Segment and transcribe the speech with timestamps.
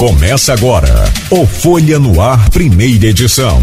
[0.00, 0.88] Começa agora
[1.30, 3.62] o Folha no Ar, primeira edição.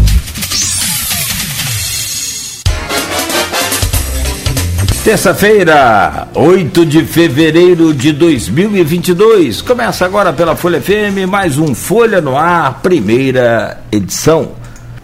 [5.02, 9.62] Terça-feira, 8 de fevereiro de 2022.
[9.62, 14.52] Começa agora pela Folha FM, mais um Folha no Ar, primeira edição.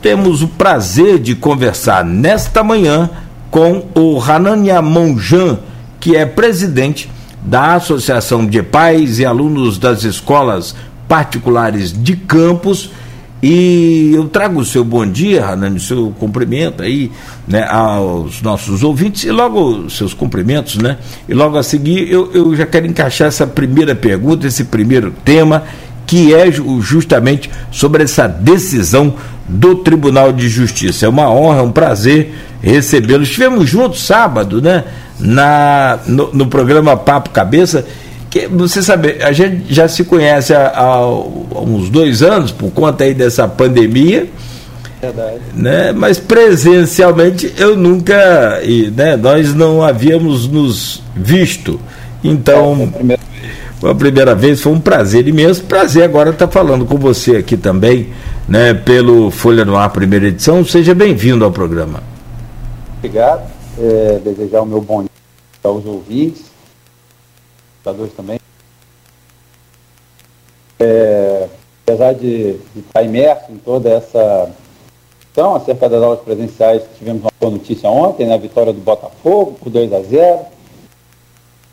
[0.00, 3.10] Temos o prazer de conversar nesta manhã
[3.50, 5.58] com o Hanania Monjan,
[5.98, 7.10] que é presidente
[7.42, 10.76] da Associação de Pais e Alunos das Escolas
[11.08, 12.90] particulares de campos.
[13.42, 17.12] E eu trago o seu bom dia, Ranani, o seu cumprimento aí
[17.46, 20.96] né, aos nossos ouvintes e logo seus cumprimentos, né?
[21.28, 25.64] E logo a seguir eu, eu já quero encaixar essa primeira pergunta, esse primeiro tema,
[26.06, 29.14] que é justamente sobre essa decisão
[29.46, 31.04] do Tribunal de Justiça.
[31.04, 32.32] É uma honra, é um prazer
[32.62, 33.24] recebê-lo.
[33.24, 34.84] Estivemos juntos sábado, né?
[35.20, 37.86] Na, no, no programa Papo Cabeça
[38.34, 43.04] que você sabe, a gente já se conhece há, há, uns dois anos por conta
[43.04, 44.26] aí dessa pandemia.
[45.00, 45.38] Verdade.
[45.54, 45.92] Né?
[45.92, 51.78] Mas presencialmente eu nunca, e, né, nós não havíamos nos visto.
[52.24, 53.22] Então, é, primeira
[53.84, 55.62] a primeira vez, foi um prazer imenso.
[55.62, 58.08] Prazer agora estar tá falando com você aqui também,
[58.48, 60.64] né, pelo Folha no Ar, primeira edição.
[60.64, 62.02] Seja bem-vindo ao programa.
[62.98, 63.48] Obrigado.
[63.78, 65.10] É, desejar o meu bom dia
[65.62, 66.53] aos ouvintes
[68.16, 68.38] também.
[70.78, 71.48] É,
[71.86, 74.50] apesar de, de, estar imerso em toda essa
[75.20, 79.56] questão acerca das aulas presenciais, tivemos uma boa notícia ontem, na né, vitória do Botafogo
[79.60, 80.40] por 2 a 0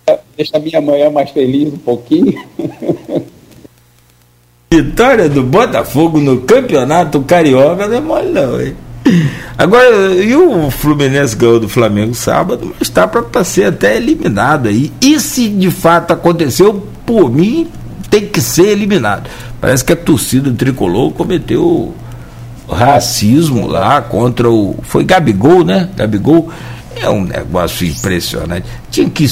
[0.07, 2.33] é, Deixa a minha manhã mais feliz um pouquinho.
[4.73, 8.75] Vitória do Botafogo no campeonato carioca não é mole não, hein?
[9.57, 14.91] Agora, e o Fluminense ganhou do Flamengo sábado, mas está para ser até eliminado aí.
[15.01, 17.67] E se de fato aconteceu, por mim,
[18.09, 19.29] tem que ser eliminado.
[19.59, 21.93] Parece que a torcida tricolor cometeu
[22.69, 24.75] racismo lá contra o.
[24.83, 25.89] Foi Gabigol, né?
[25.95, 26.49] Gabigol.
[26.95, 28.65] É um negócio impressionante.
[28.89, 29.25] Tinha que,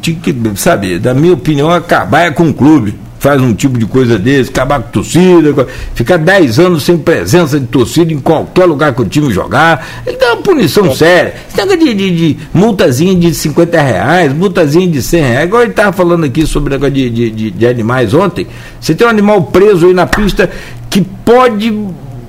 [0.00, 4.18] tinha que, sabe, da minha opinião, acabar com o clube faz um tipo de coisa
[4.18, 9.00] desse, acabar com torcida, ficar 10 anos sem presença de torcida em qualquer lugar que
[9.00, 10.94] o time jogar, ele dá uma punição é.
[10.96, 11.34] séria.
[11.48, 15.42] Esse de, de, de multazinha de 50 reais, multazinha de 100 reais.
[15.44, 18.44] Agora ele estava falando aqui sobre o negócio de, de, de, de animais ontem.
[18.80, 20.50] Você tem um animal preso aí na pista
[20.90, 21.72] que pode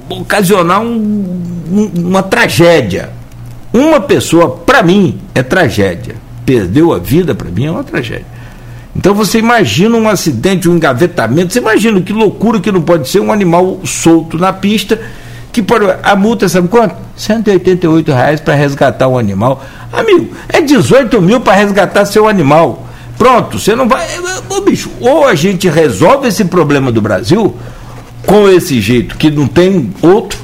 [0.07, 3.09] ocasionar um, um, uma tragédia.
[3.73, 6.17] Uma pessoa, para mim, é tragédia.
[6.45, 8.32] Perdeu a vida, para mim, é uma tragédia.
[8.95, 13.19] Então você imagina um acidente, um engavetamento, você imagina que loucura que não pode ser
[13.19, 15.01] um animal solto na pista,
[15.51, 16.95] que pode, a multa sabe quanto?
[17.15, 19.63] 188 reais para resgatar um animal.
[19.91, 22.87] Amigo, é 18 mil para resgatar seu animal.
[23.17, 24.05] Pronto, você não vai.
[24.49, 27.55] Ô, bicho, ou a gente resolve esse problema do Brasil
[28.25, 30.39] com esse jeito que não tem outro,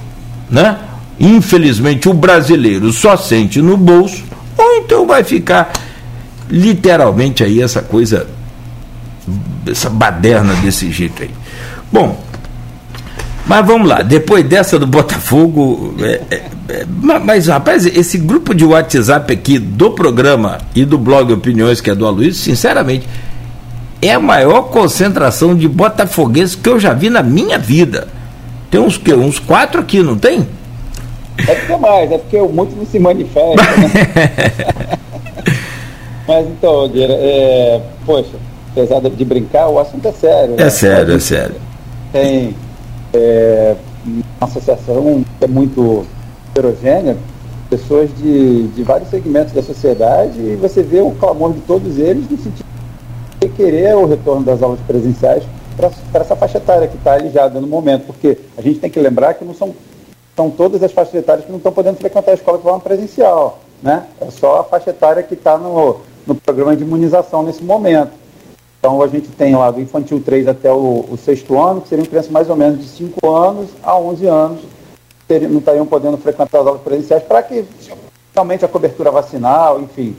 [0.50, 0.78] né?
[1.20, 4.24] Infelizmente o brasileiro só sente no bolso,
[4.58, 5.72] ou então vai ficar
[6.50, 8.28] literalmente aí essa coisa
[9.68, 11.32] essa baderna desse jeito aí.
[11.92, 12.18] Bom,
[13.50, 16.36] mas vamos lá, depois dessa do Botafogo, é, é,
[16.70, 16.86] é,
[17.24, 21.96] mas rapaz, esse grupo de WhatsApp aqui do programa e do blog Opiniões, que é
[21.96, 23.08] do Aloysio, sinceramente,
[24.02, 28.08] é a maior concentração de botafoguenses que eu já vi na minha vida.
[28.70, 30.48] Tem uns que uns quatro aqui, não tem?
[31.48, 33.64] É porque mais, é porque muito não se manifesta.
[33.64, 35.00] Né?
[36.28, 38.38] mas então, é, poxa,
[38.80, 40.56] apesar de brincar, o assunto é sério.
[40.56, 40.70] É né?
[40.70, 41.56] sério, é sério.
[42.12, 42.56] Tem
[43.14, 43.76] é,
[44.06, 46.06] uma associação que é muito
[46.52, 47.18] heterogênea,
[47.70, 52.30] pessoas de, de vários segmentos da sociedade, e você vê o clamor de todos eles
[52.30, 52.66] no sentido
[53.40, 55.44] de querer o retorno das aulas presenciais
[55.78, 59.36] para essa faixa etária que está alijada no momento, porque a gente tem que lembrar
[59.36, 59.74] que não são,
[60.36, 63.60] são todas as faixas etárias que não estão podendo frequentar a escola de forma presencial.
[63.82, 64.04] Né?
[64.20, 68.12] É só a faixa etária que está no, no programa de imunização nesse momento.
[68.80, 72.06] Então a gente tem lá do infantil 3 até o, o sexto ano, que seriam
[72.06, 74.62] crianças mais ou menos de 5 anos a 11 anos,
[75.28, 77.66] que não estariam podendo frequentar as aulas presenciais para que
[78.34, 80.16] realmente a cobertura vacinal, enfim.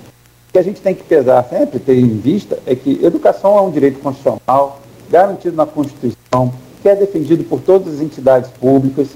[0.48, 3.60] O que a gente tem que pesar sempre, ter em vista, é que educação é
[3.62, 6.52] um direito constitucional, garantido na Constituição,
[6.82, 9.08] que é defendido por todas as entidades públicas,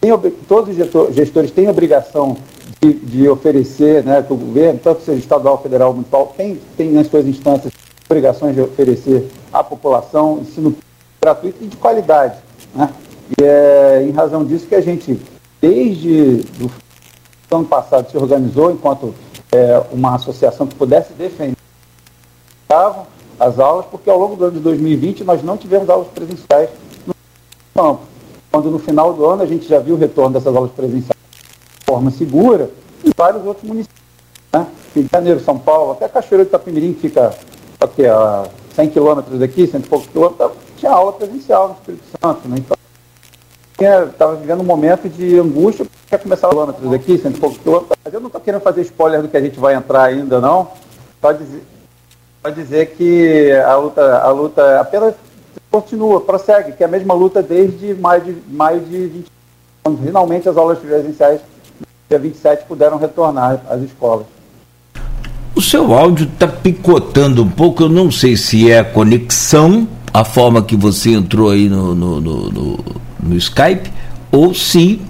[0.00, 0.12] tem,
[0.46, 2.36] todos os gestores têm obrigação
[2.80, 7.06] de, de oferecer, né, que o governo, tanto seja estadual, federal, municipal, tem, tem nas
[7.06, 7.72] suas instâncias
[8.06, 10.76] obrigações de oferecer à população ensino
[11.20, 12.36] gratuito e de qualidade.
[12.74, 12.92] Né?
[13.38, 15.18] E é em razão disso que a gente,
[15.60, 16.70] desde o
[17.54, 19.14] ano passado, se organizou enquanto
[19.52, 21.56] é, uma associação que pudesse defender
[23.38, 26.70] as aulas, porque ao longo do ano de 2020 nós não tivemos aulas presenciais
[27.06, 27.14] no
[27.74, 28.02] campo.
[28.50, 31.18] Quando no final do ano a gente já viu o retorno dessas aulas presenciais
[31.78, 32.70] de forma segura
[33.04, 34.00] em vários outros municípios.
[34.52, 34.66] Né?
[34.94, 37.34] Rio de Janeiro, São Paulo, até Cachoeira de Itapemirim, que fica
[37.84, 42.48] aqui, a 100 quilômetros daqui, 100 e poucos quilômetros, tinha aula presencial no Espírito Santo.
[42.48, 42.56] Né?
[42.58, 42.76] Então,
[44.06, 47.98] estava vivendo um momento de angústia, porque começar quilômetros aqui, 100 e poucos quilômetros.
[48.04, 50.68] Mas eu não estou querendo fazer spoiler do que a gente vai entrar ainda, não.
[51.20, 51.62] Só dizer,
[52.42, 55.14] só dizer que a luta, a luta apenas
[55.70, 59.34] continua, prossegue, que é a mesma luta desde maio de, maio de 20
[59.84, 61.42] quando finalmente as aulas presenciais
[62.08, 64.26] dia 27 puderam retornar às escolas.
[65.54, 70.24] O seu áudio está picotando um pouco, eu não sei se é a conexão, a
[70.24, 72.84] forma que você entrou aí no, no, no, no,
[73.22, 73.90] no Skype,
[74.32, 75.00] ou se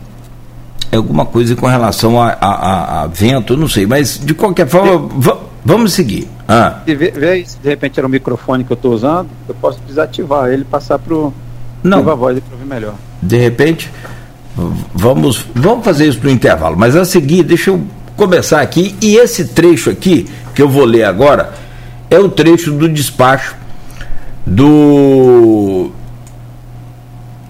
[0.93, 5.08] é alguma coisa com relação a, a, a, vento, não sei, mas de qualquer forma,
[5.64, 6.29] vamos seguir.
[6.47, 6.81] Ah.
[6.85, 10.50] Vê, vê se de repente era o microfone que eu estou usando, eu posso desativar
[10.50, 11.32] ele e passar para o
[11.85, 12.94] a voz para ouvir melhor.
[13.20, 13.90] De repente,
[14.94, 17.82] vamos, vamos fazer isso no intervalo, mas a seguir, deixa eu
[18.16, 21.52] começar aqui, e esse trecho aqui, que eu vou ler agora,
[22.11, 23.56] é o trecho do despacho
[24.46, 25.90] do,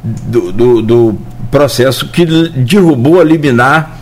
[0.02, 1.18] do, do, do
[1.50, 3.98] processo que derrubou a liminar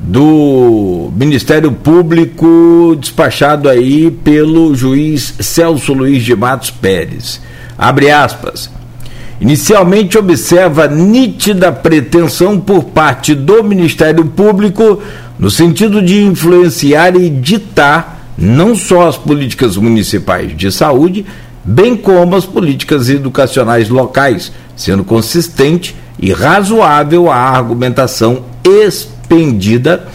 [0.00, 7.40] do Ministério Público despachado aí pelo juiz Celso Luiz de Matos Pérez.
[7.76, 8.70] Abre aspas.
[9.40, 15.02] Inicialmente observa nítida pretensão por parte do Ministério Público
[15.40, 21.24] no sentido de influenciar e ditar não só as políticas municipais de saúde,
[21.64, 30.06] bem como as políticas educacionais locais, sendo consistente e razoável a argumentação expendida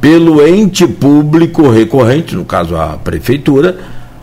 [0.00, 3.80] pelo ente público recorrente, no caso a prefeitura.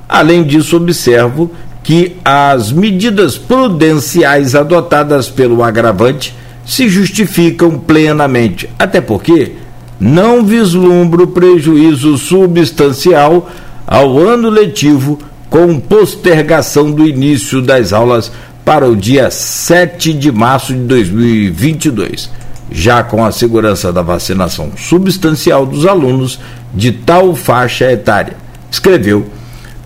[0.07, 1.51] Além disso, observo
[1.83, 6.33] que as medidas prudenciais adotadas pelo agravante
[6.65, 9.53] se justificam plenamente, até porque
[9.99, 13.49] não vislumbro prejuízo substancial
[13.85, 15.19] ao ano letivo
[15.49, 18.31] com postergação do início das aulas
[18.63, 22.29] para o dia 7 de março de 2022,
[22.71, 26.39] já com a segurança da vacinação substancial dos alunos
[26.73, 28.37] de tal faixa etária,
[28.69, 29.27] escreveu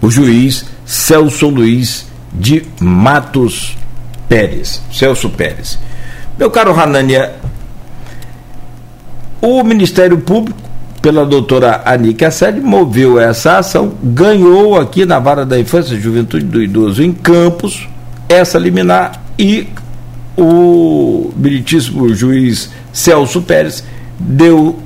[0.02, 3.78] o juiz Celso Luiz de Matos
[4.28, 4.82] Pérez.
[4.92, 5.80] Celso Pérez.
[6.38, 7.36] Meu caro Ranânia,
[9.46, 10.58] o Ministério Público,
[11.02, 16.46] pela doutora Anika Assad, moveu essa ação, ganhou aqui na Vara da Infância e Juventude
[16.46, 17.90] do Idoso em Campos
[18.30, 19.68] essa liminar e
[20.38, 23.84] o meritíssimo juiz Celso Pérez
[24.18, 24.80] deu,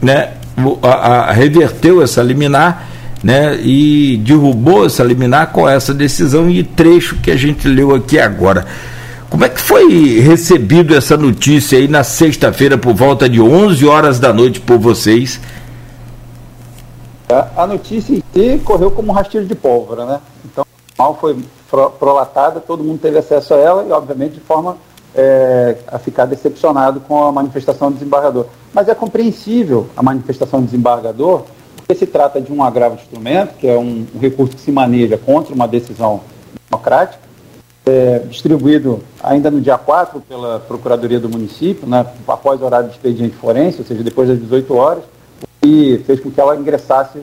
[0.00, 0.30] né,
[0.82, 2.88] a, a, reverteu essa liminar
[3.22, 8.18] né, e derrubou essa liminar com essa decisão e trecho que a gente leu aqui
[8.18, 8.64] agora.
[9.32, 14.20] Como é que foi recebido essa notícia aí na sexta-feira por volta de 11 horas
[14.20, 15.40] da noite por vocês?
[17.56, 20.20] A notícia em si correu como um rastilho de pólvora, né?
[20.44, 20.66] Então,
[20.98, 21.34] mal foi
[21.98, 24.76] prolatada, todo mundo teve acesso a ela e, obviamente, de forma
[25.14, 28.44] é, a ficar decepcionado com a manifestação do desembargador.
[28.70, 31.44] Mas é compreensível a manifestação do desembargador,
[31.74, 34.70] porque se trata de um agravo de instrumento, que é um, um recurso que se
[34.70, 36.20] maneja contra uma decisão
[36.68, 37.31] democrática,
[37.84, 42.94] é, distribuído ainda no dia 4 pela Procuradoria do Município, né, após o horário de
[42.94, 45.04] expediente forense, ou seja, depois das 18 horas,
[45.64, 47.20] e fez com que ela ingressasse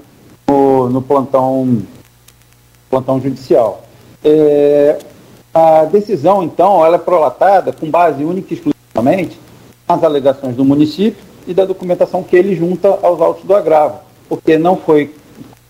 [0.48, 1.82] no, no plantão,
[2.89, 3.84] plantão judicial.
[4.24, 5.00] É,
[5.54, 9.39] a decisão, então, ela é prolatada com base única e exclusivamente
[9.88, 14.58] nas alegações do município e da documentação que ele junta aos autos do agravo, porque
[14.58, 15.16] não foi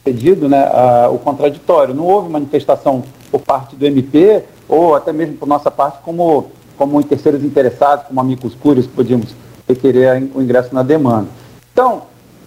[0.04, 5.36] pedido né, a, o contraditório, não houve manifestação por parte do MP ou até mesmo
[5.36, 9.36] por nossa parte, como, como terceiros interessados, como amigos curios, podíamos
[9.68, 11.28] requerer o ingresso na demanda.
[11.74, 12.04] Então,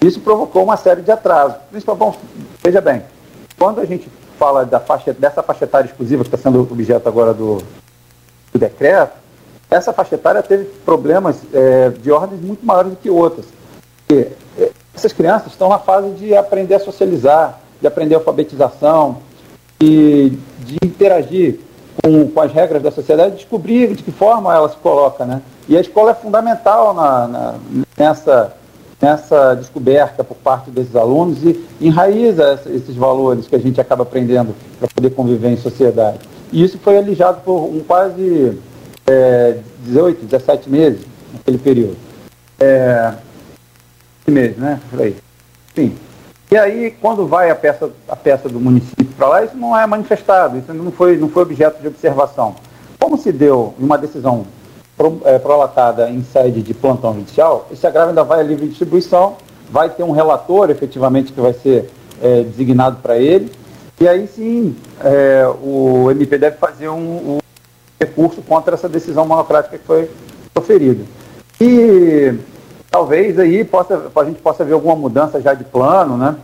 [0.01, 1.59] Isso provocou uma série de atrasos.
[1.71, 2.19] Principalmente,
[2.61, 3.05] veja bem,
[3.57, 7.33] quando a gente fala da faixa, dessa faixa etária exclusiva que está sendo objeto agora
[7.33, 7.59] do,
[8.53, 9.23] do decreto,
[9.71, 13.47] essa faixa etária teve problemas é, de ordens muito maiores do que outras.
[14.07, 14.29] Porque
[14.59, 19.19] é, essas crianças estão na fase de aprender a socializar, de aprender a alfabetização
[19.81, 21.61] e de interagir
[22.03, 25.25] com, com as regras da sociedade, descobrir de que forma ela se coloca.
[25.25, 25.43] Né?
[25.69, 27.55] E a escola é fundamental na, na,
[27.97, 28.55] nessa,
[29.01, 34.55] nessa descoberta por parte desses alunos e enraiza esses valores que a gente acaba aprendendo
[34.79, 36.19] para poder conviver em sociedade.
[36.53, 38.59] E isso foi alijado por um quase
[39.07, 41.01] é, 18, 17 meses,
[41.33, 41.97] naquele período.
[42.59, 43.15] É,
[44.27, 44.81] meses, né?
[44.91, 45.17] Por aí.
[45.75, 45.95] Sim.
[46.51, 49.87] E aí, quando vai a peça, a peça do município para lá, isso não é
[49.87, 52.55] manifestado, isso não foi, não foi objeto de observação.
[52.99, 54.47] Como se deu uma decisão
[54.97, 59.37] pro, é, prolatada em sede de plantão judicial, esse agravo ainda vai a livre distribuição,
[59.71, 61.91] vai ter um relator, efetivamente, que vai ser
[62.23, 63.51] é, designado para ele,
[64.01, 67.39] e aí sim é, o MP deve fazer um,
[68.05, 70.11] recurso contra essa decisão monocrática que foi
[70.53, 71.05] proferida.
[71.61, 72.35] E
[72.91, 76.37] talvez aí possa, a gente possa ver alguma mudança já de plano, né?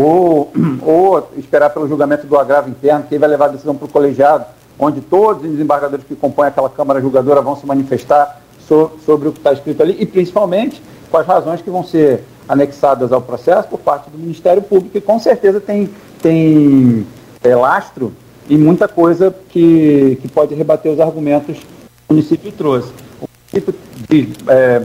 [0.00, 0.52] Ou,
[0.82, 4.44] ou esperar pelo julgamento do agravo interno, que vai levar a decisão para o colegiado,
[4.78, 9.32] onde todos os desembargadores que compõem aquela Câmara Julgadora vão se manifestar so, sobre o
[9.32, 13.68] que está escrito ali e principalmente com as razões que vão ser anexadas ao processo
[13.68, 15.88] por parte do Ministério Público, que com certeza tem,
[16.20, 17.06] tem
[17.42, 18.12] é, lastro
[18.48, 21.64] e muita coisa que, que pode rebater os argumentos que
[22.08, 22.92] o município trouxe.
[23.20, 23.74] O município
[24.08, 24.82] de é,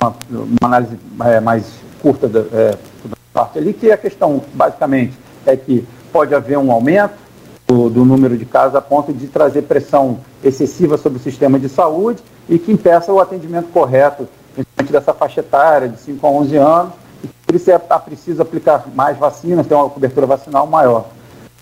[0.00, 1.66] uma, uma, análise é, mais
[2.00, 2.70] curta da, é,
[3.04, 7.14] da parte ali, que a questão basicamente é que pode haver um aumento
[7.66, 11.68] do, do, número de casos a ponto de trazer pressão excessiva sobre o sistema de
[11.68, 16.56] saúde e que impeça o atendimento correto, principalmente dessa faixa etária de 5 a 11
[16.56, 21.06] anos, e por isso é, é preciso aplicar mais vacinas, ter uma cobertura vacinal maior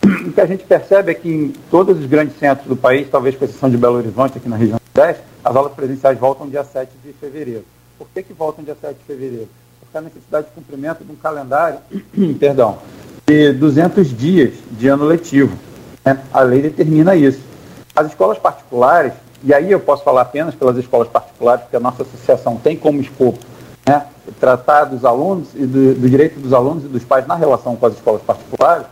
[0.04, 3.36] o que a gente percebe é que em todos os grandes centros do país, talvez
[3.36, 6.90] com exceção de Belo Horizonte, aqui na região Sudeste, as aulas presenciais voltam dia 7
[7.04, 7.64] de fevereiro.
[7.98, 9.48] Por que, que voltam dia 7 de fevereiro?
[9.80, 11.78] Porque a necessidade de cumprimento de um calendário,
[12.38, 12.78] perdão,
[13.26, 15.56] de 200 dias de ano letivo.
[16.04, 16.20] Né?
[16.32, 17.40] A lei determina isso.
[17.94, 19.12] As escolas particulares,
[19.42, 23.00] e aí eu posso falar apenas pelas escolas particulares, porque a nossa associação tem como
[23.00, 23.38] escopo
[23.88, 24.06] né,
[24.38, 27.86] tratar dos alunos e do, do direito dos alunos e dos pais na relação com
[27.86, 28.86] as escolas particulares,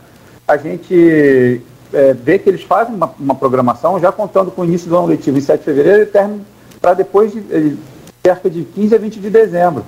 [0.47, 1.61] a gente
[1.93, 5.07] é, vê que eles fazem uma, uma, programação já contando com o início do ano
[5.07, 6.45] letivo em 7 de fevereiro e término
[6.79, 7.77] para depois de
[8.23, 9.83] cerca de 15 a 20 de dezembro.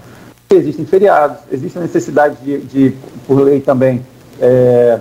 [0.50, 2.96] Existem feriados, existe a necessidade de, de
[3.28, 4.06] por lei também,
[4.42, 5.00] é,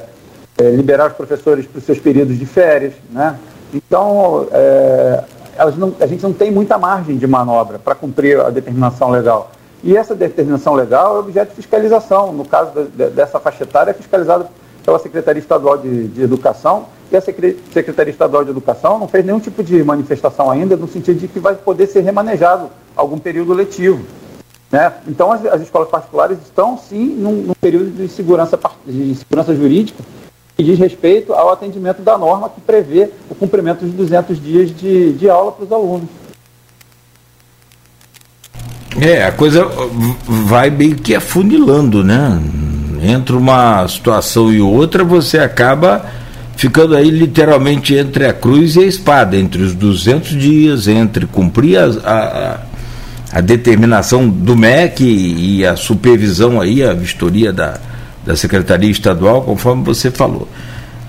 [0.58, 2.92] é, liberar os professores para os seus períodos de férias.
[3.10, 3.38] Né?
[3.72, 4.46] Então,
[5.76, 9.50] não, a gente não tem muita margem de manobra para cumprir a determinação legal.
[9.82, 12.32] E essa determinação legal é objeto de fiscalização.
[12.32, 12.72] No caso
[13.14, 14.48] dessa faixa etária, é fiscalizada
[14.88, 19.38] pela Secretaria Estadual de, de Educação, e a Secretaria Estadual de Educação não fez nenhum
[19.38, 24.02] tipo de manifestação ainda, no sentido de que vai poder ser remanejado algum período letivo.
[24.72, 24.90] Né?
[25.06, 30.02] Então, as, as, escolas particulares estão, sim, num, num, período de segurança, de segurança jurídica
[30.56, 35.12] que diz respeito ao atendimento da norma que prevê o cumprimento dos 200 dias de,
[35.12, 36.08] de aula para os alunos.
[38.98, 39.66] É, a coisa
[40.26, 42.40] vai meio que afunilando, né?
[43.02, 46.04] Entre uma situação e outra, você acaba
[46.56, 51.78] ficando aí literalmente entre a cruz e a espada, entre os 200 dias, entre cumprir
[51.78, 57.78] a, a, a determinação do MEC e a supervisão aí, a vistoria da,
[58.26, 60.48] da Secretaria Estadual, conforme você falou.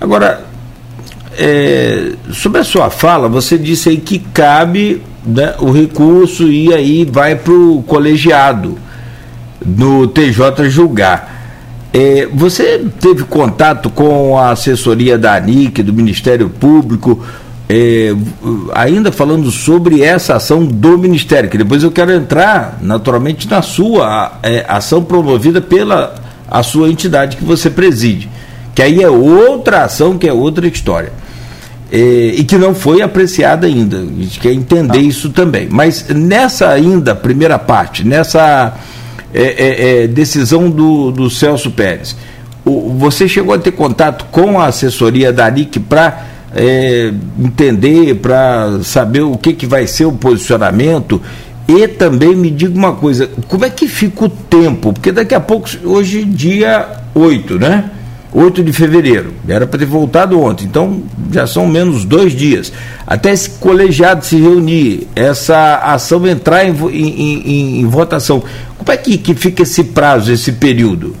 [0.00, 0.44] Agora,
[1.36, 7.04] é, sobre a sua fala, você disse aí que cabe né, o recurso e aí
[7.04, 8.78] vai para o colegiado
[9.64, 11.39] no TJ julgar.
[11.92, 17.24] É, você teve contato com a assessoria da ANIC, do Ministério Público,
[17.68, 18.14] é,
[18.74, 24.38] ainda falando sobre essa ação do Ministério, que depois eu quero entrar naturalmente na sua
[24.42, 26.14] é, ação promovida pela
[26.50, 28.28] a sua entidade que você preside,
[28.74, 31.12] que aí é outra ação, que é outra história.
[31.92, 31.98] É,
[32.36, 33.98] e que não foi apreciada ainda.
[33.98, 35.02] A gente quer entender ah.
[35.02, 35.68] isso também.
[35.68, 38.74] Mas nessa ainda primeira parte, nessa
[39.32, 42.16] é, é, é, decisão do, do Celso Pérez.
[42.64, 48.80] O, você chegou a ter contato com a assessoria da ANIC para é, entender, para
[48.82, 51.20] saber o que, que vai ser o posicionamento
[51.68, 54.92] e também me diga uma coisa, como é que fica o tempo?
[54.92, 57.90] Porque daqui a pouco, hoje dia 8, né?
[58.32, 59.34] 8 de fevereiro.
[59.48, 62.72] Era para ter voltado ontem, então já são menos dois dias.
[63.06, 68.42] Até esse colegiado se reunir, essa ação entrar em, em, em, em votação.
[68.78, 71.16] Como é que, que fica esse prazo, esse período?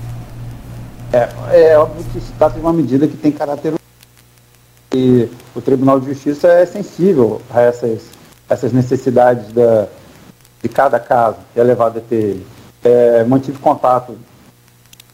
[1.12, 3.74] É, é óbvio que se trata de uma medida que tem caráter
[4.94, 8.02] E o Tribunal de Justiça é sensível a essas,
[8.48, 9.88] essas necessidades da,
[10.62, 12.46] de cada caso que é levado até ele.
[12.82, 14.16] É, mantive contato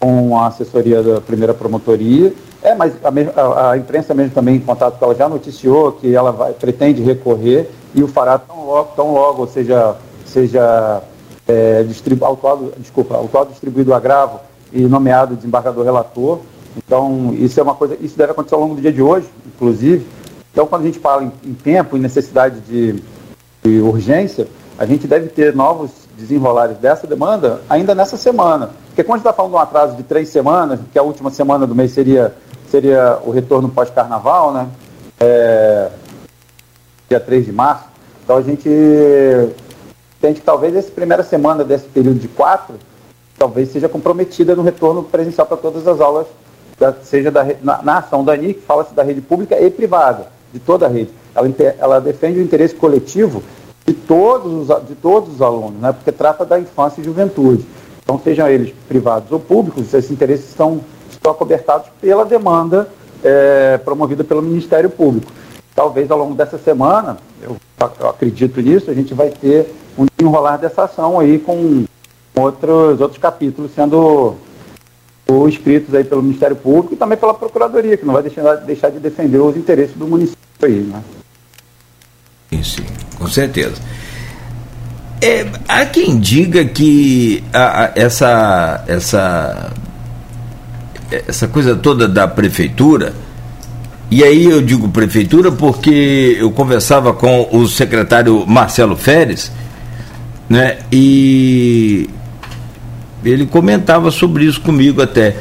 [0.07, 2.33] com a assessoria da primeira promotoria.
[2.63, 6.15] É, mas a, a, a, imprensa mesmo também em contato com ela já noticiou que
[6.15, 11.03] ela vai, pretende recorrer e o fará tão logo, tão logo ou seja, seja
[11.49, 14.39] é, distribu, autuado, desculpa, autuado distribuído agravo
[14.73, 16.39] e nomeado desembargador relator.
[16.77, 20.07] Então, isso é uma coisa, isso deve acontecer ao longo do dia de hoje, inclusive.
[20.53, 23.03] Então, quando a gente fala em, em tempo e necessidade de,
[23.65, 24.47] de urgência,
[24.79, 28.71] a gente deve ter novos desenrolares dessa demanda ainda nessa semana.
[28.89, 31.31] Porque quando a gente está falando de um atraso de três semanas, que a última
[31.31, 32.35] semana do mês seria,
[32.71, 34.69] seria o retorno pós-carnaval, né?
[35.21, 35.91] É,
[37.09, 37.85] dia 3 de março.
[38.25, 38.69] Então a gente
[40.21, 42.77] tem que talvez essa primeira semana desse período de quatro,
[43.39, 46.27] talvez seja comprometida no retorno presencial para todas as aulas,
[46.79, 50.59] da, seja da, na, na ação da ANIC, fala-se da rede pública e privada, de
[50.59, 51.11] toda a rede.
[51.35, 53.43] Ela, ela defende o interesse coletivo
[53.87, 55.93] de todos os, de todos os alunos, né?
[55.93, 57.65] porque trata da infância e juventude.
[58.03, 62.89] Então, sejam eles privados ou públicos, esses interesses estão, estão acobertados pela demanda
[63.23, 65.31] é, promovida pelo Ministério Público.
[65.75, 67.57] Talvez ao longo dessa semana, eu,
[68.01, 71.85] eu acredito nisso, a gente vai ter um enrolar dessa ação aí com
[72.35, 74.35] outros, outros capítulos sendo
[75.49, 78.99] escritos aí pelo Ministério Público e também pela Procuradoria, que não vai deixar, deixar de
[78.99, 81.03] defender os interesses do município aí, né?
[82.51, 82.85] Sim, sim,
[83.27, 83.75] com certeza.
[85.21, 89.73] É, há quem diga que a, a, essa, essa,
[91.27, 93.15] essa coisa toda da prefeitura,
[94.11, 99.51] e aí eu digo prefeitura porque eu conversava com o secretário Marcelo Feres,
[100.49, 102.09] né, e
[103.25, 105.37] ele comentava sobre isso comigo até.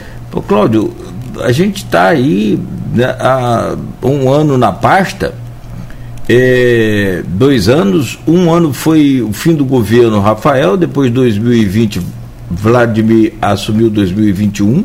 [0.48, 0.94] Cláudio,
[1.42, 2.60] a gente está aí
[2.94, 5.34] né, há um ano na pasta
[6.28, 8.20] é, dois anos.
[8.28, 12.02] Um ano foi o fim do governo Rafael, depois 2020
[12.50, 14.84] Vladimir assumiu 2021.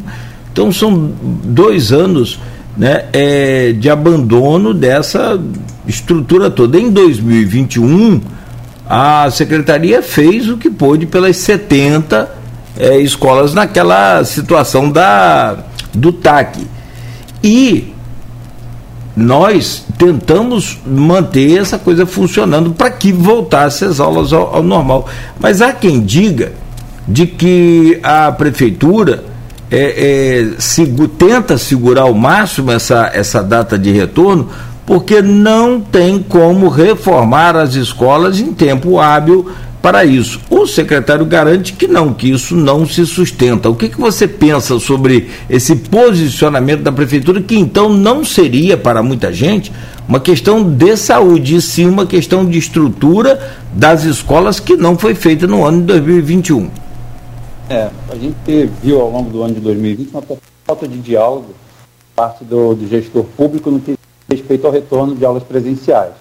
[0.52, 1.12] Então são
[1.44, 2.40] dois anos
[2.76, 5.40] né, é, de abandono dessa
[5.86, 6.78] estrutura toda.
[6.78, 8.20] Em 2021,
[8.88, 12.28] a secretaria fez o que pôde pelas 70
[12.76, 15.58] é, escolas naquela situação da,
[15.94, 16.66] do TAC.
[17.42, 17.92] E
[19.16, 25.06] nós tentamos manter essa coisa funcionando para que voltasse as aulas ao, ao, normal.
[25.38, 26.52] Mas há quem diga
[27.06, 29.22] de que a prefeitura
[29.70, 34.48] é, é, segu, tenta segurar ao máximo essa, essa data de retorno,
[34.86, 40.40] porque não tem como reformar as escolas em tempo hábil para isso.
[40.50, 43.68] O secretário garante que não, que isso não se sustenta.
[43.68, 49.02] O que, que você pensa sobre esse posicionamento da prefeitura, que então não seria para
[49.02, 49.72] muita gente
[50.06, 55.14] uma questão de saúde, e sim uma questão de estrutura das escolas que não foi
[55.14, 56.70] feita no ano de 2021?
[57.68, 60.24] É, a gente viu ao longo do ano de 2020 uma
[60.66, 61.54] falta de diálogo
[62.14, 63.96] parte do, do gestor público no que
[64.28, 66.12] respeito ao retorno de aulas presenciais.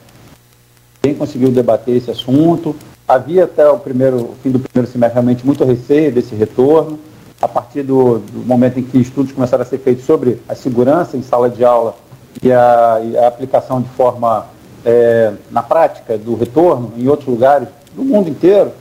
[1.02, 2.76] Quem conseguiu debater esse assunto,
[3.10, 7.00] Havia até o, primeiro, o fim do primeiro semestre realmente muito receio desse retorno.
[7.42, 11.18] A partir do, do, momento em que estudos começaram a ser feitos sobre a segurança
[11.18, 11.96] em sala de aula
[12.44, 14.46] e a, e a aplicação de forma
[14.86, 18.72] é, na prática do retorno em outros lugares do mundo inteiro,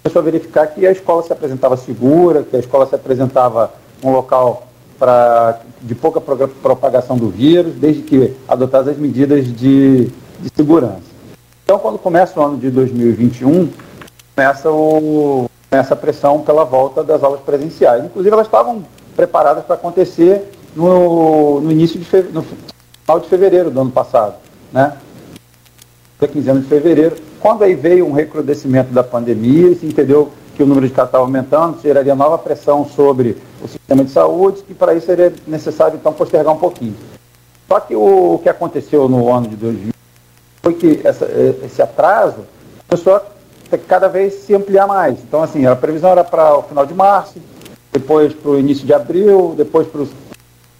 [0.00, 3.72] começou a verificar que a escola se apresentava segura, que a escola se apresentava
[4.04, 10.04] um local pra, de pouca propagação do vírus, desde que adotadas as medidas de,
[10.40, 11.11] de segurança.
[11.72, 13.70] Então, quando começa o ano de 2021,
[14.36, 18.04] começa, o, começa a pressão pela volta das aulas presenciais.
[18.04, 18.84] Inclusive, elas estavam
[19.16, 24.34] preparadas para acontecer no, no início de no final de fevereiro do ano passado,
[24.70, 24.98] né?
[26.20, 30.66] 15 anos de fevereiro, quando aí veio um recrudescimento da pandemia se entendeu que o
[30.66, 34.94] número de casos estava aumentando, geraria nova pressão sobre o sistema de saúde, que para
[34.94, 36.94] isso seria necessário então postergar um pouquinho.
[37.66, 40.01] Só que o, o que aconteceu no ano de 2020
[40.62, 41.28] foi que essa,
[41.64, 42.46] esse atraso
[42.88, 43.22] começou a
[43.88, 45.18] cada vez se ampliar mais.
[45.20, 47.34] Então, assim, a previsão era para o final de março,
[47.92, 50.08] depois para o início de abril, depois para o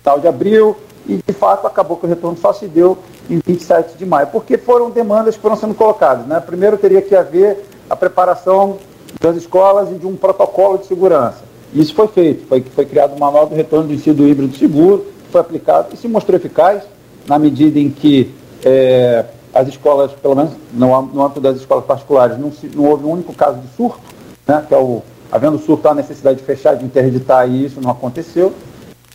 [0.03, 2.97] final de abril, e de fato acabou que o retorno só se deu
[3.29, 6.27] em 27 de maio, porque foram demandas que foram sendo colocadas.
[6.27, 6.38] Né?
[6.40, 8.79] Primeiro teria que haver a preparação
[9.21, 11.42] das escolas e de um protocolo de segurança.
[11.75, 15.40] Isso foi feito, foi, foi criado o manual do retorno do ensino híbrido seguro, foi
[15.40, 16.83] aplicado e se mostrou eficaz
[17.27, 18.33] na medida em que
[18.64, 23.11] é, as escolas, pelo menos no, âmbito das escolas particulares, não, se, não houve um
[23.11, 24.01] único caso de surto,
[24.47, 27.91] né, que é o, havendo surto, há necessidade de fechar, de interditar, e isso não
[27.91, 28.53] aconteceu.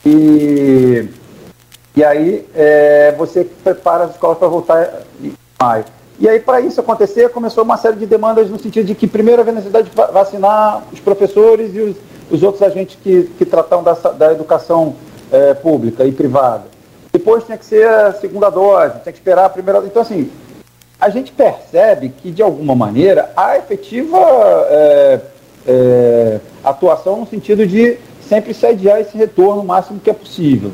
[0.06, 1.10] E,
[1.96, 5.86] E aí é, você prepara as escolas para voltar em maio.
[6.20, 9.42] E aí, para isso acontecer, começou uma série de demandas no sentido de que, primeiro,
[9.42, 11.96] havia necessidade de vacinar os professores e os,
[12.30, 14.96] os outros agentes que, que tratam da, da educação
[15.32, 16.77] é, pública e privada.
[17.28, 19.80] Depois tinha que ser a segunda dose, tinha que esperar a primeira.
[19.86, 20.32] Então, assim,
[20.98, 24.18] a gente percebe que, de alguma maneira, há efetiva
[24.70, 25.20] é,
[25.68, 30.72] é, atuação no sentido de sempre sediar esse retorno o máximo que é possível.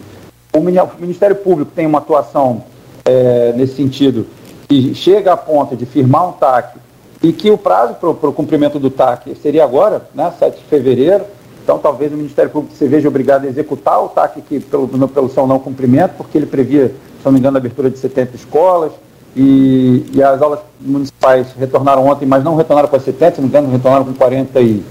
[0.55, 0.59] O
[0.99, 2.63] Ministério Público tem uma atuação
[3.03, 4.27] é, nesse sentido
[4.69, 6.77] que chega a ponto de firmar um TAC
[7.23, 11.25] e que o prazo para o cumprimento do TAC seria agora, né, 7 de fevereiro,
[11.63, 15.29] então talvez o Ministério Público se veja obrigado a executar o TAC que, pelo, pelo
[15.29, 18.91] seu não cumprimento, porque ele previa, se não me engano, a abertura de 70 escolas,
[19.35, 23.47] e, e, as aulas municipais retornaram ontem, mas não retornaram com as 70, se não
[23.47, 24.83] me engano, retornaram com 40 e...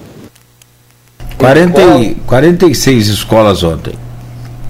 [1.39, 3.95] 40 e 46 escolas ontem.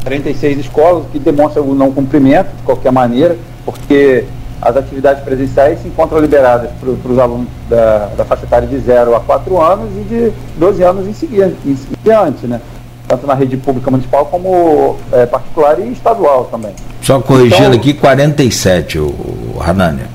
[0.02, 4.24] 46 escolas, que demonstram o não cumprimento, de qualquer maneira, porque
[4.62, 9.16] as atividades presenciais se encontram liberadas para os alunos da, da faixa etária de 0
[9.16, 12.60] a 4 anos e de 12 anos em, seguida, em, em diante, né?
[13.08, 16.72] tanto na rede pública municipal como é, particular e estadual também.
[17.02, 20.06] Só corrigindo então, aqui, 47, o, o Hanania.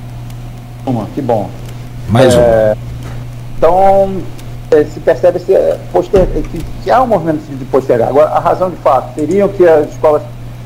[0.86, 1.50] Uma, que bom.
[2.08, 2.78] Mais é, uma.
[3.58, 4.16] Então,
[4.72, 8.08] é, se percebe se, é, poster, que, que, há um movimento de postergar.
[8.08, 10.22] Agora, a razão de fato, seriam que as escolas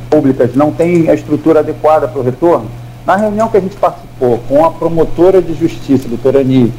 [0.10, 2.70] públicas não têm a estrutura adequada para o retorno?
[3.06, 6.72] Na reunião que a gente participou com a promotora de justiça, doutora Ani,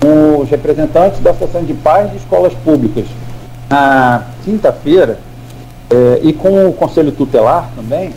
[0.00, 3.04] com os representantes da Associação de Pais de Escolas Públicas,
[3.68, 5.18] na quinta-feira,
[5.90, 8.12] é, e com o Conselho Tutelar também,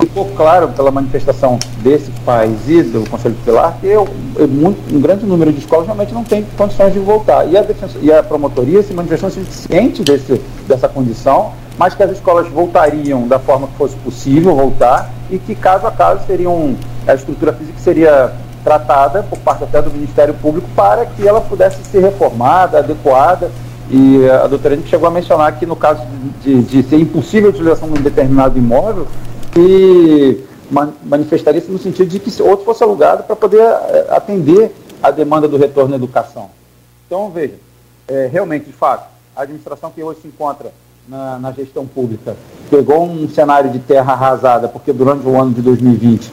[0.00, 5.00] ficou claro pela manifestação desses pais e do Conselho Tutelar que eu, eu, muito, um
[5.00, 7.46] grande número de escolas realmente não tem condições de voltar.
[7.46, 7.64] E a,
[8.00, 13.38] e a promotoria se manifestou ciente desse, dessa condição, mas que as escolas voltariam da
[13.38, 18.32] forma que fosse possível voltar e que caso a caso seriam a estrutura física seria
[18.62, 23.50] tratada por parte até do Ministério Público para que ela pudesse ser reformada, adequada
[23.90, 26.02] e a doutora Henrique chegou a mencionar que no caso
[26.42, 29.06] de, de ser impossível a utilização de um determinado imóvel,
[29.52, 30.42] que
[31.02, 35.58] manifestaria-se no sentido de que outro fosse alugado para poder eh, atender a demanda do
[35.58, 36.48] retorno à educação.
[37.06, 37.54] Então, veja,
[38.08, 39.06] é, realmente, de fato,
[39.36, 40.72] a administração que hoje se encontra
[41.08, 42.36] na, na, gestão pública
[42.70, 46.32] pegou um cenário de terra arrasada, porque durante o ano de 2020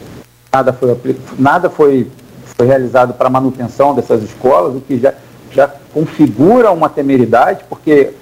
[0.52, 2.12] nada foi, nada foi,
[2.58, 5.14] foi realizado para manutenção dessas escolas, o que já,
[5.52, 8.14] já configura uma temeridade, porque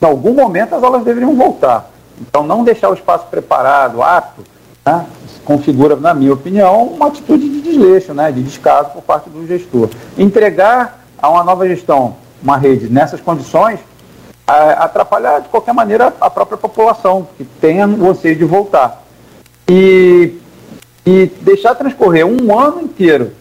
[0.00, 1.90] em algum momento as aulas deveriam voltar.
[2.20, 4.42] Então, não deixar o espaço preparado, apto,
[4.84, 5.04] né,
[5.44, 9.90] configura, na minha opinião, uma atitude de desleixo, né, de descaso por parte do gestor.
[10.16, 13.80] Entregar a uma nova gestão uma rede nessas condições
[14.46, 19.02] atrapalha de qualquer maneira a própria população, que tenha o anseio de voltar.
[19.68, 20.34] E,
[21.04, 23.32] e deixar transcorrer um ano inteiro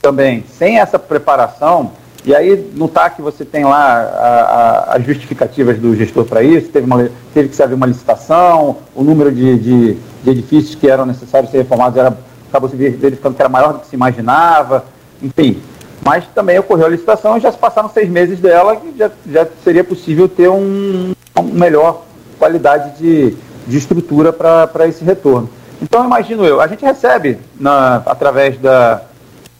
[0.00, 1.92] também sem essa preparação
[2.28, 6.68] e aí, no TAC, você tem lá a, a, as justificativas do gestor para isso,
[6.68, 10.90] teve, uma, teve que se haver uma licitação, o número de, de, de, edifícios que
[10.90, 12.14] eram necessários ser reformados era,
[12.48, 14.84] acabou se verificando que era maior do que se imaginava,
[15.22, 15.62] enfim.
[16.04, 19.46] Mas também ocorreu a licitação e já se passaram seis meses dela, que já, já
[19.62, 22.04] seria possível ter um, uma melhor
[22.38, 25.50] qualidade de, de estrutura para esse retorno.
[25.82, 29.02] Então, imagino eu, a gente recebe, na, através da,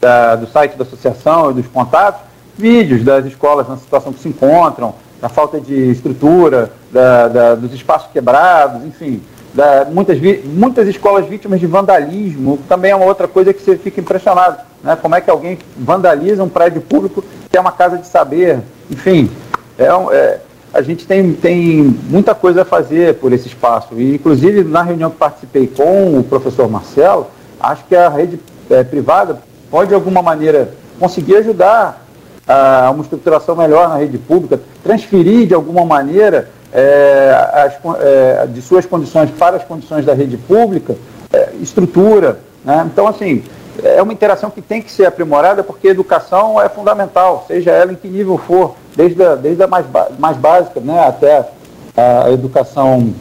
[0.00, 2.20] da, do site da associação e dos contatos,
[2.56, 7.72] vídeos das escolas na situação que se encontram, da falta de estrutura, da, da, dos
[7.72, 9.22] espaços quebrados, enfim,
[9.54, 14.00] da, muitas, muitas escolas vítimas de vandalismo, também é uma outra coisa que você fica
[14.00, 14.96] impressionado, né?
[15.00, 19.30] como é que alguém vandaliza um prédio público que é uma casa de saber, enfim,
[19.78, 20.40] é, é,
[20.72, 25.10] a gente tem, tem muita coisa a fazer por esse espaço, e inclusive na reunião
[25.10, 27.26] que participei com o professor Marcelo,
[27.58, 28.38] acho que a rede
[28.70, 32.04] é, privada pode de alguma maneira conseguir ajudar
[32.46, 38.60] a uma estruturação melhor na rede pública, transferir de alguma maneira é, as, é, de
[38.62, 40.96] suas condições para as condições da rede pública,
[41.32, 42.40] é, estrutura.
[42.64, 42.88] Né?
[42.92, 43.42] Então, assim,
[43.82, 47.92] é uma interação que tem que ser aprimorada porque a educação é fundamental, seja ela
[47.92, 49.86] em que nível for, desde a, desde a mais,
[50.18, 51.48] mais básica né, até
[51.96, 53.12] a educação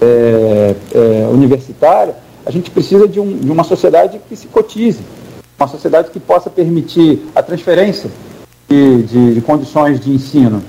[0.00, 5.00] é, é, universitária, a gente precisa de, um, de uma sociedade que se cotize,
[5.58, 8.10] uma sociedade que possa permitir a transferência
[8.68, 10.62] de, de, de condições de ensino.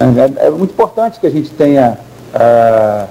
[0.00, 1.98] É, é, muito importante que a gente tenha
[2.32, 3.08] uh,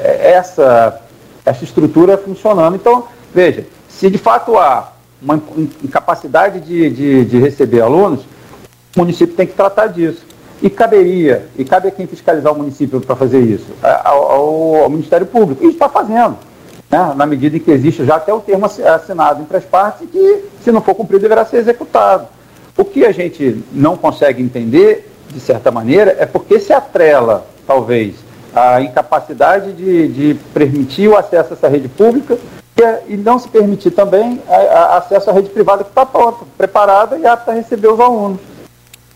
[0.00, 1.00] essa,
[1.44, 2.76] essa estrutura funcionando.
[2.76, 5.42] Então, veja, se de fato há uma
[5.82, 8.20] incapacidade de, de, de receber alunos,
[8.96, 10.24] o município tem que tratar disso.
[10.62, 13.66] E caberia, e cabe a quem fiscalizar o município para fazer isso?
[13.82, 15.64] Ao, ao, ao, Ministério Público.
[15.64, 16.36] E está fazendo.
[16.90, 20.44] né, na medida em que existe já até o termo assinado entre as partes que,
[20.62, 22.26] se não for cumprido, deverá ser executado.
[22.76, 28.14] O que a gente não consegue entender, de certa maneira, é porque se atrela, talvez,
[28.54, 32.38] a incapacidade de, de permitir o acesso a essa rede pública
[32.76, 36.44] e, e não se permitir também a, a acesso à rede privada que está pronta,
[36.56, 38.40] preparada e apta a receber os alunos.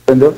[0.03, 0.35] Entendeu?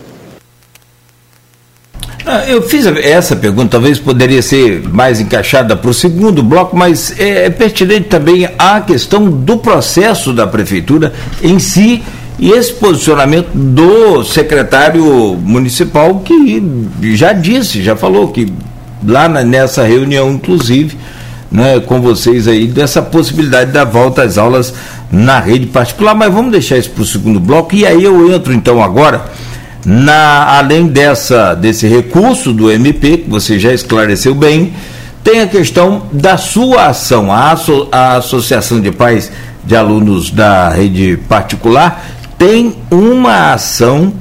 [2.27, 7.19] Ah, eu fiz essa pergunta, talvez poderia ser mais encaixada para o segundo bloco, mas
[7.21, 12.03] é, é pertinente também a questão do processo da prefeitura em si
[12.39, 15.05] e esse posicionamento do secretário
[15.37, 16.63] municipal que
[17.15, 18.53] já disse, já falou que
[19.07, 20.97] lá nessa reunião, inclusive,
[21.51, 24.75] né, com vocês aí, dessa possibilidade da volta às aulas
[25.13, 28.53] na rede particular, mas vamos deixar isso para o segundo bloco e aí eu entro
[28.53, 29.27] então agora
[29.85, 34.73] na, além dessa, desse recurso do MP, que você já esclareceu bem,
[35.23, 37.31] tem a questão da sua ação.
[37.31, 39.31] A, asso, a Associação de Pais
[39.65, 42.05] de Alunos da Rede Particular
[42.45, 44.13] tem uma ação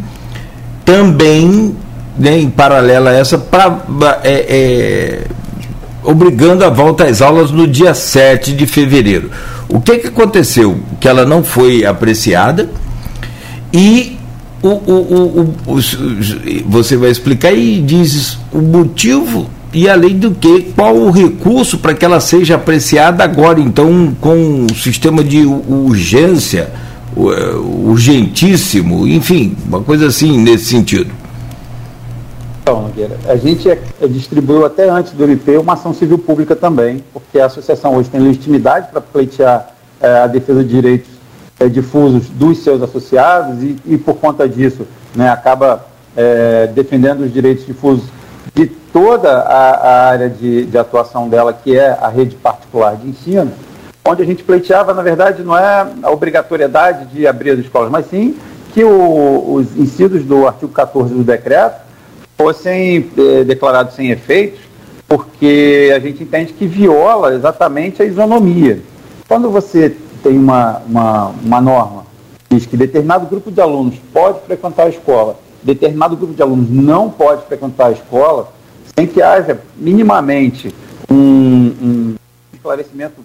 [0.86, 1.76] também
[2.18, 3.84] né, em paralela a essa, pra,
[4.24, 5.28] é, é,
[6.02, 9.30] obrigando a volta às aulas no dia 7 de fevereiro.
[9.68, 10.80] O que, que aconteceu?
[11.02, 12.70] Que ela não foi apreciada
[13.74, 14.18] e
[14.62, 15.80] o, o, o,
[16.66, 21.94] você vai explicar e diz o motivo e além do que, qual o recurso para
[21.94, 26.72] que ela seja apreciada agora, então, com o sistema de urgência,
[27.16, 31.12] urgentíssimo, enfim, uma coisa assim nesse sentido.
[32.64, 32.90] Então,
[33.28, 37.38] a gente é, é, distribuiu até antes do MP uma ação civil pública também, porque
[37.38, 41.10] a associação hoje tem legitimidade para pleitear é, a defesa de direitos
[41.60, 47.34] é, difusos dos seus associados e, e por conta disso né, acaba é, defendendo os
[47.34, 48.06] direitos difusos
[48.56, 53.10] de toda a, a área de, de, atuação dela, que é a rede particular de
[53.10, 53.52] ensino,
[54.06, 58.10] onde a gente pleiteava, na verdade, não é a obrigatoriedade de abrir as escolas, mas
[58.10, 58.36] sim
[58.74, 61.82] que o, os incisos do artigo 14 do decreto
[62.38, 64.60] fossem é, declarados sem efeitos,
[65.08, 68.82] porque a gente entende que viola exatamente a isonomia.
[69.28, 72.06] Quando você tem uma, uma, uma norma
[72.50, 76.70] que diz que determinado grupo de alunos pode frequentar a escola, determinado grupo de alunos
[76.70, 78.52] não pode frequentar a escola,
[78.98, 80.74] sem que haja minimamente
[81.10, 82.16] um, um
[82.54, 83.22] esclarecimento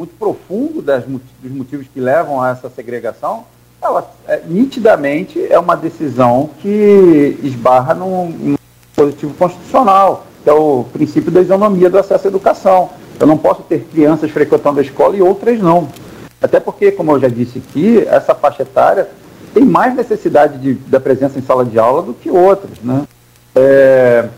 [0.00, 3.44] muito profundo das, dos motivos que levam a essa segregação,
[3.82, 8.56] ela é, nitidamente é uma decisão que esbarra num, num
[8.88, 12.88] dispositivo constitucional, que é o princípio da isonomia do acesso à educação.
[13.18, 15.86] Eu não posso ter crianças frequentando a escola e outras não.
[16.40, 19.06] Até porque, como eu já disse aqui, essa faixa etária
[19.52, 22.78] tem mais necessidade de, da presença em sala de aula do que outras.
[22.82, 23.02] Né?
[23.54, 24.28] É,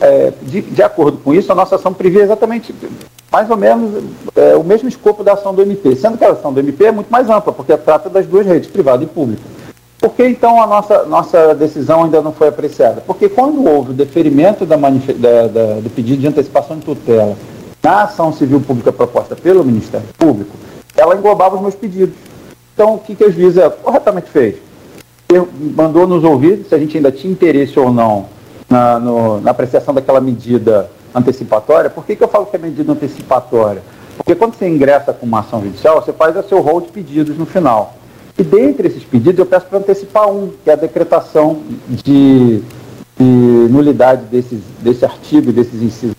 [0.00, 2.74] é, de, de, acordo com isso, a nossa ação prevê exatamente
[3.30, 6.52] mais ou menos é, o mesmo escopo da ação do MP, sendo que a ação
[6.52, 9.42] do MP é muito mais ampla, porque trata das duas redes, privada e pública.
[10.00, 13.02] Por que então a nossa, nossa decisão ainda não foi apreciada?
[13.06, 17.36] Porque quando houve o deferimento da, da, da, do pedido de antecipação de tutela
[17.82, 20.56] na ação civil pública proposta pelo Ministério Público,
[20.96, 22.14] ela englobava os meus pedidos.
[22.74, 24.56] Então, o que, que a juíza corretamente fez?
[25.76, 28.26] Mandou nos ouvir se a gente ainda tinha interesse ou não
[28.70, 31.90] na, no, na apreciação daquela medida antecipatória.
[31.90, 33.82] Por que, que eu falo que é medida antecipatória?
[34.16, 37.38] Porque quando você ingressa com uma ação judicial, você faz o seu rol de pedidos
[37.38, 37.94] no final.
[38.36, 42.62] E dentre esses pedidos, eu peço para antecipar um, que é a decretação de,
[43.16, 46.16] de nulidade desses, desse artigo, desses incisos,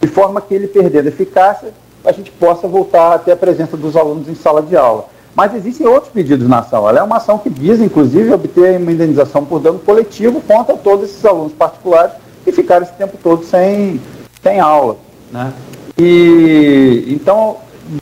[0.00, 1.72] de forma que ele perdendo eficácia,
[2.04, 5.06] a gente possa voltar a ter a presença dos alunos em sala de aula.
[5.34, 6.88] Mas existem outros pedidos na ação.
[6.88, 11.10] Ela é uma ação que visa, inclusive, obter uma indenização por dano coletivo contra todos
[11.10, 12.12] esses alunos particulares
[12.46, 14.00] que ficaram esse tempo todo sem,
[14.40, 14.96] sem aula.
[15.32, 15.52] Né?
[15.98, 17.56] E então,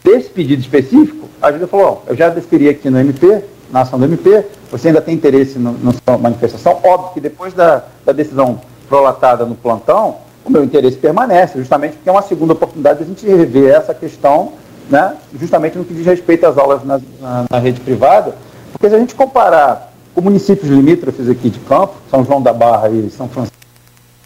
[0.05, 4.05] desse pedido específico, a juíza falou, eu já deferi aqui no MP, na ação do
[4.05, 6.79] MP, você ainda tem interesse na manifestação?
[6.85, 12.09] Óbvio que depois da, da decisão prolatada no plantão, o meu interesse permanece, justamente porque
[12.09, 14.53] é uma segunda oportunidade de a gente rever essa questão,
[14.91, 18.35] né, justamente no que diz respeito às aulas na, na, na rede privada,
[18.71, 22.91] porque se a gente comparar com municípios limítrofes aqui de campo, São João da Barra
[22.91, 23.64] e São Francisco,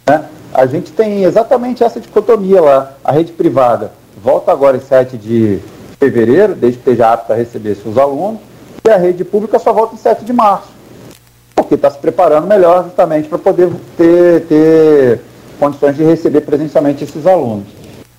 [0.08, 2.94] né, a gente tem exatamente essa dicotomia lá.
[3.04, 3.92] A rede privada
[4.22, 5.60] volta agora em 7 de
[5.98, 8.40] fevereiro, desde que esteja apta a receber seus alunos,
[8.84, 10.68] e a rede pública só volta em 7 de março,
[11.54, 15.20] porque está se preparando melhor justamente para poder ter, ter
[15.58, 17.66] condições de receber presencialmente esses alunos.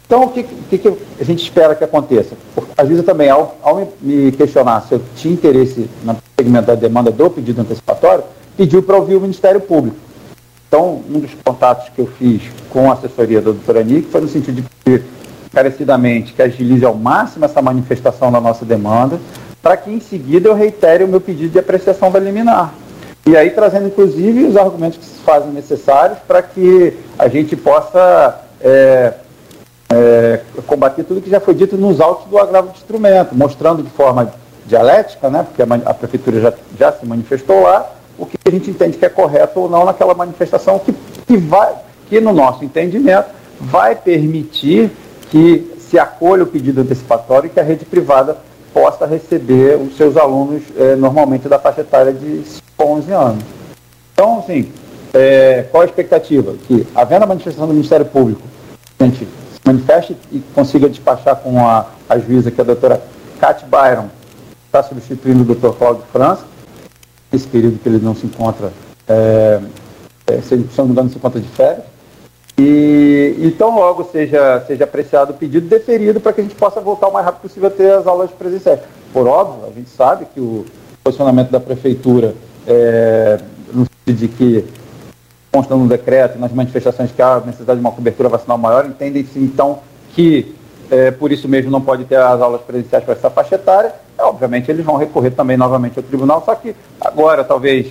[0.05, 0.87] Então, o que, que, que
[1.19, 2.35] a gente espera que aconteça?
[2.83, 7.29] Vezes também, ao, ao, me questionar se eu tinha interesse no segmento da demanda do
[7.29, 8.23] pedido antecipatório,
[8.57, 9.97] pediu para ouvir o Ministério Público.
[10.69, 14.27] Então, um dos contatos que eu fiz com a assessoria da doutora Nick foi no
[14.27, 15.03] sentido de pedir
[15.47, 19.19] encarecidamente que agilize ao máximo essa manifestação da nossa demanda,
[19.63, 22.71] para que em seguida eu reitere o meu pedido de apreciação da liminar.
[23.25, 28.39] E aí trazendo inclusive os argumentos que se fazem necessários para que a gente possa
[28.61, 29.13] é,
[29.89, 33.89] é, combater tudo que já foi dito nos autos do agravo de instrumento, mostrando de
[33.89, 34.31] forma
[34.67, 38.69] dialética, né, porque a, a prefeitura já, já se manifestou lá, o que a gente
[38.69, 40.93] entende que é correto ou não naquela manifestação que,
[41.25, 41.73] que vai,
[42.07, 43.29] que no nosso entendimento
[43.59, 44.91] vai permitir
[45.29, 48.37] que se acolha o pedido antecipatório e que a rede privada
[48.73, 52.43] possa receber os seus alunos eh, normalmente da faixa etária de
[52.79, 53.43] 11 anos.
[54.13, 54.71] Então, assim,
[55.13, 56.53] é, qual a expectativa?
[56.67, 58.41] Que, havendo a manifestação do Ministério Público,
[58.99, 63.01] a gente se manifeste e consiga despachar com a, a juíza, que é a doutora
[63.39, 64.07] Cat Byron,
[64.65, 66.43] está substituindo o doutor Cláudio França,
[67.31, 68.71] nesse período que ele não se encontra,
[69.07, 69.61] é,
[70.27, 71.83] é, se não me engano, se encontra de férias,
[72.57, 77.07] e então logo seja, seja apreciado o pedido deferido para que a gente possa voltar
[77.07, 78.81] o mais rápido possível a ter as aulas presenciais.
[79.13, 80.65] Por óbvio, a gente sabe que o
[81.01, 82.35] posicionamento da prefeitura
[82.67, 83.39] é,
[83.73, 84.65] no sentido de que
[85.51, 89.79] consta no decreto, nas manifestações que há necessidade de uma cobertura vacinal maior, entendem-se então
[90.13, 90.53] que
[90.91, 93.93] é, por isso mesmo não pode ter as aulas presenciais para essa faixa etária.
[94.19, 97.87] É, obviamente eles vão recorrer também novamente ao tribunal, só que agora talvez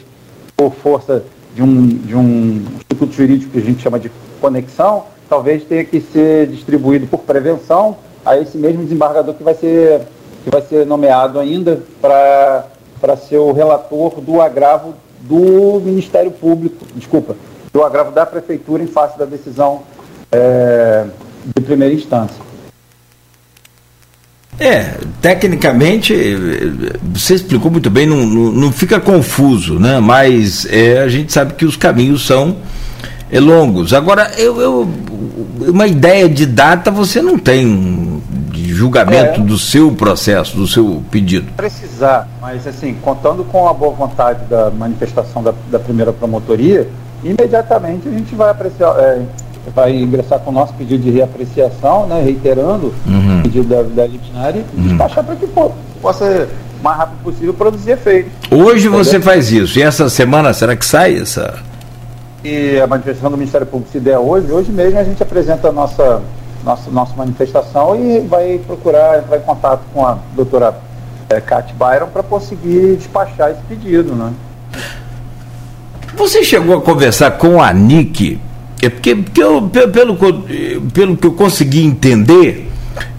[0.55, 5.65] por força de um, de um instituto jurídico que a gente chama de conexão, talvez
[5.65, 10.03] tenha que ser distribuído por prevenção a esse mesmo desembargador que vai ser,
[10.45, 17.37] que vai ser nomeado ainda para ser o relator do agravo do Ministério Público, desculpa,
[17.73, 19.81] do agravo da Prefeitura em face da decisão
[20.31, 21.07] é,
[21.57, 22.48] de primeira instância.
[24.59, 26.15] É, tecnicamente,
[27.13, 30.01] você explicou muito bem, não, não, não fica confuso, né?
[30.01, 32.57] mas é, a gente sabe que os caminhos são
[33.31, 33.93] é, longos.
[33.93, 34.89] Agora, eu, eu,
[35.69, 39.45] uma ideia de data você não tem de julgamento é.
[39.45, 41.53] do seu processo, do seu pedido.
[41.57, 46.89] Precisar, mas assim, contando com a boa vontade da manifestação da, da primeira promotoria,
[47.23, 49.23] imediatamente a gente vai apreciar, é,
[49.69, 53.41] vai ingressar com o nosso pedido de reapreciação, né, reiterando uhum.
[53.41, 54.21] o pedido da, da e
[54.77, 54.89] uhum.
[54.89, 56.49] despachar para que pô, possa
[56.81, 58.31] o mais rápido possível produzir efeito.
[58.51, 59.05] Hoje Entendeu?
[59.05, 59.79] você faz isso.
[59.79, 61.59] E essa semana será que sai essa?
[62.45, 65.73] E a manifestação do Ministério Público se der hoje, hoje mesmo a gente apresenta a
[65.73, 66.23] nossa,
[66.65, 70.79] nossa, nossa manifestação e vai procurar entrar em contato com a doutora
[71.29, 74.33] é, Kat Byron para conseguir despachar esse pedido, né?
[76.17, 78.41] Você chegou a conversar com a NIC
[78.81, 80.17] é porque, porque eu, pelo,
[80.93, 82.71] pelo que eu consegui entender,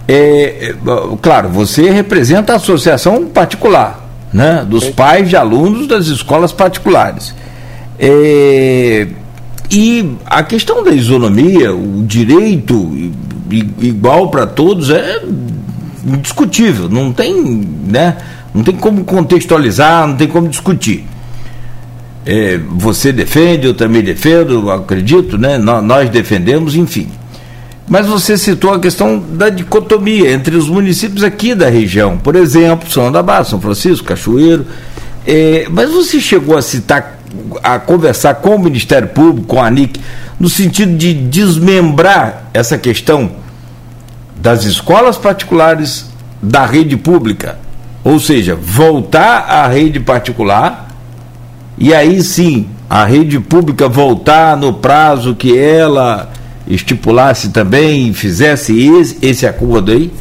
[0.07, 0.75] é, é,
[1.21, 7.35] claro, você representa a associação particular, né, dos pais de alunos das escolas particulares.
[7.99, 9.07] É,
[9.69, 13.11] e a questão da isonomia, o direito
[13.81, 15.21] igual para todos é
[16.05, 18.17] indiscutível, não tem, né,
[18.53, 21.05] não tem como contextualizar, não tem como discutir
[22.25, 25.57] é, você defende, eu também defendo, acredito, né?
[25.57, 27.09] nós, defendemos, enfim.
[27.87, 32.89] Mas você citou a questão da dicotomia entre os municípios aqui da região, por exemplo,
[32.89, 34.65] São da Barra, São Francisco, Cachoeiro.
[35.25, 37.19] É, mas você chegou a citar,
[37.63, 39.99] a conversar com o Ministério Público, com a ANIC,
[40.39, 43.31] no sentido de desmembrar essa questão
[44.39, 46.05] das escolas particulares
[46.41, 47.57] da rede pública,
[48.03, 50.88] ou seja, voltar à rede particular
[51.79, 56.29] e aí sim a rede pública voltar no prazo que ela
[56.67, 60.11] estipulasse também, fizesse esse, esse acordo aí?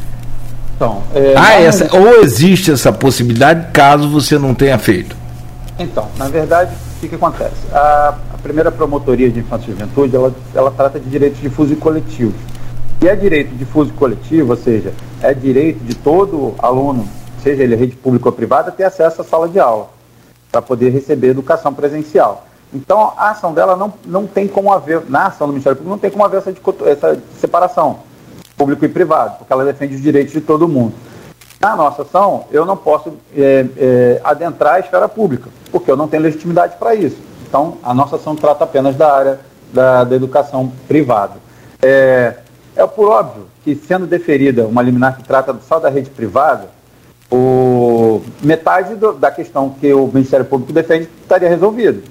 [0.75, 5.17] Então, é, ah, essa, ou existe essa possibilidade caso você não tenha feito?
[5.77, 7.55] Então, na verdade, o que, que acontece?
[7.73, 11.75] A, a, primeira promotoria de infância e juventude, ela, ela trata de direitos difusos e
[11.75, 12.35] coletivos.
[13.01, 17.07] E é direito difuso e coletivo, ou seja, é direito de todo aluno,
[17.43, 19.98] seja ele rede pública ou privada, ter acesso à sala de aula
[20.51, 22.45] para poder receber educação presencial.
[22.73, 25.99] Então, a ação dela não, não tem como haver, na ação do Ministério Público, não
[25.99, 26.53] tem como haver essa,
[26.85, 27.99] essa separação,
[28.55, 30.93] público e privado, porque ela defende os direitos de todo mundo.
[31.59, 36.07] Na nossa ação, eu não posso é, é, adentrar a esfera pública, porque eu não
[36.07, 37.17] tenho legitimidade para isso.
[37.47, 39.39] Então, a nossa ação trata apenas da área
[39.73, 41.33] da, da educação privada.
[41.81, 42.35] É,
[42.75, 46.69] é por óbvio que, sendo deferida uma liminar que trata só da rede privada,
[47.31, 52.03] o, metade do, da questão que o Ministério Público defende estaria resolvido.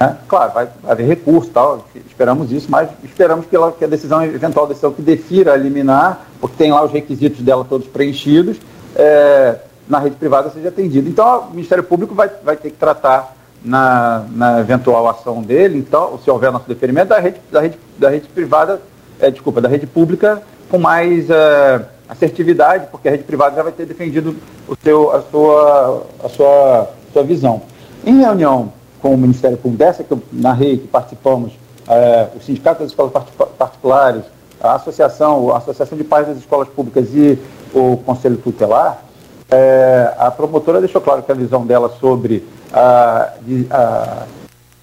[0.00, 0.16] Né?
[0.26, 4.66] Claro, vai, haver recurso tal, esperamos isso, mas esperamos que, ela, que a decisão eventual
[4.66, 8.56] decisão que defira eliminar, porque tem lá os requisitos dela todos preenchidos,
[8.96, 9.56] é,
[9.88, 11.08] na rede privada seja atendido.
[11.08, 16.18] Então, o Ministério Público vai, vai ter que tratar na, na eventual ação dele, então,
[16.18, 18.80] se houver nosso deferimento, da rede, da rede, da rede privada,
[19.20, 23.72] é, desculpa, da rede pública com mais uh, assertividade, porque a rede privada já vai
[23.72, 24.36] ter defendido
[24.68, 27.62] o seu, a, sua, a sua, sua visão.
[28.04, 32.80] Em reunião com o Ministério Público, dessa que eu narrei, que participamos, uh, o Sindicato
[32.80, 33.12] das Escolas
[33.58, 34.22] Particulares,
[34.60, 37.38] a Associação, a Associação de Pais das Escolas Públicas e
[37.74, 39.02] o Conselho Tutelar,
[39.50, 42.42] é, a promotora deixou claro que a visão dela sobre
[42.72, 43.32] a,
[43.70, 44.22] a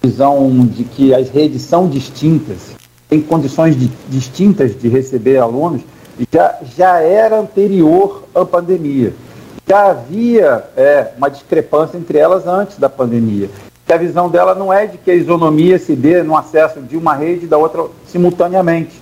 [0.00, 2.76] visão de que as redes são distintas,
[3.08, 5.82] têm condições de, distintas de receber alunos,
[6.32, 9.12] já, já era anterior à pandemia.
[9.66, 13.48] Já havia é, uma discrepância entre elas antes da pandemia.
[13.86, 16.96] Que a visão dela não é de que a isonomia se dê no acesso de
[16.96, 19.00] uma rede e da outra simultaneamente.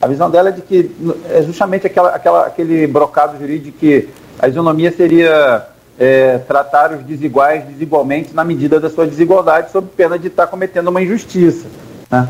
[0.00, 0.90] A visão dela é de que
[1.28, 5.66] é justamente aquela, aquela, aquele brocado jurídico que a isonomia seria
[5.98, 10.88] é, tratar os desiguais desigualmente na medida da sua desigualdade, sob pena de estar cometendo
[10.88, 11.66] uma injustiça.
[12.10, 12.28] Né?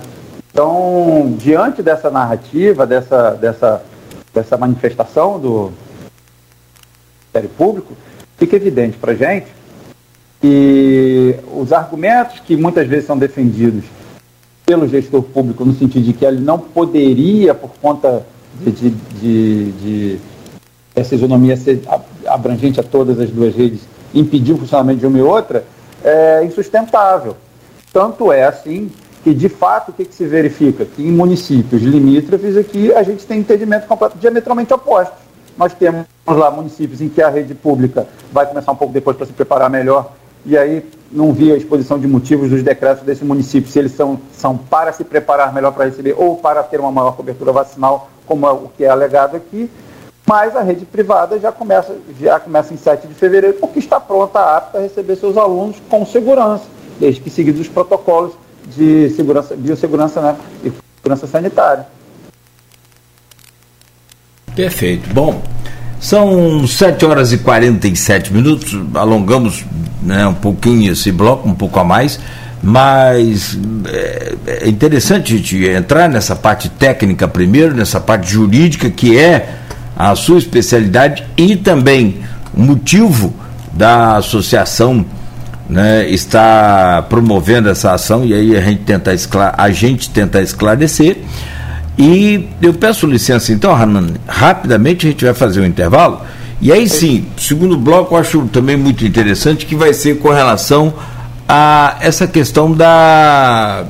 [0.50, 3.82] Então, diante dessa narrativa, dessa, dessa,
[4.32, 5.72] dessa manifestação do
[7.20, 7.94] Ministério Público,
[8.36, 9.46] fica evidente para a gente
[10.40, 13.84] que os argumentos que muitas vezes são defendidos
[14.64, 18.24] pelo gestor público, no sentido de que ele não poderia, por conta
[18.60, 20.20] de, de, de, de
[20.94, 21.80] essa isonomia ser
[22.26, 23.80] abrangente a todas as duas redes,
[24.14, 25.64] impedir o funcionamento de uma e outra,
[26.04, 27.36] é insustentável.
[27.92, 28.90] Tanto é assim
[29.22, 30.84] que, de fato, o que, que se verifica?
[30.84, 33.86] Que em municípios limítrofes aqui a gente tem entendimento
[34.20, 35.18] diametralmente opostos.
[35.56, 39.26] Nós temos lá municípios em que a rede pública vai começar um pouco depois para
[39.26, 40.12] se preparar melhor
[40.44, 44.20] e aí não vi a exposição de motivos dos decretos desse município, se eles são,
[44.32, 48.46] são para se preparar melhor para receber ou para ter uma maior cobertura vacinal, como
[48.46, 49.70] é o que é alegado aqui,
[50.26, 54.38] mas a rede privada já começa, já começa em 7 de fevereiro, porque está pronta,
[54.38, 56.64] apta a receber seus alunos com segurança,
[57.00, 58.32] desde que seguidos os protocolos
[58.76, 61.86] de segurança, biossegurança né, e segurança sanitária.
[64.54, 65.08] Perfeito.
[65.12, 65.42] Bom,
[66.00, 69.64] são 7 horas e 47 minutos, alongamos
[70.02, 72.18] né, um pouquinho esse bloco, um pouco a mais,
[72.62, 79.18] mas é, é interessante a gente entrar nessa parte técnica primeiro, nessa parte jurídica, que
[79.18, 79.54] é
[79.96, 82.20] a sua especialidade e também
[82.54, 83.34] o motivo
[83.72, 85.04] da associação
[85.68, 89.12] né, está promovendo essa ação e aí a gente tenta,
[89.56, 91.18] a gente tenta esclarecer.
[91.98, 96.20] E eu peço licença, então, Hanan, rapidamente a gente vai fazer um intervalo.
[96.60, 100.94] E aí sim, segundo bloco, eu acho também muito interessante que vai ser com relação
[101.48, 103.84] a essa questão da,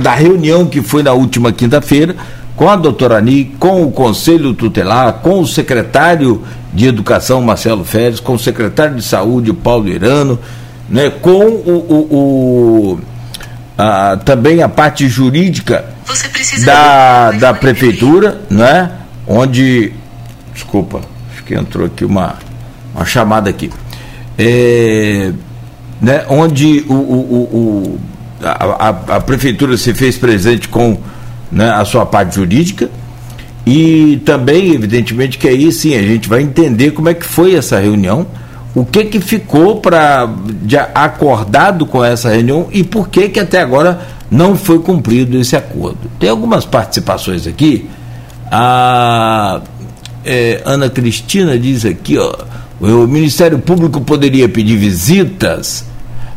[0.00, 2.16] da reunião que foi na última quinta-feira
[2.58, 6.42] com a doutora Ani, com o Conselho Tutelar, com o secretário
[6.74, 10.36] de Educação, Marcelo Férez, com o secretário de Saúde, Paulo Irano,
[10.88, 13.00] né, com o, o, o
[13.78, 15.84] a, também a parte jurídica
[16.64, 18.90] da, da prefeitura, né?
[19.26, 19.92] Onde.
[20.52, 21.00] Desculpa,
[21.32, 22.36] acho que entrou aqui uma,
[22.94, 23.70] uma chamada aqui.
[24.36, 25.32] É,
[26.00, 28.00] né, onde o, o, o
[28.42, 30.98] a, a, a, prefeitura se fez presente com
[31.50, 32.88] né, a sua parte jurídica
[33.66, 37.78] e também, evidentemente, que aí sim a gente vai entender como é que foi essa
[37.78, 38.26] reunião,
[38.80, 40.28] o que que ficou para
[40.94, 44.00] acordado com essa reunião e por que que até agora
[44.30, 45.98] não foi cumprido esse acordo.
[46.18, 47.88] Tem algumas participações aqui.
[48.50, 49.60] A
[50.24, 52.32] é, Ana Cristina diz aqui, ó,
[52.80, 55.84] o Ministério Público poderia pedir visitas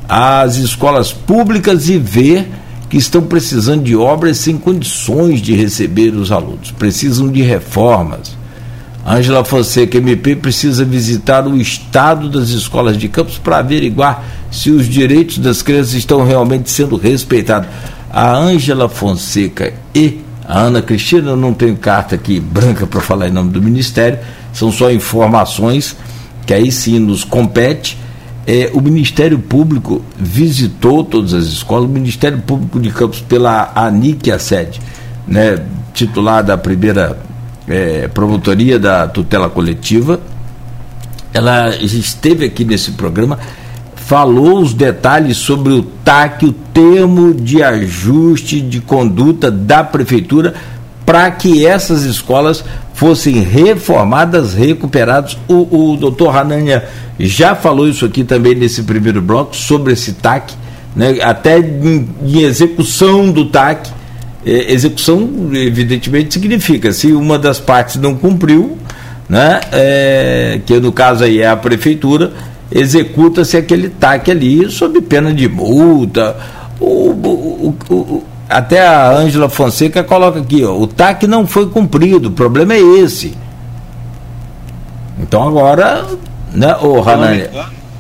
[0.10, 2.50] às escolas públicas e ver
[2.90, 8.41] que estão precisando de obras sem condições de receber os alunos, precisam de reformas.
[9.06, 14.88] Ângela Fonseca, MP, precisa visitar o estado das escolas de campos para averiguar se os
[14.88, 17.68] direitos das crianças estão realmente sendo respeitados.
[18.12, 23.28] A Ângela Fonseca e a Ana Cristina, eu não tenho carta aqui branca para falar
[23.28, 24.20] em nome do Ministério,
[24.54, 25.96] são só informações
[26.46, 27.98] que aí sim nos compete.
[28.46, 34.30] É, o Ministério Público visitou todas as escolas, o Ministério Público de Campos, pela ANIC,
[34.32, 34.82] a sede,
[35.28, 37.18] né, titular da primeira
[37.72, 40.20] é, promotoria da tutela coletiva,
[41.34, 43.40] ela esteve aqui nesse programa,
[43.96, 50.54] falou os detalhes sobre o TAC, o termo de ajuste de conduta da prefeitura,
[51.06, 52.64] para que essas escolas
[52.94, 55.38] fossem reformadas, recuperadas.
[55.48, 56.88] O, o doutor Hanania
[57.20, 60.54] já falou isso aqui também nesse primeiro bloco, sobre esse TAC,
[60.96, 64.01] né, até em, em execução do TAC
[64.46, 68.78] execução, evidentemente, significa se uma das partes não cumpriu,
[69.30, 72.34] né, é, que no caso aí é a prefeitura,
[72.72, 76.36] executa-se aquele TAC ali sob pena de multa.
[76.80, 82.30] O, o, o, até a Ângela Fonseca coloca aqui, ó, o TAC não foi cumprido,
[82.30, 83.34] o problema é esse.
[85.20, 86.06] Então agora,
[86.52, 87.44] né, o Hanani.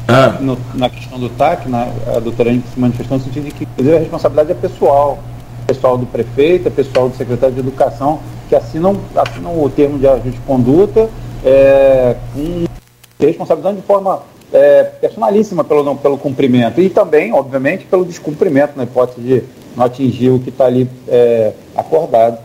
[0.07, 0.37] Ah.
[0.73, 4.51] na questão do TAC, né, a doutora se manifestou no sentido de que a responsabilidade
[4.51, 5.23] é pessoal.
[5.71, 8.19] Pessoal do prefeito, é pessoal do secretário de educação,
[8.49, 11.09] que assinam, assinam o termo de ajuste de conduta
[11.45, 12.65] é, com
[13.17, 19.21] responsabilidade de forma é, personalíssima pelo, pelo cumprimento e também, obviamente, pelo descumprimento, na hipótese
[19.21, 19.43] de
[19.73, 22.37] não atingir o que está ali é, acordado.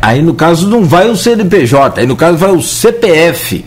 [0.00, 3.64] Aí no caso não vai o CNPJ, aí no caso vai o CPF.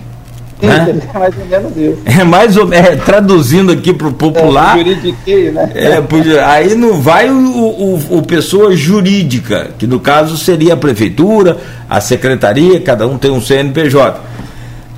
[0.63, 1.01] Né?
[1.13, 2.01] É mais ou menos isso.
[2.05, 4.77] É mais ou menos, é, traduzindo aqui para o popular.
[4.79, 5.71] É, né?
[5.75, 11.57] É, aí não vai o, o, o, pessoa jurídica, que no caso seria a prefeitura,
[11.89, 14.21] a secretaria, cada um tem um CNPJ.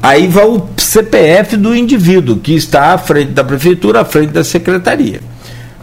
[0.02, 4.44] Aí vai o CPF do indivíduo, que está à frente da prefeitura, à frente da
[4.44, 5.20] secretaria.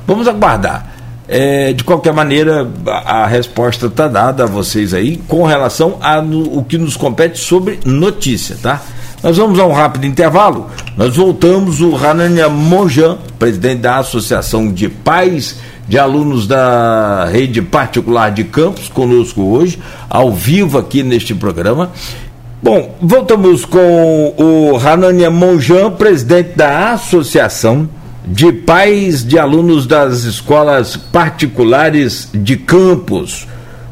[0.06, 0.92] Vamos aguardar.
[1.26, 6.62] É, de qualquer maneira, a, a resposta está dada a vocês aí com relação ao
[6.64, 8.82] que nos compete sobre notícia, tá?
[9.22, 10.66] Nós vamos a um rápido intervalo.
[10.96, 18.32] Nós voltamos o Ranania Monjan, presidente da Associação de Pais de Alunos da Rede Particular
[18.32, 19.78] de Campos, conosco hoje,
[20.10, 21.92] ao vivo aqui neste programa.
[22.60, 27.88] Bom, voltamos com o Ranania Monjan, presidente da Associação
[28.24, 33.46] de pais de alunos das escolas particulares de campus.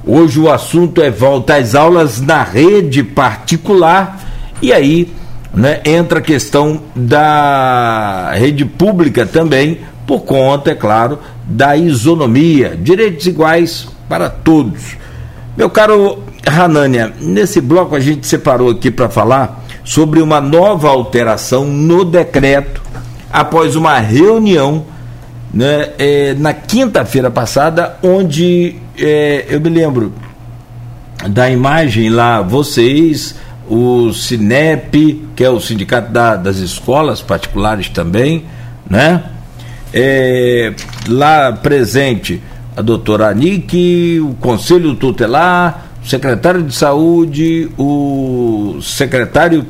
[0.04, 4.18] Hoje o assunto é volta às aulas na rede particular
[4.62, 5.08] e aí
[5.52, 13.26] né, entra a questão da rede pública também, por conta, é claro, da isonomia, direitos
[13.26, 14.96] iguais para todos.
[15.56, 21.64] Meu caro Ranânia, nesse bloco a gente separou aqui para falar sobre uma nova alteração
[21.64, 22.80] no decreto
[23.32, 24.84] após uma reunião
[25.52, 30.12] né, é, na quinta-feira passada, onde é, eu me lembro
[31.28, 33.34] da imagem lá, vocês,
[33.70, 38.44] o Cinep, que é o sindicato da, das escolas particulares também,
[38.88, 39.22] né?
[39.94, 40.74] É,
[41.08, 42.42] lá presente
[42.76, 49.64] a doutora Anique, o Conselho Tutelar, o secretário de Saúde, o secretário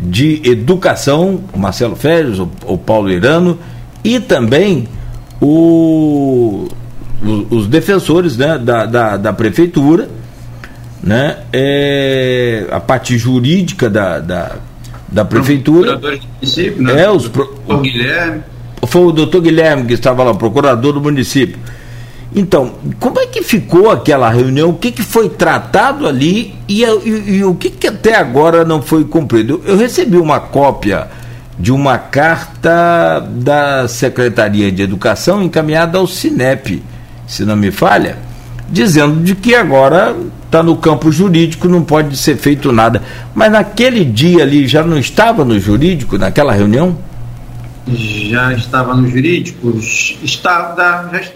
[0.00, 3.58] de Educação, o Marcelo Férez, o, o Paulo Irano,
[4.02, 4.88] e também
[5.40, 6.68] o,
[7.50, 10.08] os defensores né, da, da, da prefeitura,
[11.02, 14.56] né, é, a parte jurídica da, da,
[15.08, 15.98] da prefeitura.
[15.98, 17.02] Município, né?
[17.02, 18.42] É, os pro, o Guilherme.
[18.86, 21.58] Foi o doutor Guilherme que estava lá, procurador do município.
[22.34, 24.70] Então, como é que ficou aquela reunião?
[24.70, 28.82] O que, que foi tratado ali e, e, e o que, que até agora não
[28.82, 29.62] foi cumprido?
[29.64, 31.08] Eu, eu recebi uma cópia
[31.58, 36.82] de uma carta da Secretaria de Educação encaminhada ao Cinep,
[37.26, 38.18] se não me falha,
[38.68, 43.02] dizendo de que agora está no campo jurídico, não pode ser feito nada.
[43.34, 46.96] Mas naquele dia ali já não estava no jurídico, naquela reunião?
[47.88, 50.74] já estava no jurídico, está,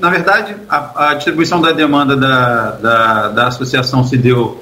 [0.00, 4.60] na verdade, a, a, distribuição da demanda da, da, da associação se deu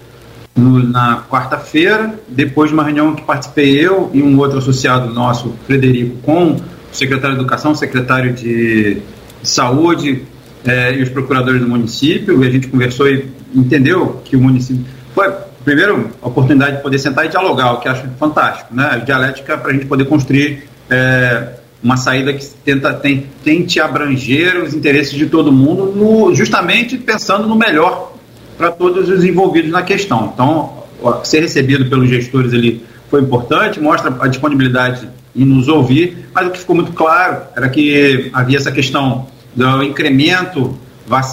[0.55, 5.55] no, na quarta-feira, depois de uma reunião que participei eu e um outro associado nosso,
[5.67, 6.61] Frederico, com o
[6.93, 8.99] secretário de Educação, secretário de
[9.43, 10.25] Saúde
[10.69, 14.85] é, e os procuradores do município, e a gente conversou e entendeu que o município.
[15.15, 15.33] Foi,
[15.65, 18.91] primeiro, a oportunidade de poder sentar e dialogar, o que acho fantástico, né?
[18.93, 20.69] A dialética para a gente poder construir.
[20.91, 26.99] É, uma saída que tenta, tem, tente abranger os interesses de todo mundo, no, justamente
[26.99, 28.15] pensando no melhor
[28.57, 30.33] para todos os envolvidos na questão.
[30.35, 30.83] Então,
[31.23, 36.51] ser recebido pelos gestores ali foi importante, mostra a disponibilidade em nos ouvir, mas o
[36.51, 39.29] que ficou muito claro era que havia essa questão
[39.59, 40.77] do incremento,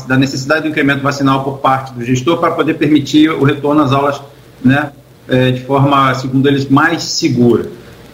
[0.08, 3.92] da necessidade do incremento vacinal por parte do gestor para poder permitir o retorno às
[3.92, 4.22] aulas
[4.64, 4.92] né,
[5.28, 7.70] eh, de forma, segundo eles, mais segura.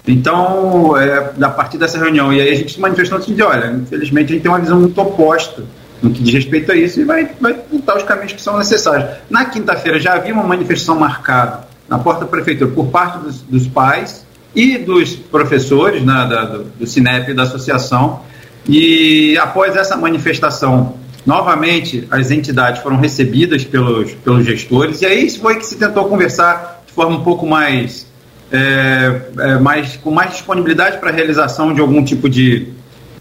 [0.07, 3.67] Então, é, a partir dessa reunião, e aí a gente se manifestou assim de, olha,
[3.71, 5.63] infelizmente a gente tem uma visão muito oposta
[6.01, 9.17] no que diz respeito a isso e vai, vai botar os caminhos que são necessários.
[9.29, 13.67] Na quinta-feira já havia uma manifestação marcada na porta da prefeitura por parte dos, dos
[13.67, 18.21] pais e dos professores né, da, do, do Cinep e da associação,
[18.67, 20.95] e após essa manifestação,
[21.25, 26.83] novamente as entidades foram recebidas pelos, pelos gestores, e aí foi que se tentou conversar
[26.85, 28.07] de forma um pouco mais
[28.51, 32.67] é, é, mais, com mais disponibilidade para a realização de algum tipo de,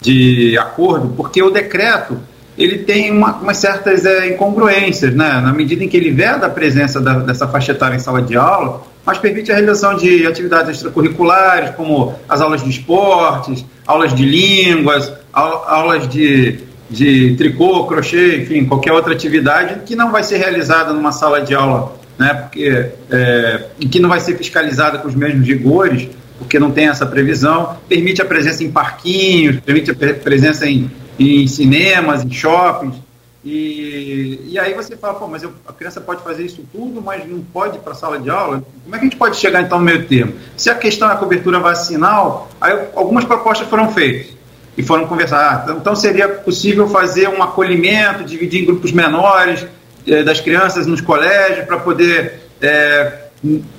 [0.01, 2.19] de acordo, porque o decreto
[2.59, 5.41] ele tem uma, umas certas é, incongruências, né?
[5.41, 8.37] na medida em que ele veda a presença da, dessa faixa etária em sala de
[8.37, 14.25] aula, mas permite a realização de atividades extracurriculares, como as aulas de esportes, aulas de
[14.25, 20.93] línguas, aulas de de tricô, crochê, enfim, qualquer outra atividade que não vai ser realizada
[20.93, 25.47] numa sala de aula, né, porque, é, que não vai ser fiscalizada com os mesmos
[25.47, 30.91] rigores, porque não tem essa previsão, permite a presença em parquinhos, permite a presença em,
[31.17, 32.97] em cinemas, em shoppings,
[33.45, 37.27] e, e aí você fala, pô, mas eu, a criança pode fazer isso tudo, mas
[37.27, 38.63] não pode ir para a sala de aula?
[38.85, 40.35] Como é que a gente pode chegar então no meio termo?
[40.57, 44.37] Se a questão é a cobertura vacinal, aí algumas propostas foram feitas
[44.77, 45.65] e foram conversar.
[45.67, 49.67] Ah, então seria possível fazer um acolhimento, dividir em grupos menores
[50.07, 53.30] eh, das crianças nos colégios para poder eh,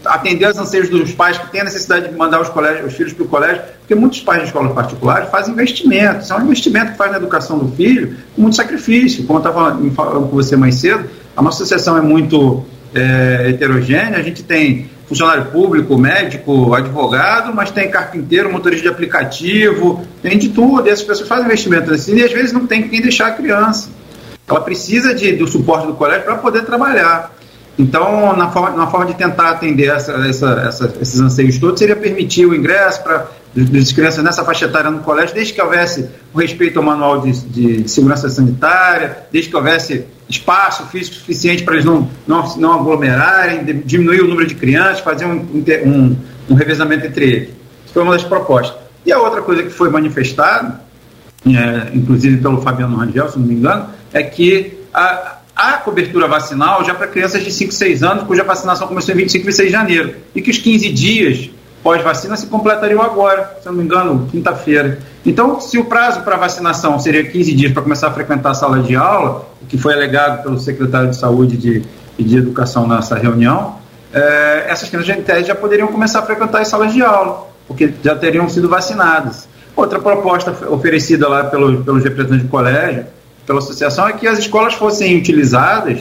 [0.04, 3.14] atender aos anseios dos pais que têm a necessidade de mandar os, colégios, os filhos
[3.14, 6.92] para o colégio, porque muitos pais de escolas particulares fazem investimento, isso é um investimento
[6.94, 9.24] que faz na educação do filho com muito sacrifício.
[9.26, 11.08] Como eu estava falando com você mais cedo,
[11.38, 17.70] a nossa associação é muito é, heterogênea, a gente tem funcionário público, médico, advogado, mas
[17.70, 22.24] tem carpinteiro, motorista de aplicativo, tem de tudo, e essas pessoas fazem investimento assim, e
[22.24, 23.90] às vezes não tem quem deixar a criança.
[24.48, 27.32] Ela precisa de, do suporte do colégio para poder trabalhar.
[27.82, 31.96] Então, na forma, na forma de tentar atender essa, essa, essa, esses anseios todos, seria
[31.96, 33.28] permitir o ingresso para
[33.58, 37.32] as crianças nessa faixa etária no colégio, desde que houvesse o respeito ao manual de,
[37.48, 42.74] de, de segurança sanitária, desde que houvesse espaço físico suficiente para eles não, não, não
[42.74, 45.40] aglomerarem, diminuir o número de crianças, fazer um,
[45.86, 46.16] um,
[46.52, 47.50] um revezamento entre eles.
[47.84, 48.80] Isso foi uma das propostas.
[49.04, 50.82] E a outra coisa que foi manifestada,
[51.48, 55.31] é, inclusive pelo Fabiano Rangel, se não me engano, é que a,
[55.62, 59.48] a cobertura vacinal já para crianças de 5, 6 anos, cuja vacinação começou em 25
[59.50, 61.50] e 6 de janeiro, e que os 15 dias
[61.84, 65.00] pós-vacina se completariam agora, se não me engano, quinta-feira.
[65.26, 68.80] Então, se o prazo para vacinação seria 15 dias para começar a frequentar a sala
[68.80, 71.84] de aula, o que foi alegado pelo secretário de Saúde de,
[72.18, 73.76] e de Educação nessa reunião,
[74.14, 78.16] é, essas crianças já, já poderiam começar a frequentar as salas de aula, porque já
[78.16, 79.48] teriam sido vacinadas.
[79.76, 83.06] Outra proposta oferecida lá pelos, pelos representantes de colégio
[83.46, 86.00] pela associação é que as escolas fossem utilizadas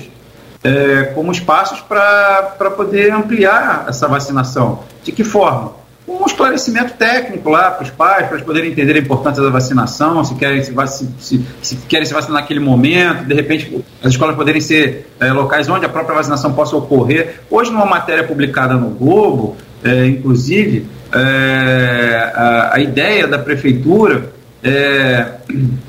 [0.62, 4.80] é, como espaços para poder ampliar essa vacinação.
[5.02, 5.80] De que forma?
[6.06, 10.24] Um esclarecimento técnico lá para os pais, para eles poderem entender a importância da vacinação,
[10.24, 10.74] se querem se,
[11.18, 15.68] se, se, querem se vacinar naquele momento, de repente as escolas poderem ser é, locais
[15.68, 17.40] onde a própria vacinação possa ocorrer.
[17.48, 24.32] Hoje, numa matéria publicada no Globo, é, inclusive, é, a, a ideia da prefeitura
[24.62, 25.34] é,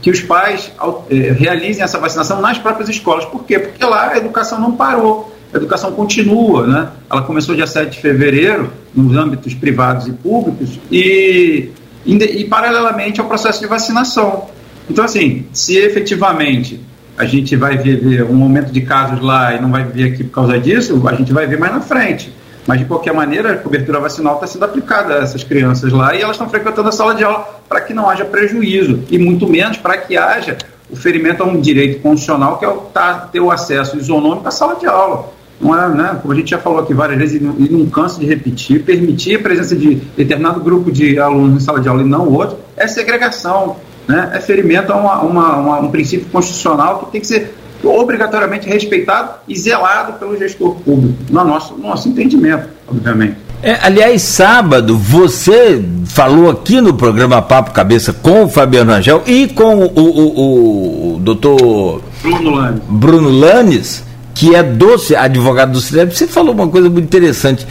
[0.02, 0.72] que os pais
[1.10, 3.26] é, realizem essa vacinação nas próprias escolas.
[3.26, 3.60] Por quê?
[3.60, 6.66] Porque lá a educação não parou, a educação continua.
[6.66, 6.90] Né?
[7.10, 11.70] Ela começou dia 7 de fevereiro, nos âmbitos privados e públicos, e,
[12.06, 14.48] e, e paralelamente ao processo de vacinação.
[14.90, 16.82] Então, assim, se efetivamente
[17.18, 20.32] a gente vai ver um aumento de casos lá e não vai ver aqui por
[20.32, 22.34] causa disso, a gente vai ver mais na frente.
[22.68, 26.22] Mas, de qualquer maneira, a cobertura vacinal está sendo aplicada a essas crianças lá e
[26.22, 29.78] elas estão frequentando a sala de aula para que não haja prejuízo e, muito menos,
[29.78, 30.58] para que haja
[30.90, 34.52] o ferimento a um direito constitucional que é o, tá, ter o acesso isonômico à
[34.52, 35.32] sala de aula.
[35.60, 38.26] Não é, né, como a gente já falou aqui várias vezes e não, canso de
[38.26, 42.28] repetir, permitir a presença de determinado grupo de alunos em sala de aula e não
[42.28, 47.22] outro é segregação, né, é ferimento a uma, uma, uma, um princípio constitucional que tem
[47.22, 47.56] que ser
[47.88, 53.38] obrigatoriamente respeitado e zelado pelo gestor público, no nosso, no nosso entendimento, obviamente.
[53.64, 59.48] É, aliás, sábado, você falou aqui no programa Papo Cabeça com o Fabiano Angel e
[59.48, 62.82] com o, o, o, o doutor Bruno Lanes.
[62.90, 64.04] Bruno Lanes,
[64.34, 67.68] que é doce, advogado do CIDEP, você falou uma coisa muito interessante.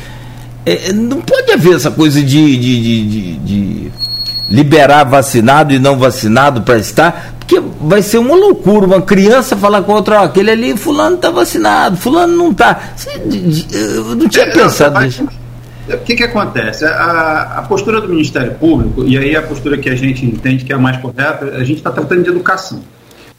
[0.65, 3.93] É, não pode haver essa coisa de, de, de, de
[4.49, 7.35] liberar vacinado e não vacinado para estar,
[7.81, 11.97] vai ser uma loucura, uma criança falar com outra, ó, aquele ali, fulano está vacinado,
[11.97, 12.79] fulano não está.
[13.73, 15.27] Eu não tinha é, pensado nisso.
[15.89, 16.85] O que, que acontece?
[16.85, 20.73] A, a, postura do Ministério Público, e aí a postura que a gente entende que
[20.73, 22.81] é a mais correta, a gente está tratando de educação.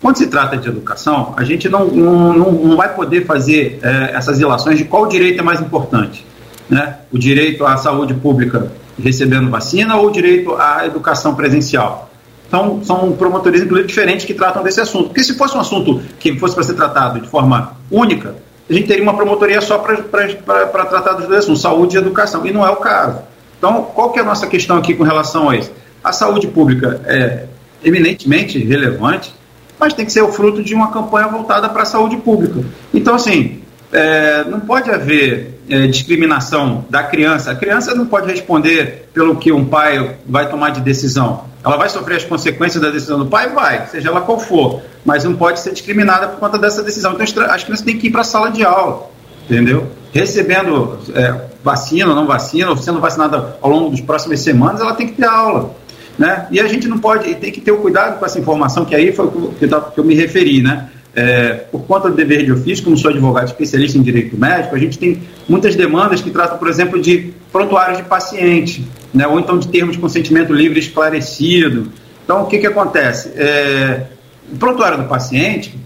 [0.02, 4.40] Quando se trata de educação, a gente não, não, não vai poder fazer é, essas
[4.40, 6.26] relações de qual direito é mais importante.
[6.68, 6.96] Né?
[7.12, 8.72] O direito à saúde pública
[9.02, 12.11] recebendo vacina ou o direito à educação presencial.
[12.52, 15.06] Então, são promotorias, inclusive, diferentes que tratam desse assunto.
[15.06, 18.36] Porque se fosse um assunto que fosse para ser tratado de forma única,
[18.70, 22.52] a gente teria uma promotoria só para tratar dos dois assuntos, saúde e educação, e
[22.52, 23.20] não é o caso.
[23.58, 25.72] Então, qual que é a nossa questão aqui com relação a isso?
[26.04, 27.46] A saúde pública é
[27.82, 29.34] eminentemente relevante,
[29.80, 32.66] mas tem que ser o fruto de uma campanha voltada para a saúde pública.
[32.94, 33.62] Então, assim,
[33.94, 37.52] é, não pode haver é, discriminação da criança.
[37.52, 41.46] A criança não pode responder pelo que um pai vai tomar de decisão.
[41.64, 43.50] Ela vai sofrer as consequências da decisão do pai?
[43.50, 44.82] Vai, seja ela qual for.
[45.06, 47.14] Mas não pode ser discriminada por conta dessa decisão.
[47.14, 49.10] Então as crianças têm que ir para a sala de aula,
[49.46, 49.88] entendeu?
[50.12, 54.94] Recebendo é, vacina ou não vacina, ou sendo vacinada ao longo das próximas semanas, ela
[54.94, 55.76] tem que ter aula.
[56.18, 56.48] Né?
[56.52, 59.12] E a gente não pode, tem que ter o cuidado com essa informação, que aí
[59.12, 60.90] foi o que eu me referi, né?
[61.14, 64.80] É, por conta do dever de ofício, como sou advogado especialista em direito médico, a
[64.80, 69.60] gente tem muitas demandas que tratam, por exemplo, de prontuários de paciente, né, ou então
[69.60, 71.92] de termos de consentimento livre esclarecido.
[72.24, 73.34] Então, o que, que acontece?
[73.36, 74.08] É,
[74.52, 75.78] o prontuário do paciente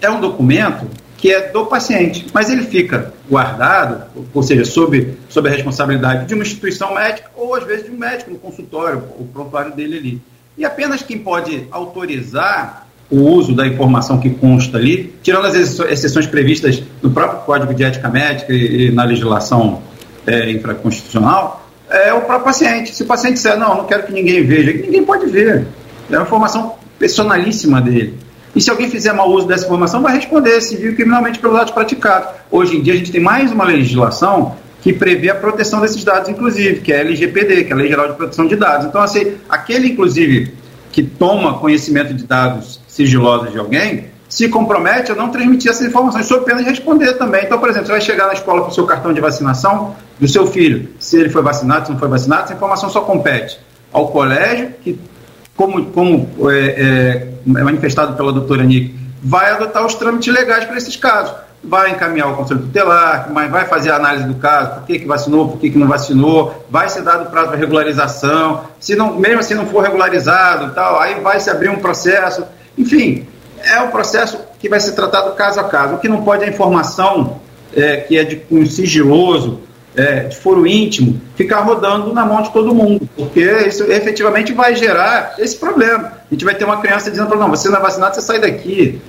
[0.00, 0.86] é um documento
[1.16, 6.34] que é do paciente, mas ele fica guardado, ou seja, sob, sob a responsabilidade de
[6.34, 10.22] uma instituição médica ou às vezes de um médico no consultório, o prontuário dele ali.
[10.58, 12.81] E apenas quem pode autorizar
[13.12, 17.84] o uso da informação que consta ali, tirando as exceções previstas no próprio Código de
[17.84, 19.82] Ética Médica e, na legislação
[20.26, 22.94] é, infraconstitucional, é o próprio paciente.
[22.94, 25.66] Se o paciente disser, não, não quero que ninguém veja, ninguém pode ver.
[26.10, 28.14] É uma informação personalíssima dele.
[28.56, 31.74] E se alguém fizer mau uso dessa informação, vai responder civil e criminalmente pelo ato
[31.74, 32.28] praticado.
[32.50, 36.30] Hoje em dia, a gente tem mais uma legislação que prevê a proteção desses dados,
[36.30, 38.86] inclusive, que é a LGPD, que é a Lei Geral de Proteção de Dados.
[38.86, 40.52] Então, assim, aquele, inclusive,
[40.92, 46.26] que toma conhecimento de dados sigilosos de alguém, se compromete a não transmitir essas informações,
[46.26, 47.44] sob pena de responder também.
[47.44, 50.28] Então, por exemplo, você vai chegar na escola com o seu cartão de vacinação do
[50.28, 53.58] seu filho, se ele foi vacinado, se não foi vacinado, essa informação só compete
[53.92, 54.98] ao colégio, que,
[55.56, 60.76] como, como é, é, é manifestado pela doutora Nick, vai adotar os trâmites legais para
[60.76, 61.34] esses casos.
[61.64, 65.06] Vai encaminhar o conselho tutelar, mas vai fazer a análise do caso, por que, que
[65.06, 69.42] vacinou, por que, que não vacinou, vai ser dado prazo para regularização, se não, mesmo
[69.44, 72.44] se não for regularizado, tal, aí vai se abrir um processo
[72.76, 73.26] enfim,
[73.64, 75.94] é um processo que vai ser tratado caso a caso.
[75.94, 77.40] O que não pode é a informação
[77.74, 79.60] é, que é de cunho sigiloso,
[79.94, 84.74] é, de foro íntimo, ficar rodando na mão de todo mundo, porque isso efetivamente vai
[84.74, 86.12] gerar esse problema.
[86.30, 89.00] A gente vai ter uma criança dizendo: não, você não é vacinado, você sai daqui.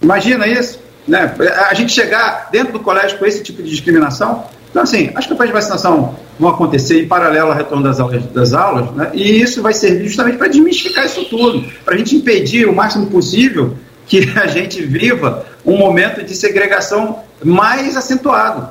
[0.00, 0.80] Imagina isso.
[1.06, 1.34] Né?
[1.68, 4.44] A gente chegar dentro do colégio com esse tipo de discriminação.
[4.70, 8.54] Então, assim, as campanhas de vacinação vão acontecer em paralelo ao retorno das aulas, das
[8.54, 9.10] aulas né?
[9.12, 13.06] e isso vai servir justamente para desmistificar isso tudo, para a gente impedir o máximo
[13.06, 13.76] possível
[14.06, 18.70] que a gente viva um momento de segregação mais acentuado.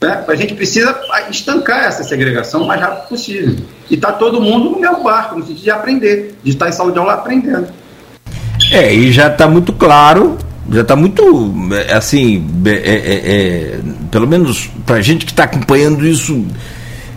[0.00, 0.24] Né?
[0.26, 0.98] A gente precisa
[1.28, 3.56] estancar essa segregação o mais rápido possível.
[3.90, 6.90] E está todo mundo no mesmo barco, no sentido de aprender, de estar em sala
[6.90, 7.68] de aula aprendendo.
[8.72, 10.38] É, e já está muito claro
[10.68, 11.54] já está muito
[11.94, 13.78] assim é, é, é,
[14.10, 16.44] pelo menos para a gente que está acompanhando isso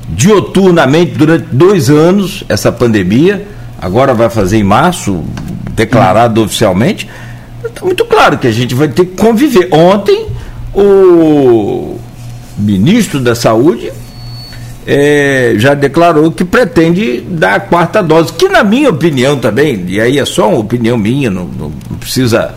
[0.09, 3.45] dioturnamente durante dois anos essa pandemia
[3.81, 5.23] agora vai fazer em março
[5.75, 6.45] declarado hum.
[6.45, 7.09] oficialmente
[7.63, 10.27] está muito claro que a gente vai ter que conviver ontem
[10.73, 11.99] o
[12.57, 13.91] ministro da saúde
[14.85, 20.01] é, já declarou que pretende dar a quarta dose que na minha opinião também e
[20.01, 22.53] aí é só uma opinião minha não, não precisa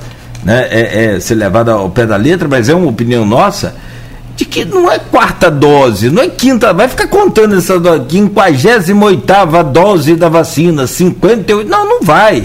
[0.46, 3.74] né, é, é ser levada ao pé da letra, mas é uma opinião nossa,
[4.36, 10.14] de que não é quarta dose, não é quinta, vai ficar contando essa 58 dose
[10.14, 12.44] da vacina, 58, não, não vai.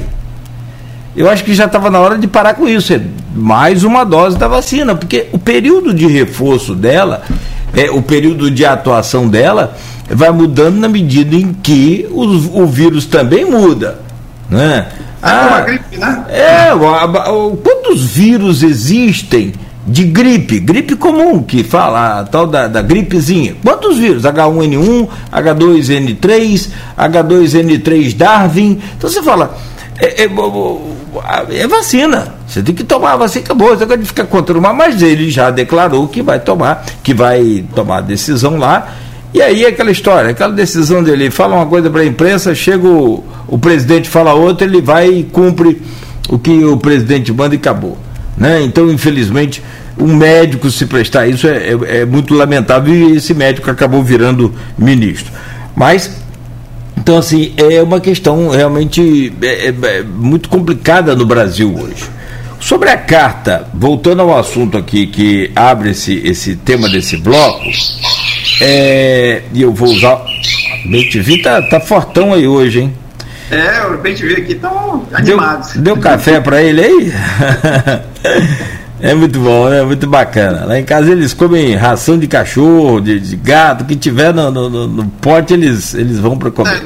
[1.15, 2.99] Eu acho que já estava na hora de parar com isso, é
[3.35, 7.21] mais uma dose da vacina, porque o período de reforço dela,
[7.71, 9.77] é, o período de atuação dela,
[10.09, 13.99] vai mudando na medida em que o, o vírus também muda.
[14.49, 14.87] Né?
[15.21, 16.25] Ah, uma gripe, né?
[16.29, 16.69] É,
[17.63, 19.53] quantos vírus existem
[19.85, 20.59] de gripe?
[20.59, 23.55] Gripe comum, que fala a tal da, da gripezinha.
[23.63, 24.23] Quantos vírus?
[24.23, 28.81] H1N1, H2N3, H2N3 Darwin.
[28.97, 29.55] Então você fala,
[29.99, 32.33] é, é, é vacina.
[32.47, 33.69] Você tem que tomar a vacina, acabou.
[33.69, 37.97] Você pode ficar contando uma, mas ele já declarou que vai tomar, que vai tomar
[37.97, 38.87] a decisão lá
[39.33, 43.23] e aí aquela história, aquela decisão dele, fala uma coisa para a imprensa, chega o,
[43.47, 45.81] o presidente fala outra, ele vai e cumpre
[46.29, 47.97] o que o presidente manda e acabou.
[48.37, 48.61] Né?
[48.63, 49.63] Então, infelizmente,
[49.97, 54.53] um médico se prestar isso é, é, é muito lamentável e esse médico acabou virando
[54.77, 55.31] ministro.
[55.75, 56.21] Mas
[57.01, 62.03] então, assim, é uma questão realmente é, é, é, muito complicada no Brasil hoje.
[62.59, 67.65] Sobre a carta, voltando ao assunto aqui que abre esse, esse tema desse bloco,
[68.61, 70.21] é, e eu vou usar.
[70.85, 72.93] BTV tá, tá fortão aí hoje, hein?
[73.49, 75.73] É, o BTV aqui estão animados.
[75.73, 77.13] Deu, deu café para ele aí?
[79.03, 80.63] É muito bom, é muito bacana.
[80.63, 84.87] Lá em casa eles comem ração de cachorro, de, de gato, que tiver no, no,
[84.87, 86.83] no, pote eles, eles vão para comer.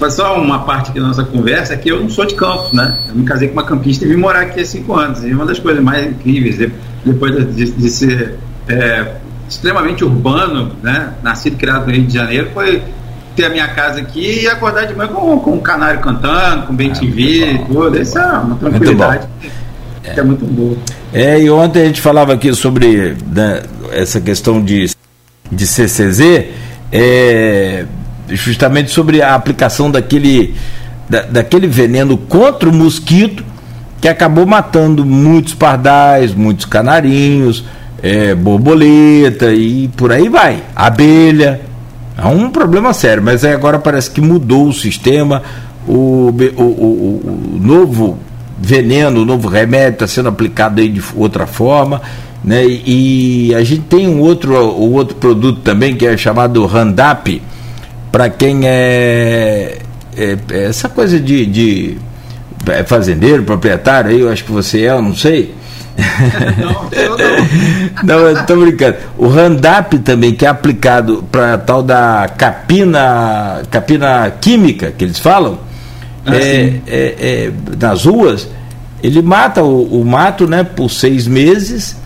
[0.00, 2.74] É, só uma parte aqui da nossa conversa é que eu não sou de campo,
[2.74, 2.98] né?
[3.08, 5.22] Eu me casei com uma campista e vim morar aqui há cinco anos.
[5.22, 6.58] E uma das coisas mais incríveis,
[7.04, 8.34] depois de, de ser
[8.68, 9.06] é,
[9.50, 11.12] extremamente urbano, né?
[11.22, 12.82] Nascido e criado no Rio de Janeiro, foi
[13.34, 16.74] ter a minha casa aqui e acordar de manhã com, com um canário cantando, com
[16.74, 18.00] bem TV é, e tudo.
[18.00, 19.28] Isso é uma tranquilidade
[20.02, 20.76] que é muito boa.
[21.12, 24.90] É, e ontem a gente falava aqui sobre né, essa questão de,
[25.50, 26.46] de CCZ.
[26.92, 27.84] É,
[28.28, 30.54] justamente sobre a aplicação daquele,
[31.08, 33.44] da, daquele veneno contra o mosquito
[34.00, 37.64] que acabou matando muitos pardais, muitos canarinhos,
[38.02, 41.60] é, borboleta e por aí vai, abelha.
[42.16, 45.42] É um problema sério, mas agora parece que mudou o sistema,
[45.88, 48.18] o, o, o, o novo
[48.60, 52.02] veneno, o novo remédio está sendo aplicado aí de outra forma.
[52.44, 52.64] Né?
[52.66, 57.40] E a gente tem um outro, um outro produto também que é chamado Randap,
[58.10, 59.78] para quem é,
[60.16, 61.96] é, é, essa coisa de, de
[62.68, 65.54] é fazendeiro, proprietário, aí eu acho que você é, eu não sei.
[66.58, 68.04] Não, eu não.
[68.04, 68.96] não, eu tô brincando.
[69.16, 75.58] O Randap também, que é aplicado para tal da capina, capina química, que eles falam,
[76.24, 78.48] ah, é, é, é, nas ruas,
[79.02, 81.96] ele mata o, o, mato né, por seis meses,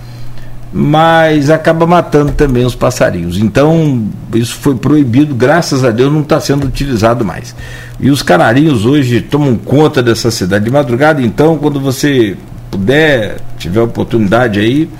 [0.72, 3.38] mas acaba matando também os passarinhos.
[3.38, 7.54] Então, isso foi proibido, graças a Deus, não está sendo utilizado mais.
[8.00, 12.36] E os canarinhos hoje tomam conta dessa cidade de madrugada, então, quando você
[12.74, 14.90] puder, tiver oportunidade aí,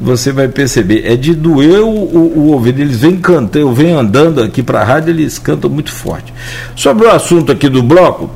[0.00, 1.04] você vai perceber.
[1.06, 2.80] É de doer o, o, o ouvido.
[2.80, 6.32] Eles vêm cantando, eu venho andando aqui para a rádio, eles cantam muito forte.
[6.74, 8.28] Sobre o assunto aqui do bloco,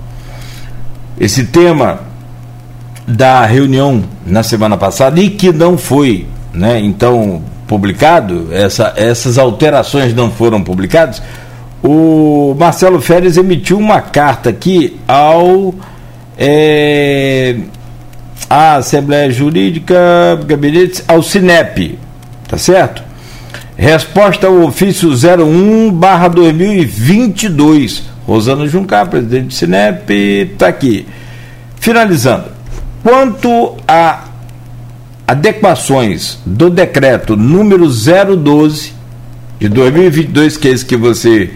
[1.18, 2.01] esse tema
[3.07, 10.14] da reunião na semana passada e que não foi, né, então publicado, essa, essas alterações
[10.14, 11.22] não foram publicadas,
[11.82, 15.74] o Marcelo Férez emitiu uma carta aqui ao
[16.37, 17.57] é,
[18.49, 19.97] a Assembleia Jurídica,
[20.47, 21.99] gabinete, ao Cinep,
[22.49, 23.03] tá certo?
[23.76, 28.05] Resposta ao ofício 01 barra 2022.
[28.26, 31.07] Rosana Juncar, presidente do Cinep, está aqui.
[31.78, 32.47] Finalizando.
[33.03, 34.24] Quanto a
[35.26, 38.92] adequações do decreto número 012
[39.59, 41.51] de 2022, que é esse que você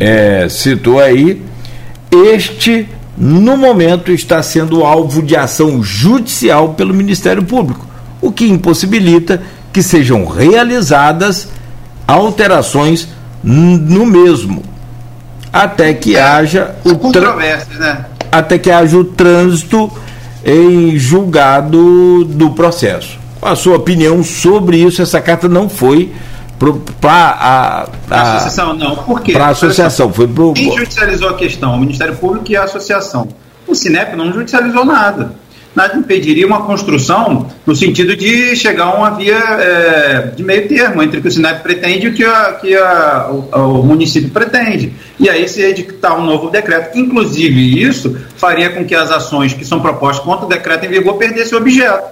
[0.00, 1.42] é, citou aí,
[2.10, 2.88] este
[3.20, 7.84] no momento está sendo alvo de ação judicial pelo Ministério Público,
[8.20, 9.42] o que impossibilita
[9.72, 11.48] que sejam realizadas
[12.06, 13.08] alterações
[13.42, 14.62] no mesmo,
[15.52, 16.94] até que é, haja o
[17.78, 18.04] né?
[18.30, 19.90] até que haja o trânsito
[20.44, 23.18] em julgado do processo.
[23.40, 26.12] A sua opinião sobre isso, essa carta não foi
[27.00, 28.96] para a, associação, não.
[28.96, 29.32] Por quê?
[29.32, 30.12] Para a associação.
[30.12, 30.52] Foi pro...
[30.52, 31.74] Quem judicializou a questão?
[31.74, 33.28] O Ministério Público e a associação.
[33.66, 35.32] O Sinep não judicializou nada.
[35.78, 41.00] Nada impediria uma construção no sentido de chegar a uma via é, de meio termo
[41.02, 44.30] entre o que o Sinep pretende e o que, a, que a, o, o, município
[44.30, 44.92] pretende.
[45.20, 46.98] E aí se editar um novo decreto.
[46.98, 51.14] Inclusive, isso faria com que as ações que são propostas contra o decreto em vigor
[51.14, 52.08] perdessem o objeto.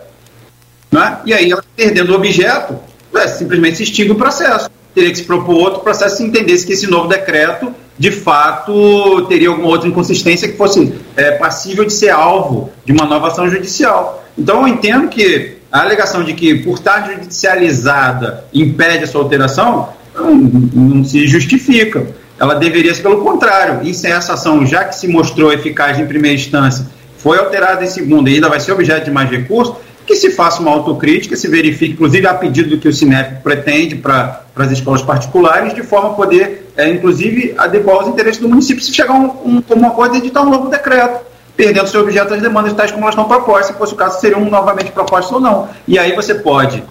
[0.92, 1.18] Né?
[1.26, 2.76] E aí, perdendo o objeto,
[3.18, 4.70] é, simplesmente se extingue o processo.
[4.94, 9.48] Teria que se propor outro processo se entendesse que esse novo decreto, de fato, teria
[9.48, 14.24] alguma outra inconsistência que fosse é, passível de ser alvo de uma nova ação judicial.
[14.38, 19.90] Então, eu entendo que a alegação de que, por estar judicializada, impede a sua alteração,
[20.14, 22.06] não, não se justifica.
[22.38, 23.80] Ela deveria ser pelo contrário.
[23.82, 26.86] E se essa ação, já que se mostrou eficaz em primeira instância,
[27.18, 29.74] foi alterada em segunda e ainda vai ser objeto de mais recursos,
[30.06, 33.96] que se faça uma autocrítica, se verifique, inclusive a pedido do que o Cinep pretende
[33.96, 38.82] para as escolas particulares, de forma a poder, é, inclusive, adequar os interesses do município
[38.82, 41.20] se chegar um, um, uma coisa editar um novo decreto,
[41.56, 44.44] perdendo seu objeto as demandas tais como elas estão propostas, se fosse o caso, seriam
[44.44, 45.68] novamente propostas ou não.
[45.88, 46.82] E aí você pode,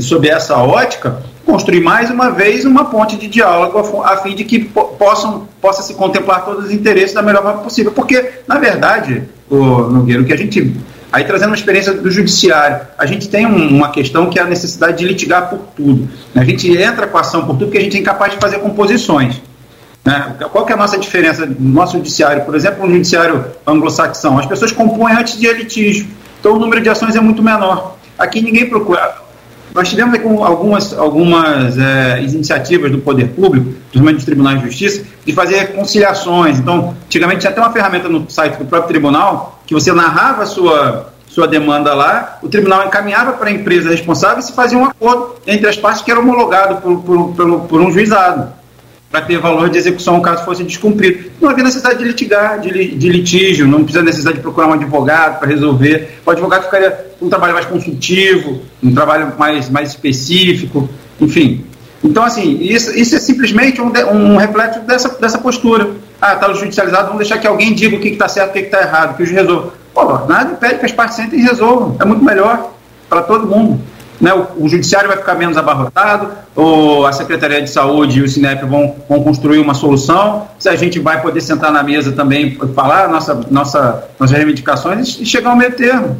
[0.00, 4.60] sob essa ótica, construir mais uma vez uma ponte de diálogo a, fim de que
[4.60, 7.92] possam, possa se contemplar todos os interesses da melhor forma possível.
[7.92, 10.74] Porque, na verdade, o Nogueira, o que a gente
[11.12, 14.46] Aí, trazendo uma experiência do judiciário, a gente tem um, uma questão que é a
[14.46, 16.08] necessidade de litigar por tudo.
[16.34, 18.60] A gente entra com a ação por tudo porque a gente é incapaz de fazer
[18.60, 19.42] composições.
[20.02, 20.34] Né?
[20.50, 22.44] Qual que é a nossa diferença no nosso judiciário?
[22.44, 26.06] Por exemplo, no judiciário anglo-saxão, as pessoas compõem antes de litígio,
[26.40, 27.96] então o número de ações é muito menor.
[28.18, 29.20] Aqui ninguém procura.
[29.74, 35.02] Nós tivemos aqui algumas, algumas é, iniciativas do poder público, principalmente dos tribunais de justiça,
[35.24, 36.58] de fazer conciliações.
[36.58, 40.46] Então, antigamente tinha até uma ferramenta no site do próprio tribunal que você narrava a
[40.46, 44.84] sua, sua demanda lá, o tribunal encaminhava para a empresa responsável e se fazia um
[44.84, 48.52] acordo entre as partes que era homologado por, por, por, por um juizado
[49.10, 51.30] para ter valor de execução caso fosse descumprido.
[51.40, 55.38] Não havia necessidade de litigar, de, de litígio, não precisa necessidade de procurar um advogado
[55.38, 56.18] para resolver.
[56.24, 60.88] O advogado ficaria com um trabalho mais consultivo, um trabalho mais, mais específico,
[61.20, 61.64] enfim.
[62.04, 65.90] Então, assim, isso, isso é simplesmente um, um reflexo dessa, dessa postura.
[66.24, 68.68] Ah, está judicializado, vamos deixar que alguém diga o que está certo e o que
[68.68, 69.72] está errado, que o juiz resolva.
[69.92, 71.96] Pô, nada impede que as partes sentem e resolvam.
[71.98, 72.70] É muito melhor
[73.08, 73.80] para todo mundo.
[74.20, 78.28] né, o, o, judiciário vai ficar menos abarrotado, ou a Secretaria de Saúde e o
[78.28, 82.56] Sinep vão, vão construir uma solução, se a gente vai poder sentar na mesa também,
[82.72, 86.16] falar nossa, nossa, nossas reivindicações e chegar ao meio termo.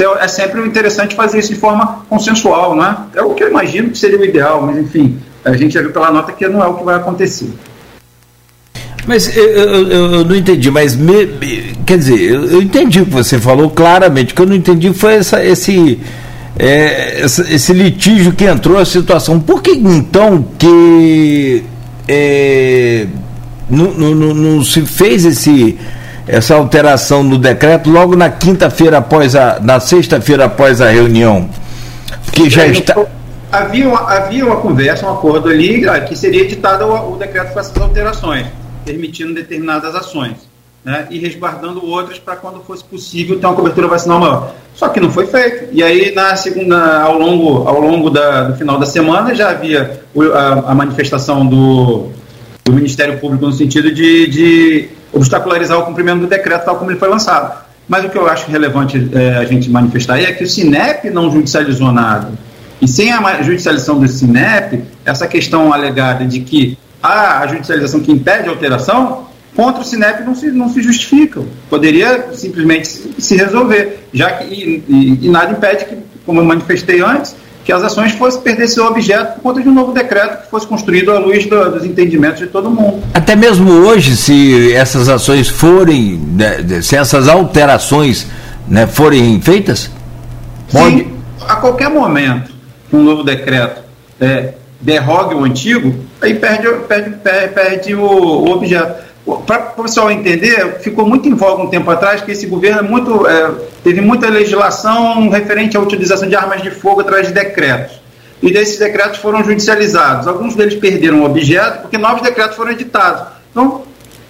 [0.00, 2.96] É, é sempre interessante fazer isso de forma consensual, né?
[3.14, 5.92] É o que eu imagino que seria o ideal, mas enfim, a gente já viu
[5.92, 7.52] pela nota que não é o que vai acontecer.
[9.06, 11.26] Mas eu, eu, eu, não entendi, mas me,
[11.84, 14.32] quer dizer, eu, eu, entendi o que você falou claramente.
[14.32, 16.00] O que eu não entendi foi essa, esse,
[16.58, 19.38] é, esse, esse, litígio que entrou a situação.
[19.38, 21.64] Por que então que
[22.08, 23.06] é,
[23.68, 25.78] não, não, não, se fez esse,
[26.26, 29.60] essa alteração no decreto logo na quinta-feira após a.
[29.60, 31.48] na sexta-feira após a reunião?
[32.32, 32.96] Que já está.
[33.52, 37.52] Havia uma, havia uma conversa, um acordo ali, ah, que seria editado o, o decreto
[37.52, 38.46] com essas alterações
[38.84, 40.36] permitindo determinadas ações
[40.84, 44.54] né, e resguardando outras para quando fosse possível ter uma cobertura vacinal maior.
[44.74, 45.68] Só que não foi feito.
[45.72, 50.02] E aí, na segunda, ao longo, ao longo da, do final da semana, já havia
[50.34, 52.10] a, a manifestação do,
[52.64, 56.98] do, Ministério Público no sentido de, de, obstacularizar o cumprimento do decreto tal como ele
[56.98, 57.64] foi lançado.
[57.88, 61.08] Mas o que eu acho relevante é, a gente manifestar aí é que o Sinep
[61.10, 62.32] não judicializou nada.
[62.80, 68.48] E sem a judicialização do Sinep, essa questão alegada de que a judicialização que impede
[68.48, 71.44] a alteração, contra o Sinep não se, não se justificam.
[71.68, 72.88] Poderia simplesmente
[73.18, 77.72] se resolver, já que e, e, e nada impede que, como eu manifestei antes, que
[77.72, 81.12] as ações fossem perder seu objeto por conta de um novo decreto que fosse construído
[81.12, 83.02] à luz do, dos entendimentos de todo mundo.
[83.12, 88.26] Até mesmo hoje, se essas ações forem, né, se essas alterações
[88.66, 89.90] né, forem feitas,
[90.72, 90.98] pode...
[90.98, 91.14] Sim,
[91.46, 92.50] a qualquer momento,
[92.92, 93.82] um novo decreto
[94.20, 94.54] é,
[94.84, 99.02] derrogue o antigo, aí perde, perde, perde, perde o, o objeto.
[99.46, 102.82] Para o pessoal entender, ficou muito em voga um tempo atrás que esse governo é
[102.82, 103.50] muito, é,
[103.82, 107.98] teve muita legislação referente à utilização de armas de fogo através de decretos.
[108.42, 110.26] E desses decretos foram judicializados.
[110.26, 113.32] Alguns deles perderam o objeto porque novos decretos foram editados.
[113.50, 113.82] Então,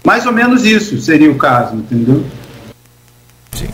[0.04, 2.24] mais ou menos isso seria o caso, entendeu?
[3.52, 3.66] Sim.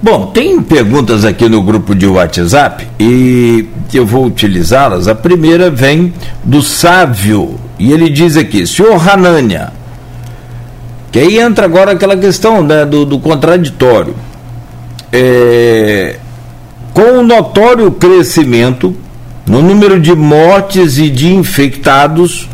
[0.00, 5.08] Bom, tem perguntas aqui no grupo de WhatsApp e eu vou utilizá-las.
[5.08, 6.12] A primeira vem
[6.44, 9.72] do Sávio e ele diz aqui: Senhor Hanania,
[11.10, 14.14] que aí entra agora aquela questão né, do, do contraditório.
[15.12, 16.16] É,
[16.92, 18.94] com o notório crescimento
[19.46, 22.48] no número de mortes e de infectados,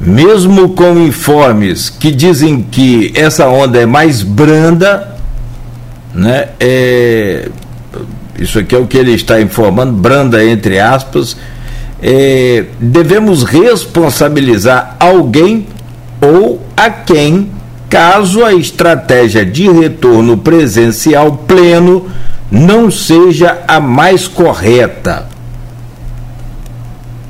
[0.00, 5.17] mesmo com informes que dizem que essa onda é mais branda,
[6.18, 6.48] né?
[6.58, 7.48] É,
[8.38, 11.36] isso aqui é o que ele está informando, branda entre aspas.
[12.02, 15.66] É, devemos responsabilizar alguém
[16.20, 17.50] ou a quem,
[17.88, 22.06] caso a estratégia de retorno presencial pleno
[22.50, 25.26] não seja a mais correta.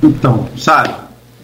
[0.02, 0.94] Então, sabe,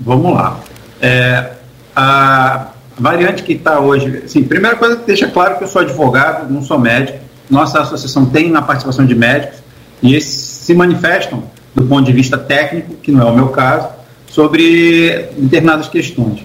[0.01, 0.61] vamos lá.
[1.01, 1.51] É,
[1.95, 2.69] a
[2.99, 6.79] variante que está hoje, assim, primeira coisa, deixa claro que eu sou advogado, não sou
[6.79, 9.59] médico nossa associação tem a participação de médicos
[10.03, 13.89] e esses se manifestam do ponto de vista técnico, que não é o meu caso,
[14.27, 16.41] sobre determinadas questões.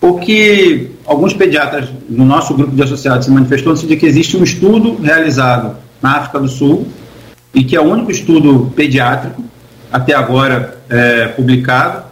[0.00, 4.42] O que alguns pediatras no nosso grupo de associados se manifestou é que existe um
[4.42, 6.88] estudo realizado na África do Sul
[7.54, 9.44] e que é o único estudo pediátrico
[9.92, 12.04] até agora é, publicado.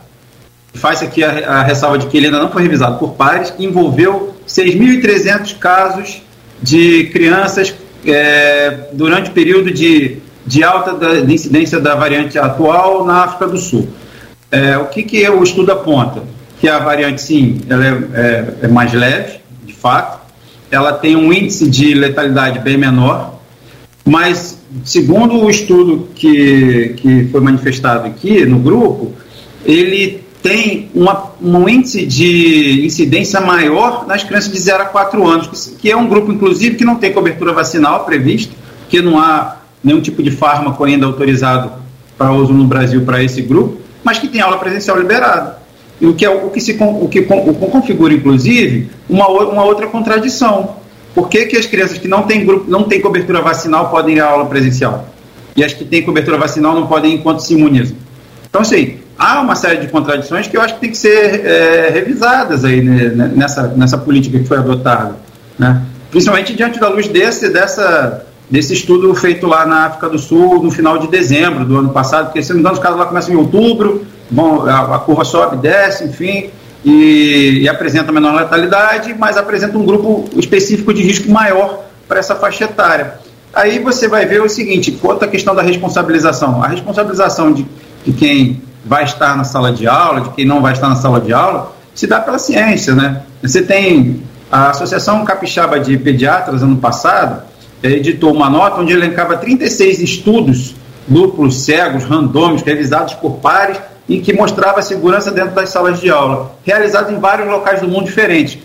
[0.75, 4.37] Faz aqui a, a ressalva de que ele ainda não foi revisado por pares, envolveu
[4.47, 6.23] 6.300 casos
[6.63, 7.75] de crianças
[8.05, 13.47] é, durante o período de, de alta da, de incidência da variante atual na África
[13.47, 13.89] do Sul.
[14.51, 16.23] É, o que, que o estudo aponta?
[16.61, 20.21] Que a variante, sim, ela é, é, é mais leve, de fato,
[20.71, 23.41] ela tem um índice de letalidade bem menor,
[24.05, 29.13] mas, segundo o estudo que, que foi manifestado aqui no grupo,
[29.65, 35.75] ele tem uma, um índice de incidência maior nas crianças de 0 a 4 anos,
[35.79, 38.55] que é um grupo, inclusive, que não tem cobertura vacinal prevista,
[38.89, 41.73] que não há nenhum tipo de fármaco ainda autorizado
[42.17, 45.59] para uso no Brasil para esse grupo, mas que tem aula presencial liberada.
[46.01, 49.87] E o que, é, o que, se, o que o, configura, inclusive, uma, uma outra
[49.87, 50.77] contradição.
[51.15, 54.21] Por que, que as crianças que não têm, grupo, não têm cobertura vacinal podem ir
[54.21, 55.09] à aula presencial?
[55.55, 57.97] E as que têm cobertura vacinal não podem enquanto se imunizam?
[58.49, 61.91] Então, assim, há uma série de contradições que eu acho que tem que ser é,
[61.91, 65.15] revisadas aí né, né, nessa, nessa política que foi adotada,
[65.59, 65.83] né?
[66.11, 70.71] principalmente diante da luz desse, dessa, desse estudo feito lá na África do Sul no
[70.71, 73.35] final de dezembro do ano passado, porque se não me engano os casos lá começam
[73.35, 76.49] em outubro, bom, a, a curva sobe, desce, enfim,
[76.83, 82.35] e, e apresenta menor letalidade, mas apresenta um grupo específico de risco maior para essa
[82.35, 83.19] faixa etária.
[83.53, 86.63] Aí você vai ver o seguinte, quanto à questão da responsabilização.
[86.63, 87.67] A responsabilização de,
[88.05, 91.21] de quem vai estar na sala de aula, de quem não vai estar na sala
[91.21, 93.23] de aula, se dá pela ciência, né?
[93.43, 97.43] Você tem a Associação Capixaba de Pediatras, ano passado,
[97.83, 100.75] editou uma nota onde elencava 36 estudos
[101.07, 103.79] duplos, cegos, randômicos, realizados por pares,
[104.09, 108.07] e que mostrava segurança dentro das salas de aula, realizados em vários locais do mundo
[108.07, 108.59] diferentes,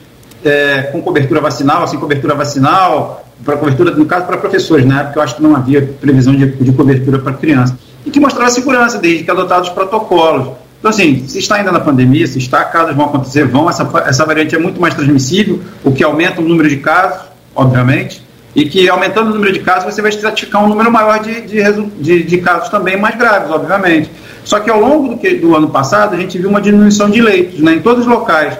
[0.43, 5.01] é, com cobertura vacinal, sem cobertura vacinal, para cobertura, no caso, para professores, na né?
[5.01, 7.75] época eu acho que não havia previsão de, de cobertura para crianças,
[8.05, 10.49] e que mostrava a segurança desde que adotados protocolos.
[10.79, 14.25] Então, assim, se está ainda na pandemia, se está, casos vão acontecer, vão, essa, essa
[14.25, 17.23] variante é muito mais transmissível, o que aumenta o número de casos,
[17.55, 18.23] obviamente,
[18.55, 21.61] e que aumentando o número de casos você vai estratificar um número maior de, de,
[21.99, 24.11] de, de casos também mais graves, obviamente.
[24.43, 27.21] Só que ao longo do, que, do ano passado a gente viu uma diminuição de
[27.21, 28.57] leitos né, em todos os locais.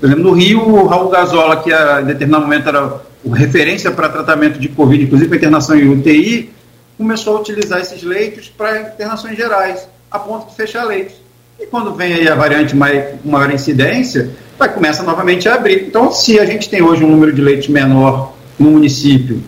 [0.00, 3.00] Por exemplo, no Rio, o Raul Gazola, que a, em determinado momento era
[3.32, 6.50] referência para tratamento de Covid, inclusive para internação em UTI,
[6.98, 11.14] começou a utilizar esses leitos para internações gerais, a ponto de fechar leitos.
[11.58, 15.84] E quando vem aí a variante mais, maior incidência, vai começa novamente a abrir.
[15.86, 19.40] Então, se a gente tem hoje um número de leitos menor no município,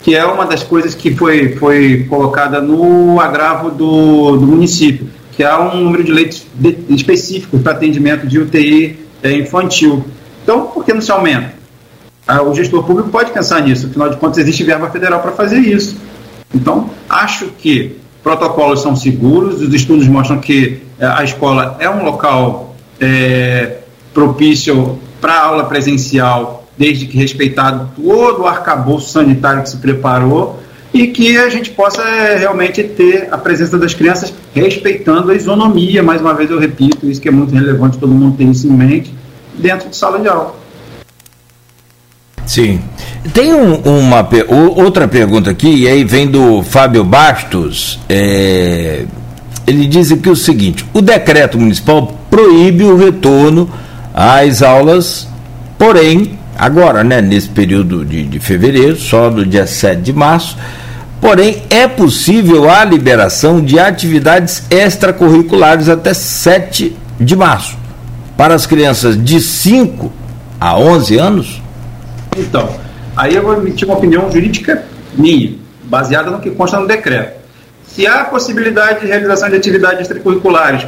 [0.00, 5.42] que é uma das coisas que foi, foi colocada no agravo do, do município, que
[5.42, 6.46] há um número de leitos
[6.88, 10.04] específicos para atendimento de UTI é, infantil.
[10.42, 11.54] Então, por que não se aumenta?
[12.26, 15.58] Ah, o gestor público pode pensar nisso, afinal de contas, existe verba federal para fazer
[15.58, 15.96] isso.
[16.54, 22.04] Então, acho que protocolos são seguros, os estudos mostram que é, a escola é um
[22.04, 23.78] local é,
[24.14, 30.60] propício para aula presencial desde que respeitado todo o arcabouço sanitário que se preparou
[30.92, 36.02] e que a gente possa é, realmente ter a presença das crianças respeitando a isonomia,
[36.02, 38.70] mais uma vez eu repito, isso que é muito relevante, todo mundo tem isso em
[38.70, 39.12] mente,
[39.54, 40.61] dentro de sala de aula.
[42.46, 42.80] Sim.
[43.32, 44.28] Tem um, uma
[44.76, 48.00] outra pergunta aqui, e aí vem do Fábio Bastos.
[48.08, 49.04] É,
[49.66, 53.70] ele diz aqui o seguinte: o decreto municipal proíbe o retorno
[54.12, 55.28] às aulas,
[55.78, 60.56] porém agora, né, nesse período de, de fevereiro, só do dia 7 de março.
[61.20, 67.76] Porém, é possível a liberação de atividades extracurriculares até 7 de março.
[68.36, 70.12] Para as crianças de 5
[70.60, 71.61] a 11 anos?
[72.36, 72.78] Então,
[73.16, 77.40] aí eu vou emitir uma opinião jurídica minha, baseada no que consta no decreto.
[77.86, 80.86] Se há possibilidade de realização de atividades extracurriculares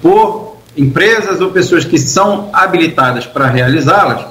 [0.00, 4.26] por empresas ou pessoas que são habilitadas para realizá-las,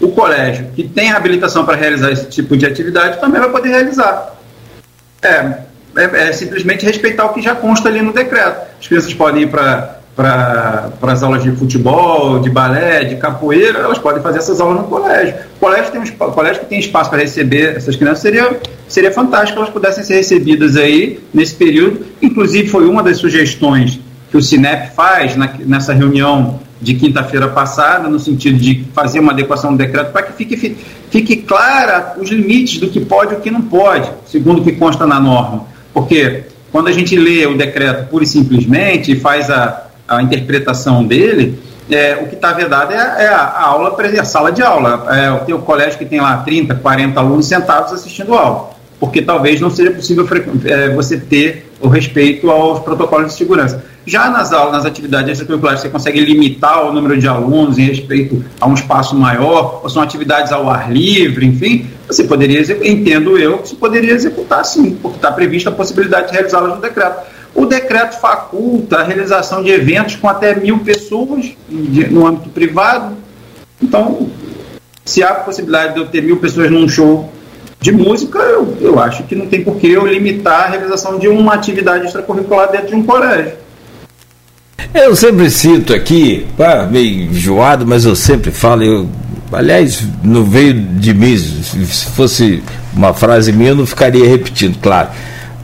[0.00, 4.34] o colégio que tem habilitação para realizar esse tipo de atividade também vai poder realizar.
[5.20, 5.58] É,
[5.96, 8.66] é, é, simplesmente respeitar o que já consta ali no decreto.
[8.80, 13.98] As crianças podem ir para para as aulas de futebol, de balé, de capoeira, elas
[13.98, 15.32] podem fazer essas aulas no colégio.
[15.56, 18.58] O colégio, tem um, colégio que tem espaço para receber essas crianças seria,
[18.88, 22.04] seria fantástico que elas pudessem ser recebidas aí nesse período.
[22.20, 28.08] Inclusive, foi uma das sugestões que o Cinep faz na, nessa reunião de quinta-feira passada,
[28.08, 30.76] no sentido de fazer uma adequação do decreto para que fique,
[31.10, 34.72] fique clara os limites do que pode e o que não pode, segundo o que
[34.72, 35.66] consta na norma.
[35.94, 36.42] Porque
[36.72, 41.58] quando a gente lê o decreto pura e simplesmente e faz a, a interpretação dele,
[41.90, 45.06] é, o que está vedado é, é, a aula, a sala de aula.
[45.10, 49.60] É, tem o colégio que tem lá 30, 40 alunos sentados assistindo aula, porque talvez
[49.60, 50.26] não seja possível
[50.64, 53.84] é, você ter o respeito aos protocolos de segurança.
[54.04, 58.42] Já nas aulas, nas atividades extracurriculares, você consegue limitar o número de alunos em respeito
[58.58, 63.58] a um espaço maior, ou são atividades ao ar livre, enfim, você poderia, entendo eu,
[63.58, 67.20] que você poderia executar sim, porque está prevista a possibilidade de realizá-las no decreto.
[67.54, 73.16] O decreto faculta a realização de eventos com até mil pessoas no âmbito privado.
[73.82, 74.28] Então,
[75.04, 77.32] se há possibilidade de eu ter mil pessoas num show
[77.80, 81.28] de música, eu, eu acho que não tem por que eu limitar a realização de
[81.28, 83.52] uma atividade extracurricular dentro de um colégio.
[84.92, 89.08] Eu sempre cito aqui, pá, meio enjoado, mas eu sempre falo, eu,
[89.52, 92.62] aliás, não veio de mim, se fosse
[92.94, 95.08] uma frase minha, eu não ficaria repetindo, claro.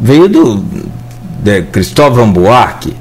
[0.01, 0.65] Veio do
[1.45, 2.97] de Cristóvão Buarque.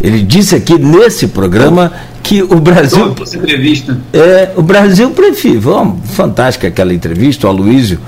[0.00, 1.92] Ele disse aqui nesse programa
[2.22, 3.14] que o Brasil.
[3.22, 3.98] Essa entrevista.
[4.12, 5.56] É, o Brasil prefere.
[5.56, 8.00] Vamos, fantástica aquela entrevista, o Aloysio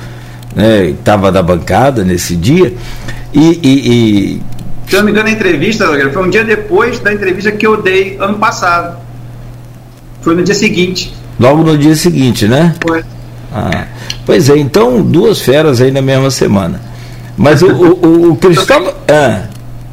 [0.54, 2.74] né, estava da bancada nesse dia.
[3.32, 3.92] E, e,
[4.34, 4.42] e
[4.88, 7.80] se eu não me engano, a entrevista foi um dia depois da entrevista que eu
[7.80, 8.98] dei ano passado.
[10.20, 11.14] Foi no dia seguinte.
[11.38, 12.74] Logo no dia seguinte, né?
[12.86, 13.04] Foi.
[13.52, 13.86] Ah,
[14.24, 16.80] pois é, então duas feras aí na mesma semana.
[17.36, 18.92] Mas o, o, o, Cristóvão.
[19.08, 19.42] Ah,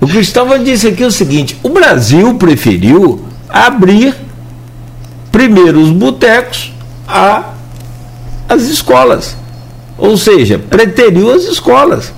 [0.03, 4.13] o Cristóvão disse aqui o seguinte: o Brasil preferiu abrir
[5.31, 6.73] primeiro os botecos
[7.07, 7.53] a
[8.49, 9.37] as escolas.
[9.97, 12.11] Ou seja, preteriu as escolas.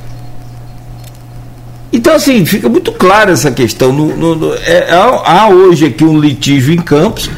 [1.94, 3.94] Então, assim, fica muito clara essa questão.
[3.94, 7.30] No, no, no, é, há hoje aqui um litígio em Campos,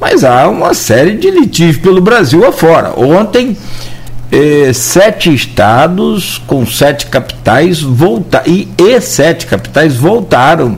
[0.00, 2.92] mas há uma série de litígios pelo Brasil afora.
[2.96, 3.56] Ontem,
[4.30, 10.76] eh, sete estados com sete capitais voltaram, e, e sete capitais voltaram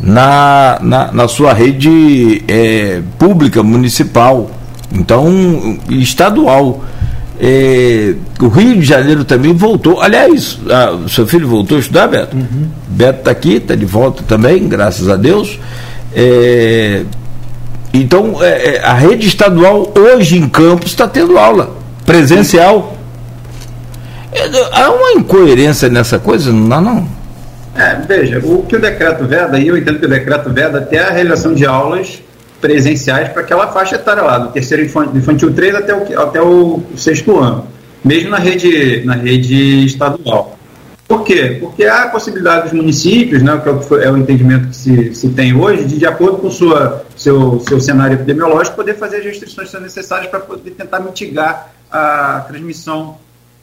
[0.00, 4.50] na, na, na sua rede eh, pública, municipal,
[4.92, 6.82] então estadual.
[7.38, 10.00] Eh, o Rio de Janeiro também voltou.
[10.00, 10.58] Aliás,
[11.04, 12.36] o seu filho voltou a estudar, Beto?
[12.36, 12.68] Uhum.
[12.88, 15.58] Beto está aqui, está de volta também, graças a Deus.
[17.94, 18.36] Então,
[18.82, 21.79] a rede estadual hoje em Campos está tendo aula
[22.10, 22.96] presencial.
[24.32, 24.42] É,
[24.72, 27.08] há uma incoerência nessa coisa, não há não?
[27.76, 30.98] É, veja, o que o decreto veda, e eu entendo que o decreto veda até
[30.98, 32.20] a realização de aulas
[32.60, 36.82] presenciais para aquela faixa etária lá, do terceiro infantil, infantil 3 até o, até o
[36.96, 37.66] sexto ano,
[38.04, 40.58] mesmo na rede, na rede estadual.
[41.06, 41.58] Por quê?
[41.60, 45.14] Porque há a possibilidade dos municípios, né, que é o, é o entendimento que se,
[45.14, 49.24] se tem hoje, de, de acordo com sua, seu, seu cenário epidemiológico, poder fazer as
[49.24, 53.18] restrições que são necessárias para poder tentar mitigar a transmissão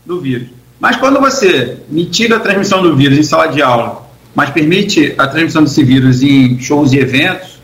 [0.05, 0.49] do vírus.
[0.79, 5.27] Mas quando você mitiga a transmissão do vírus em sala de aula, mas permite a
[5.27, 7.59] transmissão desse vírus em shows e eventos,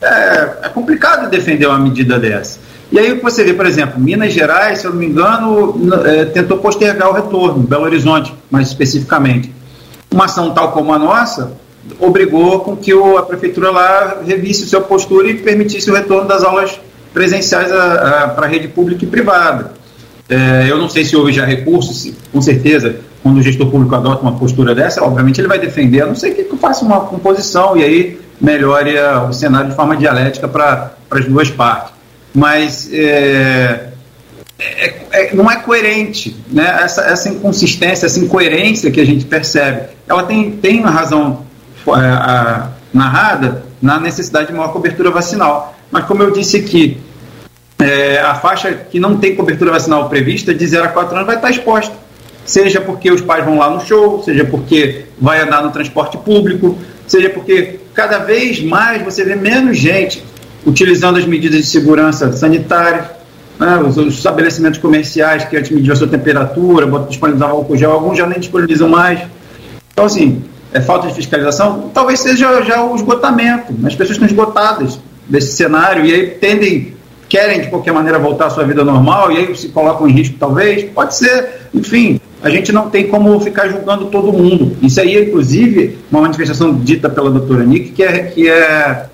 [0.00, 2.60] é, é complicado defender uma medida dessa.
[2.90, 5.74] E aí você vê, por exemplo, Minas Gerais, se eu não me engano,
[6.06, 9.52] é, tentou postergar o retorno, Belo Horizonte, mais especificamente.
[10.10, 11.52] Uma ação tal como a nossa
[11.98, 16.42] obrigou com que o, a prefeitura lá revisse sua postura e permitisse o retorno das
[16.42, 16.78] aulas
[17.12, 19.72] presenciais para a rede pública e privada.
[20.28, 24.22] É, eu não sei se houve já recursos, com certeza, quando o gestor público adota
[24.22, 27.84] uma postura dessa, obviamente ele vai defender, a não ser que faça uma composição e
[27.84, 28.94] aí melhore
[29.28, 31.98] o cenário de forma dialética para as duas partes
[32.34, 33.90] mas é,
[34.58, 36.80] é, é, não é coerente, né?
[36.82, 41.44] Essa, essa inconsistência, essa incoerência que a gente percebe, ela tem, tem uma razão
[41.88, 45.74] é, narrada na necessidade de maior cobertura vacinal.
[45.90, 46.98] Mas como eu disse aqui,
[47.80, 51.36] é, a faixa que não tem cobertura vacinal prevista de 0 a 4 anos vai
[51.36, 51.94] estar exposta.
[52.44, 56.78] Seja porque os pais vão lá no show, seja porque vai andar no transporte público,
[57.06, 60.22] seja porque cada vez mais você vê menos gente
[60.64, 63.10] utilizando as medidas de segurança sanitária,
[63.58, 68.16] né, os, os, estabelecimentos comerciais que antes mediam a sua temperatura, disponibilizavam álcool gel, alguns
[68.16, 69.20] já nem disponibilizam mais.
[69.92, 70.42] Então, assim,
[70.72, 73.74] é falta de fiscalização, talvez seja já o esgotamento.
[73.84, 74.98] As pessoas estão esgotadas
[75.28, 76.94] desse cenário e aí tendem,
[77.28, 80.36] querem de qualquer maneira voltar à sua vida normal e aí se colocam em risco,
[80.38, 80.84] talvez.
[80.84, 84.76] Pode ser, enfim, a gente não tem como ficar julgando todo mundo.
[84.82, 89.06] Isso aí é, inclusive, uma manifestação dita pela doutora Nick, que é, que é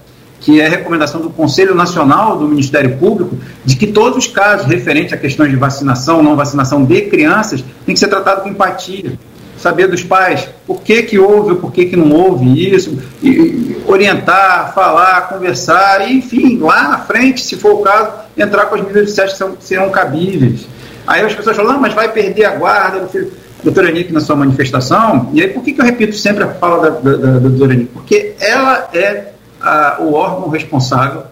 [0.45, 3.35] que é recomendação do Conselho Nacional do Ministério Público,
[3.65, 7.95] de que todos os casos referentes a questões de vacinação, não vacinação de crianças, tem
[7.95, 9.15] que ser tratado com empatia.
[9.65, 13.75] Saber dos pais por que, que houve ou por que, que não houve isso, e
[13.87, 18.83] orientar, falar, conversar, e, enfim, lá na frente, se for o caso, entrar com as
[18.83, 19.23] medidas de
[19.57, 20.67] que serão cabíveis.
[21.07, 23.33] Aí as pessoas falam, mas vai perder a guarda do filho
[23.63, 26.91] doutora Nick na sua manifestação, e aí por que, que eu repito sempre a fala
[26.91, 27.87] da, da, da doutora Nick?
[27.87, 29.33] Porque ela é
[29.63, 31.23] a, o órgão responsável,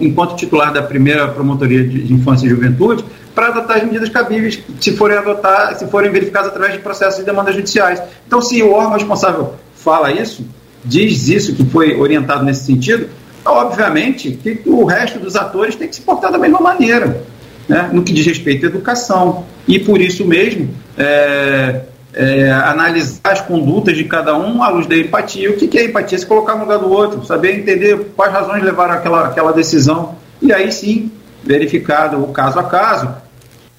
[0.00, 3.04] enquanto titular da primeira promotoria de infância e juventude,
[3.38, 7.24] para adotar as medidas cabíveis, se forem adotar, se forem verificadas através de processos de
[7.24, 8.02] demandas judiciais.
[8.26, 10.44] Então, se o órgão responsável fala isso,
[10.84, 13.08] diz isso, que foi orientado nesse sentido,
[13.44, 17.22] obviamente que o resto dos atores tem que se portar da mesma maneira,
[17.68, 19.44] né, no que diz respeito à educação.
[19.68, 21.82] E por isso mesmo, é,
[22.14, 25.48] é, analisar as condutas de cada um à luz da empatia.
[25.48, 26.18] O que, que é empatia?
[26.18, 30.16] Se colocar no lugar do outro, saber entender quais razões levaram aquela, aquela decisão.
[30.42, 31.12] E aí sim,
[31.44, 33.27] verificado o caso a caso,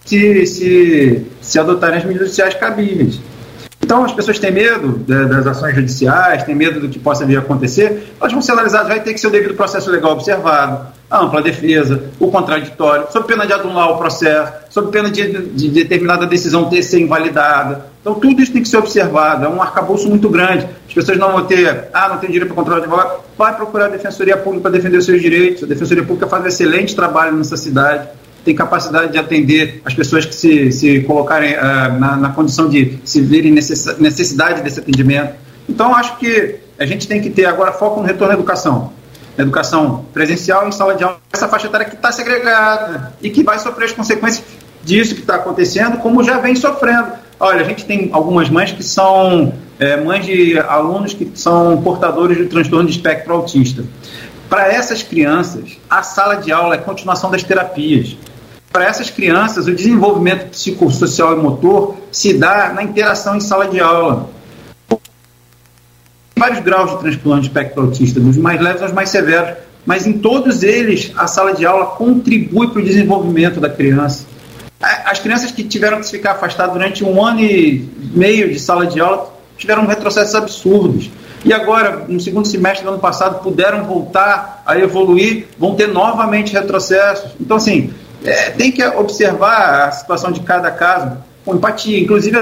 [0.10, 3.20] se, se, se adotarem as medidas judiciais cabíveis.
[3.82, 7.40] Então, as pessoas têm medo das ações judiciais, têm medo do que possa vir a
[7.40, 11.24] acontecer, elas vão ser analisadas, vai ter que ser o devido processo legal observado, a
[11.24, 16.28] ampla defesa, o contraditório, sob pena de anular o processo, sob pena de, de, determinada
[16.28, 17.86] decisão ter ser invalidada.
[18.02, 20.68] Então, tudo isso tem que ser observado, é um arcabouço muito grande.
[20.88, 23.86] As pessoas não vão ter, ah, não tem direito para controlar de advogado, vai procurar
[23.86, 25.64] a Defensoria Pública para defender os seus direitos.
[25.64, 28.08] A Defensoria Pública faz um excelente trabalho nessa cidade
[28.44, 32.98] tem capacidade de atender as pessoas que se, se colocarem uh, na, na, condição de
[33.04, 35.34] se verem necessidade desse atendimento.
[35.68, 38.92] Então, acho que a gente tem que ter agora foco no retorno à educação
[39.42, 43.58] educação presencial em sala de aula, essa faixa etária que está segregada e que vai
[43.58, 44.44] sofrer as consequências
[44.84, 47.12] disso que está acontecendo, como já vem sofrendo.
[47.40, 52.38] Olha, a gente tem algumas mães que são é, mães de alunos que são portadores
[52.38, 53.84] de transtorno de espectro autista.
[54.50, 58.18] Para essas crianças, a sala de aula é continuação das terapias.
[58.72, 63.80] Para essas crianças, o desenvolvimento psicossocial e motor se dá na interação em sala de
[63.80, 64.30] aula.
[66.38, 70.14] vários graus de transplante de espectro autista, dos mais leves aos mais severos, mas em
[70.14, 74.26] todos eles a sala de aula contribui para o desenvolvimento da criança.
[74.80, 79.02] As crianças que tiveram que ficar afastadas durante um ano e meio de sala de
[79.02, 81.10] aula tiveram retrocessos absurdos.
[81.44, 86.54] E agora, no segundo semestre do ano passado, puderam voltar a evoluir, vão ter novamente
[86.54, 87.32] retrocessos.
[87.40, 87.94] Então, assim,
[88.24, 92.00] é, tem que observar a situação de cada caso com empatia.
[92.00, 92.38] Inclusive,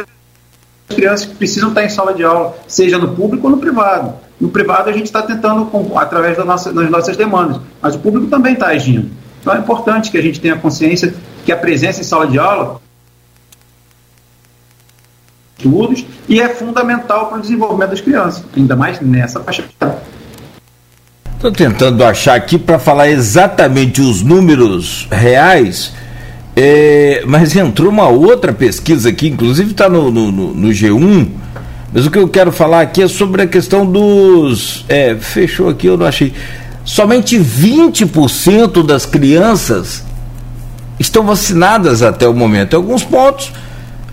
[0.90, 4.14] as crianças que precisam estar em sala de aula, seja no público ou no privado.
[4.40, 8.28] No privado, a gente está tentando, através da nossa, das nossas demandas, mas o público
[8.28, 9.10] também está agindo.
[9.42, 11.14] Então, é importante que a gente tenha consciência
[11.46, 12.80] que a presença em sala de aula
[16.30, 20.00] e é fundamental para o desenvolvimento das crianças, ainda mais nessa faixa etária.
[21.38, 25.94] Estou tentando achar aqui para falar exatamente os números reais,
[26.56, 31.30] é, mas entrou uma outra pesquisa aqui, inclusive está no, no, no, G1,
[31.94, 34.84] mas o que eu quero falar aqui é sobre a questão dos.
[34.90, 36.34] É, fechou aqui, eu não achei.
[36.84, 40.04] Somente 20% das crianças
[41.00, 42.74] estão vacinadas até o momento.
[42.74, 43.52] Em alguns pontos,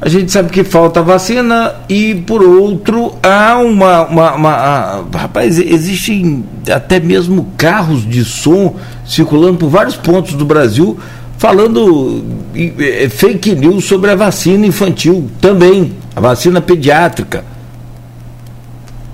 [0.04, 4.04] a gente sabe que falta vacina e, por outro, há uma.
[4.04, 8.76] uma, uma rapaz, existem até mesmo carros de som
[9.06, 10.98] circulando por vários pontos do Brasil
[11.38, 12.22] falando
[12.54, 17.42] é, fake news sobre a vacina infantil também, a vacina pediátrica.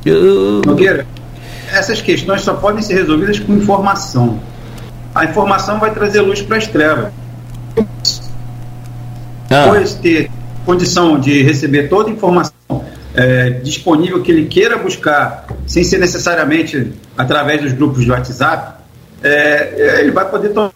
[0.05, 0.63] Eu...
[0.67, 1.07] Nogueira,
[1.73, 4.41] essas questões só podem ser resolvidas com informação.
[5.15, 7.13] A informação vai trazer luz para as trevas.
[9.49, 9.67] Ah.
[9.69, 10.29] Pois ter
[10.71, 12.53] condição de receber toda a informação
[13.13, 18.81] é, disponível que ele queira buscar, sem ser necessariamente através dos grupos de WhatsApp,
[19.21, 20.71] é, ele vai poder tomar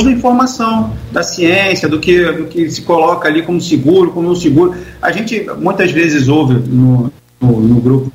[0.00, 4.34] a informação da ciência, do que, do que se coloca ali como seguro, como não
[4.34, 4.74] seguro.
[5.00, 8.12] A gente muitas vezes ouve no, no, no grupo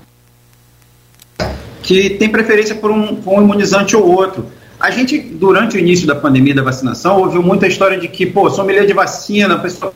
[1.81, 4.45] que tem preferência por um, por um imunizante ou outro.
[4.77, 8.49] A gente, durante o início da pandemia da vacinação, ouviu muita história de que, pô,
[8.49, 9.93] sommelier de vacina, a pessoa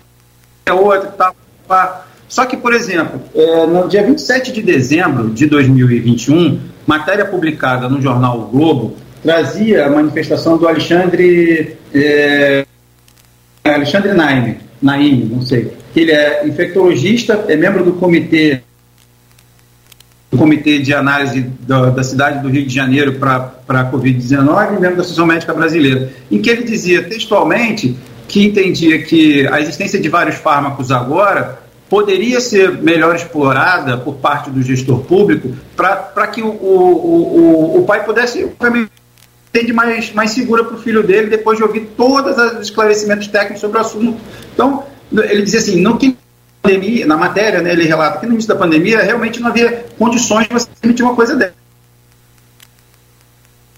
[0.68, 1.34] é outra, tá,
[1.68, 2.06] tá.
[2.28, 8.02] Só que, por exemplo, é, no dia 27 de dezembro de 2021, matéria publicada no
[8.02, 12.66] jornal o Globo trazia a manifestação do Alexandre é,
[13.64, 18.62] Alexandre Naime, Naime, não sei, ele é infectologista, é membro do comitê
[20.30, 24.80] do comitê de análise da, da cidade do Rio de Janeiro para a Covid-19 e
[24.80, 27.96] membro da Associação Médica Brasileira, em que ele dizia textualmente
[28.28, 31.60] que entendia que a existência de vários fármacos agora
[31.90, 37.86] poderia ser melhor explorada por parte do gestor público para que o, o, o, o,
[37.86, 38.52] pai pudesse
[39.50, 43.62] entende mais, mais segura para o filho dele depois de ouvir todos os esclarecimentos técnicos
[43.62, 44.20] sobre o assunto.
[44.54, 46.18] Então, ele dizia assim, não que
[46.62, 50.48] pandemia, na matéria, né, ele relata que no início da pandemia realmente não havia condições
[50.48, 51.54] de você permitir uma coisa dessa.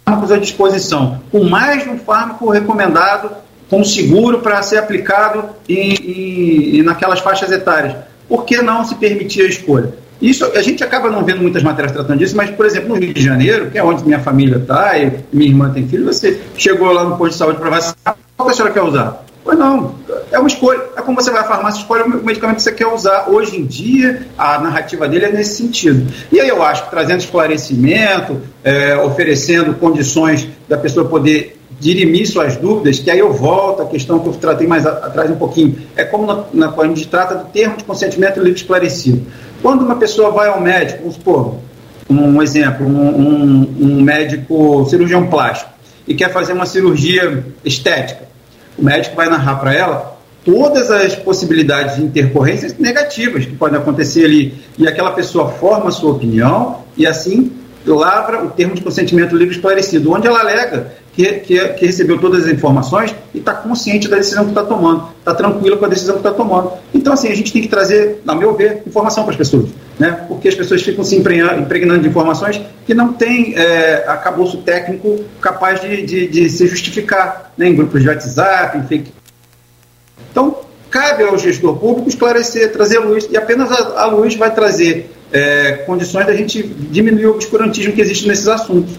[0.03, 3.29] Fármacos à disposição, com mais de um fármaco recomendado
[3.69, 7.95] com seguro para ser aplicado em, em, naquelas faixas etárias.
[8.27, 9.93] Por que não se permitir a escolha?
[10.21, 13.13] Isso a gente acaba não vendo muitas matérias tratando disso, mas, por exemplo, no Rio
[13.13, 14.93] de Janeiro, que é onde minha família está,
[15.31, 18.53] minha irmã tem filho, você chegou lá no posto de saúde para vacinar, qual que
[18.53, 19.23] a senhora quer usar?
[19.43, 19.95] Pois não,
[20.31, 20.79] é uma escolha.
[20.95, 23.29] É como você vai à farmácia, escolhe o medicamento que você quer usar.
[23.29, 26.11] Hoje em dia, a narrativa dele é nesse sentido.
[26.31, 32.57] E aí eu acho que trazendo esclarecimento, é, oferecendo condições da pessoa poder dirimir suas
[32.57, 35.77] dúvidas, que aí eu volto à questão que eu tratei mais atrás um pouquinho.
[35.95, 39.25] É como na, na, quando a gente trata do termo de consentimento livre esclarecido.
[39.61, 41.55] Quando uma pessoa vai ao médico, vamos supor,
[42.09, 45.71] um exemplo, um, um, um médico cirurgião plástico,
[46.07, 48.23] e quer fazer uma cirurgia estética,
[48.77, 54.25] o médico vai narrar para ela todas as possibilidades de intercorrências negativas que podem acontecer
[54.25, 54.53] ali.
[54.77, 57.51] E aquela pessoa forma sua opinião e assim
[57.85, 62.45] lavra o termo de consentimento livre esclarecido, onde ela alega que, que, que recebeu todas
[62.45, 66.15] as informações e está consciente da decisão que está tomando, está tranquila com a decisão
[66.15, 66.71] que está tomando.
[66.93, 70.25] Então, assim, a gente tem que trazer, a meu ver, informação para as pessoas, né?
[70.27, 75.81] porque as pessoas ficam se impregnando de informações que não têm é, acabouço técnico capaz
[75.81, 77.67] de, de, de se justificar né?
[77.67, 79.11] em grupos de WhatsApp, em fake.
[80.31, 80.55] Então,
[80.89, 85.71] cabe ao gestor público esclarecer, trazer luz, e apenas a, a luz vai trazer é,
[85.85, 88.93] condições da gente diminuir o obscurantismo que existe nesses assuntos.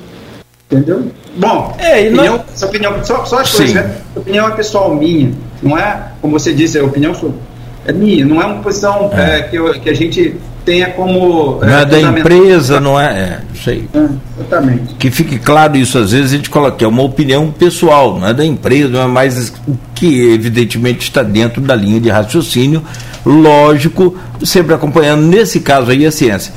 [0.70, 1.10] Entendeu?
[1.36, 3.96] Bom, é, e opinião, essa opinião, só, só as coisas, né?
[4.14, 7.12] opinião é pessoal minha, não é, como você disse, a opinião
[7.84, 9.38] é minha, não é uma posição é.
[9.38, 11.58] É, que, eu, que a gente tenha como.
[11.62, 13.06] É, não é, da empresa, não é?
[13.06, 13.88] É, sei.
[13.92, 14.06] É,
[14.38, 14.94] exatamente.
[14.94, 18.28] Que fique claro isso, às vezes a gente coloca que é uma opinião pessoal, não
[18.28, 22.82] é da empresa, não é mais o que evidentemente está dentro da linha de raciocínio,
[23.24, 26.52] lógico, sempre acompanhando, nesse caso aí, a ciência.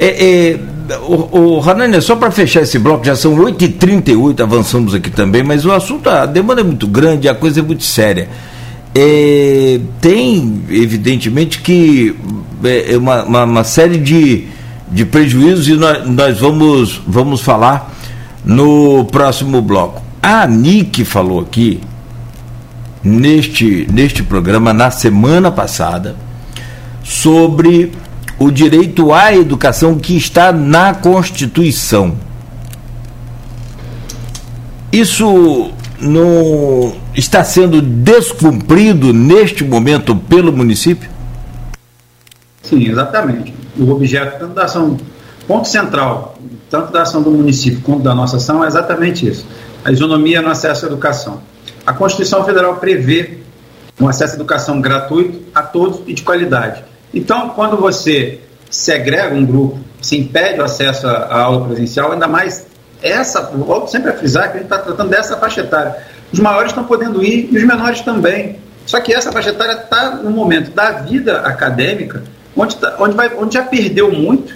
[0.00, 0.60] É, é
[1.06, 5.66] o, o Hanania, só para fechar esse bloco, já são 8h38, avançamos aqui também, mas
[5.66, 8.28] o assunto, a demanda é muito grande, a coisa é muito séria.
[8.94, 12.16] É, tem, evidentemente, que
[12.64, 14.46] é, é uma, uma, uma, série de,
[14.90, 17.94] de prejuízos e nós, nós vamos, vamos falar
[18.44, 20.02] no próximo bloco.
[20.22, 21.80] A Nick falou aqui,
[23.04, 26.16] neste, neste programa, na semana passada,
[27.04, 27.92] sobre
[28.38, 32.16] o direito à educação que está na Constituição.
[34.92, 35.70] Isso
[36.00, 41.10] não está sendo descumprido neste momento pelo município?
[42.62, 43.52] Sim, exatamente.
[43.76, 44.96] O objeto tanto da ação,
[45.46, 46.36] ponto central,
[46.70, 49.46] tanto da ação do município quanto da nossa ação é exatamente isso:
[49.84, 51.40] a isonomia no acesso à educação.
[51.84, 53.38] A Constituição Federal prevê
[54.00, 56.84] um acesso à educação gratuito a todos e de qualidade.
[57.12, 58.40] Então, quando você
[58.70, 62.66] segrega um grupo, se impede o acesso à aula presencial, ainda mais
[63.02, 65.96] essa, volto sempre a frisar que a gente está tratando dessa faixa etária.
[66.32, 68.58] Os maiores estão podendo ir e os menores também.
[68.86, 72.24] Só que essa faixa etária está no momento da vida acadêmica,
[72.56, 74.54] onde, tá, onde, vai, onde já perdeu muito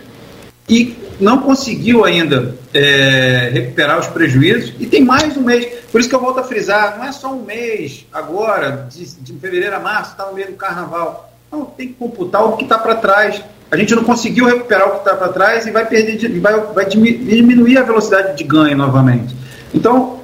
[0.69, 5.67] e não conseguiu ainda é, recuperar os prejuízos e tem mais um mês.
[5.91, 9.33] Por isso que eu volto a frisar, não é só um mês agora, de, de
[9.35, 11.31] fevereiro a março, está no meio do carnaval.
[11.51, 13.43] Não, tem que computar o que está para trás.
[13.71, 16.87] A gente não conseguiu recuperar o que está para trás e vai perder, vai, vai
[16.87, 19.37] diminuir a velocidade de ganho novamente.
[19.75, 20.22] Então,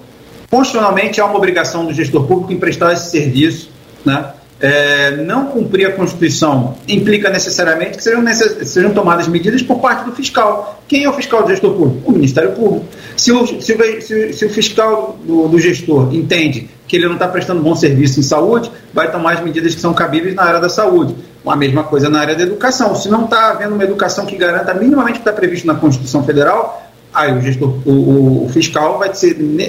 [0.50, 3.70] constitucionalmente, há uma obrigação do gestor público em prestar esse serviço,
[4.04, 4.32] né?
[4.60, 8.68] É, não cumprir a Constituição implica necessariamente que sejam, necess...
[8.68, 10.82] sejam, tomadas medidas por parte do fiscal.
[10.88, 12.10] Quem é o fiscal do gestor público?
[12.10, 12.84] O Ministério Público.
[13.16, 17.28] Se o, se o, se, o fiscal do, do, gestor entende que ele não está
[17.28, 20.68] prestando bom serviço em saúde, vai tomar as medidas que são cabíveis na área da
[20.68, 21.14] saúde.
[21.46, 22.96] A mesma coisa na área da educação.
[22.96, 26.24] Se não está havendo uma educação que garanta minimamente o que está previsto na Constituição
[26.24, 26.87] Federal,
[27.18, 29.10] aí o gestor, o, o, fiscal vai,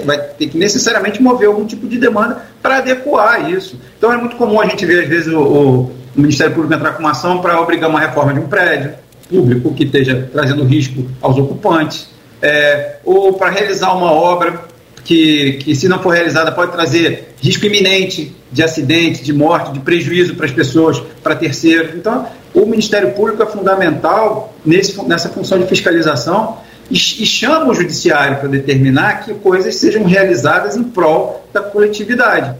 [0.06, 3.80] vai ter que necessariamente mover algum tipo de demanda para adequar isso.
[3.98, 7.00] Então é muito comum a gente ver, às vezes, o, o Ministério Público entrar com
[7.00, 8.94] uma ação para obrigar uma reforma de um prédio
[9.28, 12.10] público que esteja trazendo risco aos ocupantes,
[12.42, 14.66] é, ou para realizar uma obra
[15.04, 19.80] que, que, se não for realizada, pode trazer risco iminente de acidente, de morte, de
[19.80, 21.96] prejuízo para as pessoas, para terceiros.
[21.96, 26.58] Então, o Ministério Público é fundamental nesse, nessa função de fiscalização
[26.90, 32.56] e, chama o Judiciário para determinar que coisas sejam realizadas em prol da coletividade.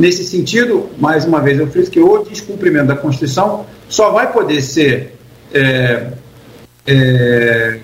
[0.00, 4.60] Nesse sentido, mais uma vez eu friso que o descumprimento da Constituição só vai poder
[4.62, 5.16] ser
[5.52, 6.06] é,
[6.86, 7.78] é,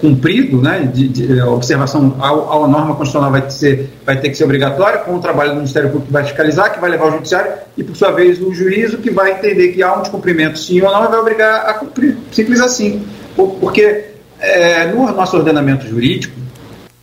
[0.00, 2.30] cumprido, né, de, de observação à,
[2.68, 6.08] norma constitucional vai, ser, vai ter que ser obrigatória, com o trabalho do Ministério Público
[6.08, 9.10] que vai fiscalizar, que vai levar ao Judiciário, e por sua vez o juízo que
[9.10, 13.04] vai entender que há um descumprimento sim ou não vai obrigar a cumprir, simples assim.
[13.34, 14.11] Porque
[14.42, 16.34] é, no nosso ordenamento jurídico,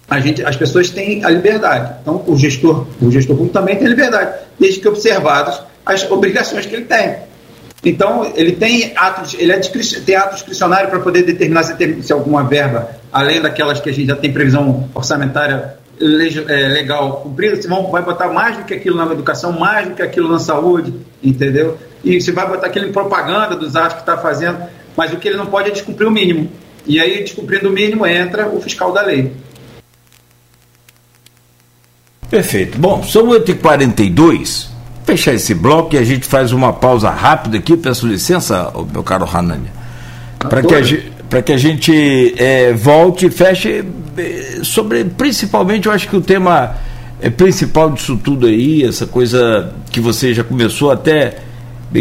[0.10, 1.94] a gente, as pessoas têm a liberdade.
[2.02, 6.76] Então, o gestor, o gestor público também tem liberdade, desde que observadas as obrigações que
[6.76, 7.18] ele tem.
[7.86, 12.44] Então, ele tem atos, ele é tem ato discricionário para poder determinar se, se alguma
[12.44, 17.90] verba, além daquelas que a gente já tem previsão orçamentária é, legal cumprida, se vão,
[17.90, 20.94] vai botar mais do que aquilo na educação, mais do que aquilo na saúde,
[21.24, 21.78] entendeu?
[22.04, 24.58] E se vai botar aquilo em propaganda dos atos que está fazendo,
[24.98, 26.50] mas o que ele não pode é descumprir o mínimo.
[26.90, 29.32] E aí, descumprindo o mínimo, entra o fiscal da lei.
[32.30, 32.80] Perfeito.
[32.80, 34.68] Bom, são 8h42
[35.06, 39.28] fechar esse bloco e a gente faz uma pausa rápida aqui, peço licença, meu caro
[39.32, 39.72] Hanania,
[40.38, 43.84] para que, a, que a gente é, volte e feche
[44.18, 46.76] é, sobre, principalmente, eu acho que o tema
[47.22, 51.38] é, principal disso tudo aí, essa coisa que você já começou até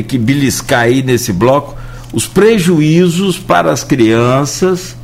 [0.06, 1.76] que beliscar aí nesse bloco,
[2.12, 4.96] os prejuízos para as crianças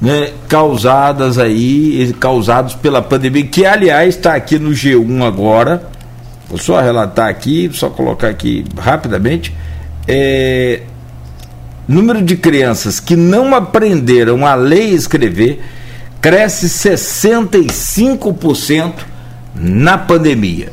[0.00, 5.94] né, causadas aí, causados pela pandemia, que aliás está aqui no G1 agora,
[6.48, 9.52] Vou só relatar aqui, só colocar aqui rapidamente.
[10.06, 10.82] É,
[11.88, 15.64] número de crianças que não aprenderam a ler e escrever
[16.20, 18.92] cresce 65%
[19.54, 20.72] na pandemia.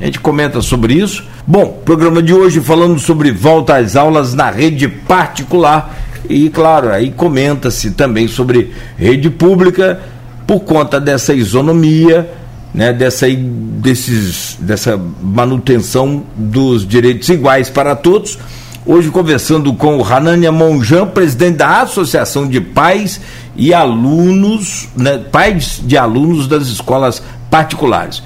[0.00, 1.24] A gente comenta sobre isso.
[1.48, 5.96] Bom, programa de hoje falando sobre volta às aulas na rede particular
[6.28, 10.00] e, claro, aí comenta-se também sobre rede pública
[10.44, 12.28] por conta dessa isonomia
[12.74, 18.36] né, dessa, desses, dessa manutenção dos direitos iguais para todos.
[18.84, 23.20] Hoje conversando com o Hanania Monjan, presidente da Associação de Pais
[23.54, 28.20] e Alunos, né, pais de alunos das escolas particulares.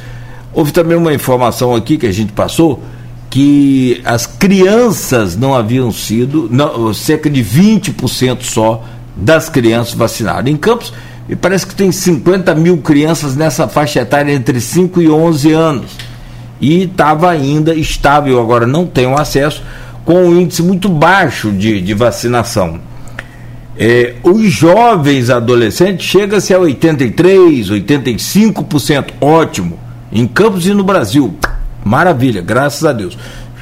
[0.55, 2.83] Houve também uma informação aqui que a gente passou
[3.31, 8.85] que as crianças não haviam sido, não, cerca de 20% só
[9.17, 10.53] das crianças vacinadas.
[10.53, 10.93] Em Campos,
[11.41, 15.91] parece que tem 50 mil crianças nessa faixa etária entre 5 e 11 anos.
[16.61, 19.63] E estava ainda estável, agora não tenho acesso,
[20.05, 22.81] com um índice muito baixo de, de vacinação.
[23.79, 29.79] É, os jovens adolescentes chega-se a 83, 85%, ótimo.
[30.13, 31.35] Em Campos e no Brasil,
[31.85, 33.17] maravilha, graças a Deus.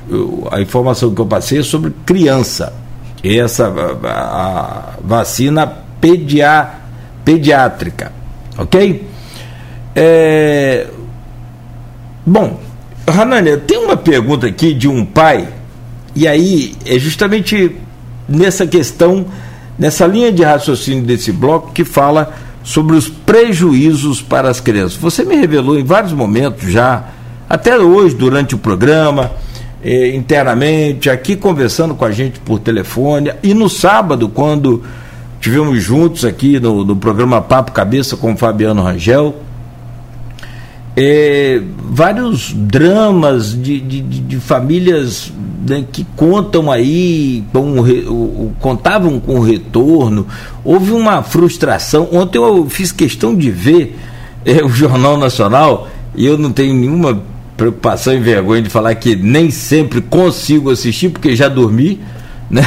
[0.09, 2.73] Eu, a informação que eu passei é sobre criança.
[3.23, 3.73] Essa
[4.05, 5.67] a, a vacina
[6.01, 6.71] pedia,
[7.25, 8.13] pediátrica,
[8.57, 9.07] ok?
[9.95, 10.87] É,
[12.25, 12.61] bom,
[13.07, 15.49] Hanania, tem uma pergunta aqui de um pai,
[16.15, 17.75] e aí é justamente
[18.29, 19.27] nessa questão
[19.79, 22.35] nessa linha de raciocínio desse bloco que fala
[22.65, 24.97] sobre os prejuízos para as crianças.
[24.97, 27.05] Você me revelou em vários momentos já,
[27.49, 29.31] até hoje durante o programa,
[29.83, 34.83] eh, internamente, aqui conversando com a gente por telefone, e no sábado, quando
[35.41, 39.35] tivemos juntos aqui no, no programa Papo Cabeça com Fabiano Rangel,
[41.01, 45.33] é, vários dramas de, de, de famílias
[45.69, 50.27] né, que contam aí, com, o, contavam com o retorno,
[50.65, 52.09] houve uma frustração.
[52.13, 53.97] Ontem eu fiz questão de ver
[54.45, 57.23] é, o Jornal Nacional e eu não tenho nenhuma
[57.59, 62.01] preocupação e vergonha de falar que nem sempre consigo assistir, porque já dormi.
[62.51, 62.63] Né?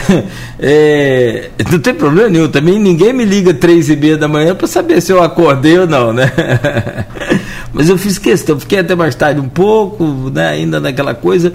[0.60, 4.68] É, não tem problema nenhum, também ninguém me liga três e meia da manhã para
[4.68, 6.32] saber se eu acordei ou não, né?
[7.74, 11.52] Mas eu fiz questão, fiquei até mais tarde um pouco, né, ainda naquela coisa.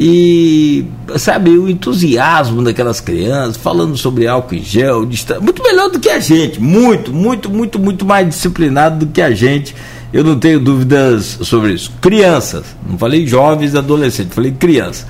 [0.00, 0.86] E,
[1.16, 5.08] sabe, o entusiasmo daquelas crianças, falando sobre álcool em gel,
[5.40, 9.30] muito melhor do que a gente, muito, muito, muito, muito mais disciplinado do que a
[9.30, 9.72] gente.
[10.12, 11.92] Eu não tenho dúvidas sobre isso.
[12.00, 15.06] Crianças, não falei jovens, adolescentes, falei crianças.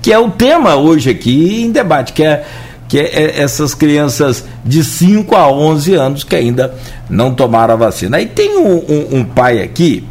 [0.00, 2.44] Que é o tema hoje aqui em debate, que é
[2.90, 6.74] que é, é essas crianças de 5 a 11 anos que ainda
[7.08, 8.16] não tomaram a vacina.
[8.16, 10.04] Aí tem um, um, um pai aqui,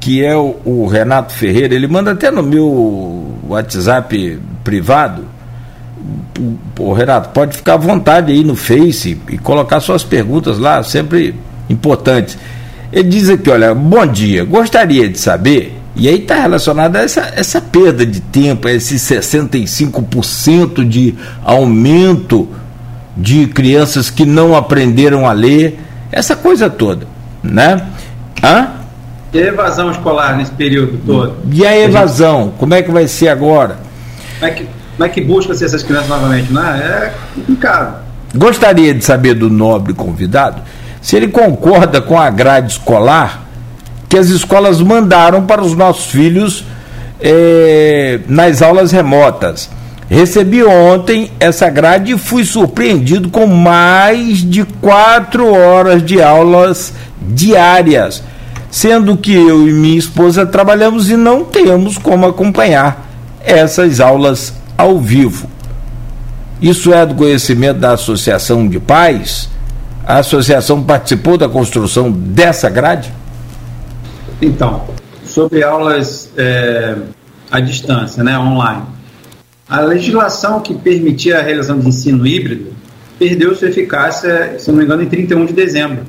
[0.00, 5.26] que é o, o, Renato Ferreira, ele manda até no meu WhatsApp privado.
[6.76, 11.36] O Renato, pode ficar à vontade aí no Face e colocar suas perguntas lá, sempre
[11.70, 12.36] importantes.
[12.92, 17.32] Ele diz aqui: olha, bom dia, gostaria de saber e aí está relacionada a essa,
[17.36, 21.14] essa perda de tempo, a esse 65% de
[21.44, 22.48] aumento
[23.16, 25.78] de crianças que não aprenderam a ler,
[26.10, 27.06] essa coisa toda,
[27.42, 27.88] né?
[28.42, 28.70] Hã?
[29.34, 31.36] E a evasão escolar nesse período todo?
[31.52, 33.76] E a evasão, como é que vai ser agora?
[34.38, 34.66] Como é que,
[34.96, 36.52] como é que busca-se essas crianças novamente?
[36.52, 36.62] Né?
[36.62, 38.02] É complicado.
[38.34, 40.62] Gostaria de saber do nobre convidado
[41.02, 43.42] se ele concorda com a grade escolar
[44.08, 46.64] que as escolas mandaram para os nossos filhos
[47.18, 49.70] eh, nas aulas remotas.
[50.06, 56.92] Recebi ontem essa grade e fui surpreendido com mais de quatro horas de aulas
[57.22, 58.22] diárias,
[58.70, 63.08] sendo que eu e minha esposa trabalhamos e não temos como acompanhar
[63.42, 65.48] essas aulas ao vivo.
[66.60, 69.48] Isso é do conhecimento da Associação de Pais?
[70.04, 73.12] A associação participou da construção dessa grade?
[74.40, 74.84] Então,
[75.24, 76.96] sobre aulas é,
[77.50, 78.82] à distância, né, online.
[79.68, 82.72] A legislação que permitia a realização de ensino híbrido
[83.18, 86.04] perdeu sua eficácia, se não me engano, em 31 de dezembro.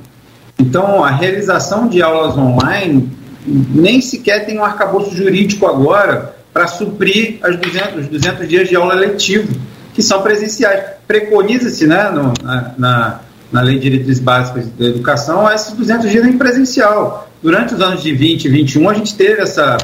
[0.57, 3.09] Então, a realização de aulas online
[3.45, 8.75] nem sequer tem um arcabouço jurídico agora para suprir as 200, os 200 dias de
[8.75, 9.53] aula letivo,
[9.93, 10.83] que são presenciais.
[11.07, 12.09] Preconiza-se né,
[12.43, 13.19] na, na,
[13.53, 18.01] na Lei de Diretrizes Básicas da Educação esses 200 dias em presencial durante os anos
[18.01, 19.77] de 20 e 21, a gente teve essa,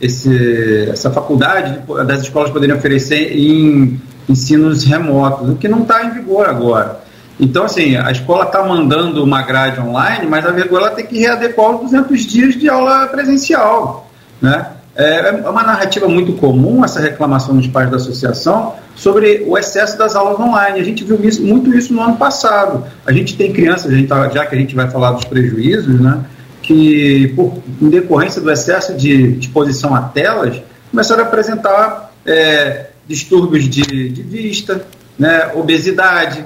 [0.00, 6.10] esse, essa faculdade das escolas poderem oferecer em ensinos remotos, o que não está em
[6.10, 7.04] vigor agora.
[7.38, 11.18] Então, assim, a escola está mandando uma grade online, mas a verdade ela tem que
[11.18, 14.10] readequar os 200 dias de aula presencial.
[14.40, 14.66] Né?
[14.96, 19.98] É, é uma narrativa muito comum essa reclamação dos pais da associação sobre o excesso
[19.98, 20.80] das aulas online.
[20.80, 22.84] A gente viu isso, muito isso no ano passado.
[23.04, 26.24] A gente tem crianças, tá, já que a gente vai falar dos prejuízos, né?
[26.64, 33.68] que, por, em decorrência do excesso de exposição a telas, começaram a apresentar é, distúrbios
[33.68, 34.84] de, de, vista,
[35.18, 36.44] né, obesidade,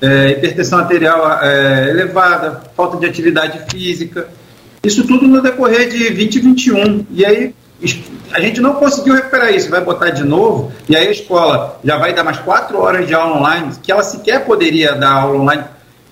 [0.00, 4.28] é, hipertensão arterial é, elevada, falta de atividade física.
[4.82, 7.06] Isso tudo no decorrer de 2021.
[7.12, 7.54] E aí
[8.32, 11.96] a gente não conseguiu recuperar isso, vai botar de novo, e aí a escola já
[11.96, 15.64] vai dar mais quatro horas de aula online, que ela sequer poderia dar aula online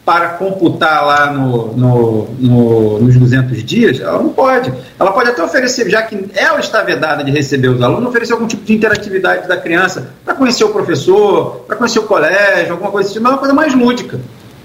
[0.09, 4.73] para computar lá no, no, no, nos 200 dias, ela não pode.
[4.99, 8.47] Ela pode até oferecer, já que ela está vedada de receber os alunos, oferecer algum
[8.47, 13.11] tipo de interatividade da criança para conhecer o professor, para conhecer o colégio, alguma coisa
[13.11, 14.19] assim, mas é uma coisa mais lúdica.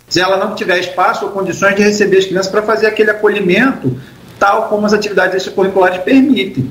[0.07, 3.97] se ela não tiver espaço ou condições de receber as crianças para fazer aquele acolhimento
[4.39, 6.69] tal como as atividades extracurriculares permitem.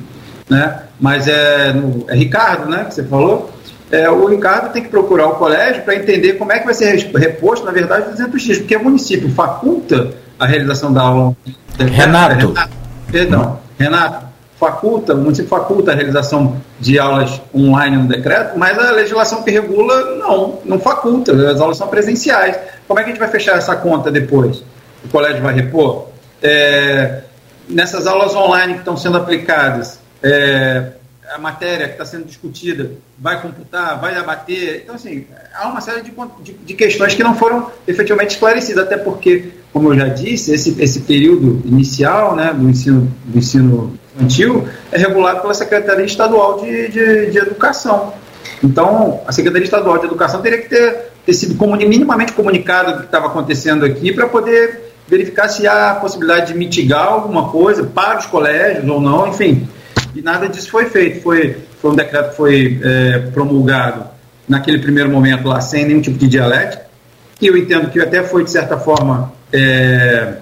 [0.52, 0.82] Né?
[1.00, 3.50] Mas é, no, é Ricardo, né, que você falou,
[3.90, 6.94] é, o Ricardo tem que procurar o colégio para entender como é que vai ser
[6.96, 11.36] reposto, na verdade, os 200 dias, porque o município faculta a realização da aula.
[11.78, 12.48] Renato.
[12.48, 14.26] Renato perdão, Renato,
[14.58, 19.50] faculta, o município faculta a realização de aulas online no decreto, mas a legislação que
[19.50, 22.58] regula não, não faculta, as aulas são presenciais.
[22.88, 24.64] Como é que a gente vai fechar essa conta depois?
[25.04, 26.08] O colégio vai repor?
[26.42, 27.22] É,
[27.68, 30.92] nessas aulas online que estão sendo aplicadas, é,
[31.34, 34.82] a matéria que está sendo discutida vai computar, vai abater.
[34.82, 36.12] Então, assim, há uma série de,
[36.42, 40.80] de, de, questões que não foram efetivamente esclarecidas, até porque, como eu já disse, esse,
[40.80, 46.88] esse período inicial né, do, ensino, do ensino infantil é regulado pela Secretaria Estadual de,
[46.88, 48.12] de, de Educação.
[48.62, 52.98] Então, a Secretaria Estadual de Educação teria que ter, ter sido comuni, minimamente comunicado do
[53.00, 58.18] que estava acontecendo aqui para poder verificar se há possibilidade de mitigar alguma coisa para
[58.18, 59.66] os colégios ou não, enfim
[60.14, 61.22] e nada disso foi feito.
[61.22, 64.04] Foi, foi um decreto que foi é, promulgado
[64.48, 66.82] naquele primeiro momento lá, sem nenhum tipo de dialética,
[67.40, 70.34] e eu entendo que até foi, de certa forma, é,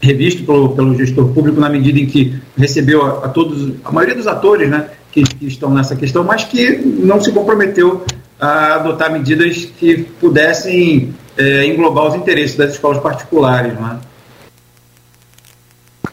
[0.00, 4.14] revisto pelo, pelo gestor público na medida em que recebeu a, a todos, a maioria
[4.14, 8.04] dos atores né, que, que, estão nessa questão, mas que não se comprometeu
[8.38, 13.72] a adotar medidas que pudessem é, englobar os interesses das escolas particulares.
[13.72, 13.98] Né?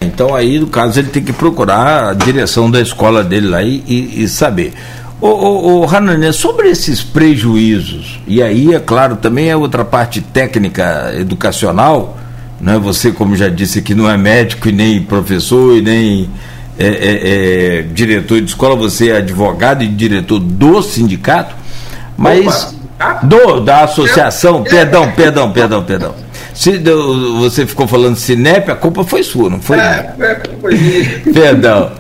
[0.03, 3.83] Então aí, no caso, ele tem que procurar a direção da escola dele lá e,
[3.87, 4.73] e, e saber.
[5.21, 12.17] Ô, ô, sobre esses prejuízos, e aí, é claro, também é outra parte técnica educacional,
[12.59, 12.77] né?
[12.77, 16.29] você, como já disse aqui, não é médico e nem professor e nem
[16.77, 21.55] é, é, é, diretor de escola, você é advogado e diretor do sindicato,
[22.17, 26.15] mas Opa, do, da associação, perdão, perdão, perdão, perdão.
[26.53, 26.77] Se
[27.39, 29.77] você ficou falando Cinep, a culpa foi sua, não foi?
[29.79, 30.77] É, é foi
[31.33, 31.91] Perdão.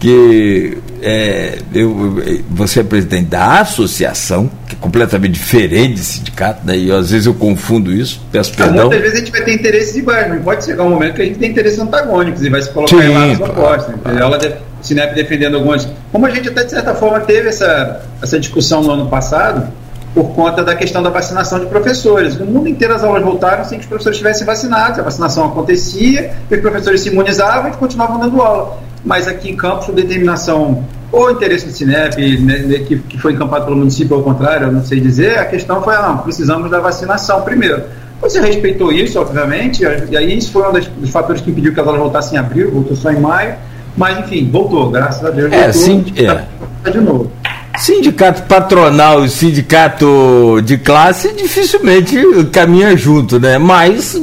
[0.00, 6.74] Que é, eu, você é presidente da associação, que é completamente diferente de sindicato, né?
[6.92, 8.88] às vezes eu confundo isso, peço perdão.
[8.88, 11.24] Muitas vezes a gente vai ter interesses iguais, não pode chegar um momento que a
[11.24, 15.14] gente tem interesses antagônicos e vai se colocar Sim, na sua claro, Ela deve, Cinep
[15.14, 15.88] defendendo algumas.
[16.12, 19.68] Como a gente até de certa forma teve essa, essa discussão no ano passado,
[20.14, 22.38] por conta da questão da vacinação de professores.
[22.38, 26.32] No mundo inteiro as aulas voltaram sem que os professores estivessem vacinados, a vacinação acontecia,
[26.50, 28.78] os professores se imunizavam e continuavam dando aula.
[29.04, 33.32] Mas aqui em Campos, por determinação ou interesse do Cinep, né, né, que, que foi
[33.32, 36.18] encampado pelo município, ou ao contrário, eu não sei dizer, a questão foi, ah, não,
[36.18, 37.82] precisamos da vacinação primeiro.
[38.20, 41.86] Você respeitou isso, obviamente, e aí isso foi um dos fatores que impediu que as
[41.86, 43.54] aulas voltassem em abril, voltou só em maio,
[43.96, 45.52] mas enfim, voltou, graças a Deus.
[45.52, 46.44] É, voltou, sim, é.
[46.82, 47.30] Tá de novo.
[47.78, 52.16] Sindicato patronal e sindicato de classe dificilmente
[52.50, 53.56] caminham junto, né?
[53.56, 54.20] Mas,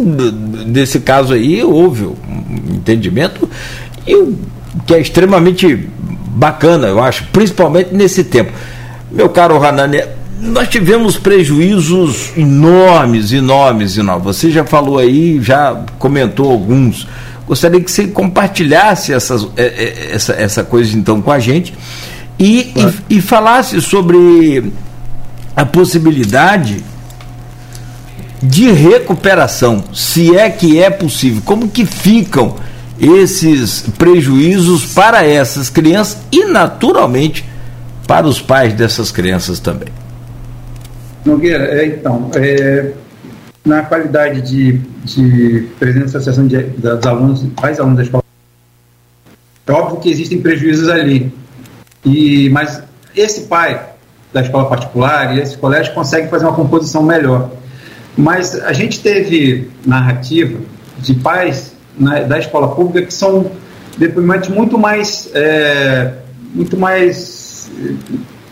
[0.68, 3.50] nesse caso aí, houve um entendimento
[4.06, 4.34] e
[4.86, 5.88] que é extremamente
[6.28, 8.52] bacana, eu acho, principalmente nesse tempo.
[9.10, 10.04] Meu caro Hanani,
[10.42, 14.26] nós tivemos prejuízos enormes, enormes, enormes.
[14.36, 17.08] Você já falou aí, já comentou alguns.
[17.48, 21.74] Gostaria que você compartilhasse essas, é, é, essa, essa coisa então com a gente
[22.38, 22.94] e, claro.
[23.10, 24.72] e, e falasse sobre
[25.56, 26.84] a possibilidade
[28.42, 32.56] de recuperação, se é que é possível, como que ficam
[33.00, 37.46] esses prejuízos para essas crianças e naturalmente
[38.08, 39.90] para os pais dessas crianças também.
[41.26, 42.92] Nogueira, é, então, é,
[43.66, 48.24] na qualidade de, de presidente da associação de, dos alunos, pais alunos da escola,
[49.66, 51.34] é óbvio que existem prejuízos ali,
[52.06, 52.82] e, mas
[53.16, 53.82] esse pai
[54.32, 57.50] da escola particular e esse colégio consegue fazer uma composição melhor.
[58.18, 60.60] Mas a gente teve narrativa
[61.00, 63.52] de pais na, da escola pública que são
[63.98, 66.14] depoimentos muito mais, é,
[66.54, 67.70] muito mais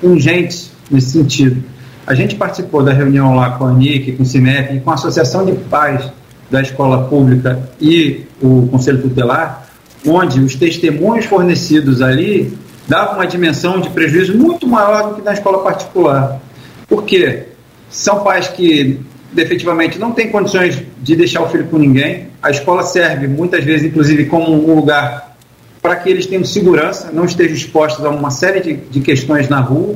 [0.01, 1.63] urgentes nesse sentido.
[2.05, 5.45] A gente participou da reunião lá com a NIC, com o CINEP, com a Associação
[5.45, 6.03] de Pais
[6.49, 9.67] da Escola Pública e o Conselho Tutelar,
[10.05, 12.57] onde os testemunhos fornecidos ali
[12.87, 16.39] dava uma dimensão de prejuízo muito maior do que na escola particular.
[16.87, 17.47] Por quê?
[17.89, 18.99] São pais que
[19.35, 22.27] efetivamente não têm condições de deixar o filho com ninguém.
[22.41, 25.35] A escola serve muitas vezes, inclusive, como um lugar
[25.81, 29.59] para que eles tenham segurança, não estejam expostos a uma série de, de questões na
[29.59, 29.95] rua.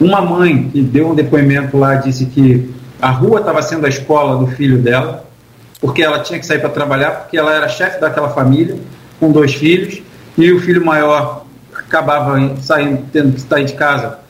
[0.00, 4.38] Uma mãe que deu um depoimento lá disse que a rua estava sendo a escola
[4.38, 5.28] do filho dela,
[5.80, 8.76] porque ela tinha que sair para trabalhar, porque ela era chefe daquela família,
[9.20, 10.00] com dois filhos,
[10.36, 11.44] e o filho maior
[11.88, 14.28] acabava saindo, tendo que sair de casa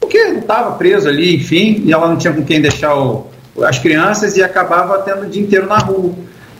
[0.00, 3.26] porque estava preso ali, enfim, e ela não tinha com quem deixar o,
[3.62, 6.12] as crianças e acabava tendo o dia inteiro na rua.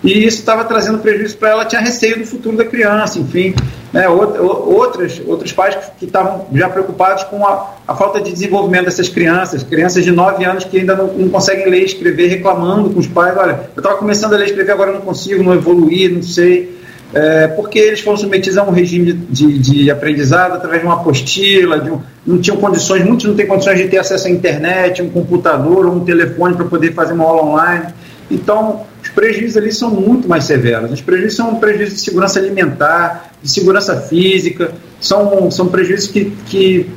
[0.04, 3.54] E isso estava trazendo prejuízo para ela, tinha receio do futuro da criança, enfim.
[3.92, 9.08] Né, outras, outros pais que estavam já preocupados com a, a, falta de desenvolvimento dessas
[9.08, 13.00] crianças, crianças de 9 anos que ainda não, não conseguem ler e escrever, reclamando com
[13.00, 16.14] os pais: olha, eu estava começando a ler e escrever, agora não consigo, não evoluir,
[16.14, 16.80] não sei.
[17.12, 21.80] É, porque eles foram submetidos a um regime de, de, aprendizado através de uma apostila,
[21.80, 25.10] de um, não tinham condições, muitos não têm condições de ter acesso à internet, um
[25.10, 27.92] computador ou um telefone para poder fazer uma aula online.
[28.30, 30.92] Então, os prejuízos ali são muito mais severos.
[30.92, 36.88] Os prejuízos são prejuízos de segurança alimentar, de segurança física, são, são prejuízos que, que,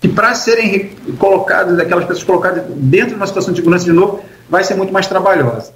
[0.00, 4.20] que para serem colocados, aquelas pessoas colocadas dentro de uma situação de segurança de novo,
[4.50, 5.72] vai ser muito mais trabalhosa.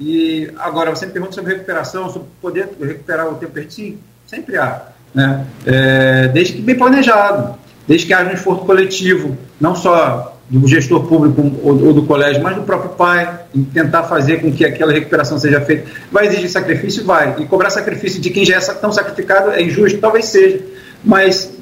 [0.00, 3.72] E agora, você me pergunta sobre recuperação, sobre poder recuperar o tempo perdido?
[3.72, 4.86] Sim, sempre há.
[5.14, 5.46] Né?
[5.66, 7.54] É, desde que bem planejado,
[7.86, 12.42] desde que haja um esforço coletivo, não só do gestor público ou, ou, do colégio,
[12.42, 15.88] mas do próprio pai, em tentar fazer com que aquela recuperação seja feita.
[16.10, 17.04] Vai exigir sacrifício?
[17.04, 17.36] Vai.
[17.38, 19.98] E cobrar sacrifício de quem já é tão sacrificado é injusto?
[19.98, 20.60] Talvez seja.
[21.04, 21.52] Mas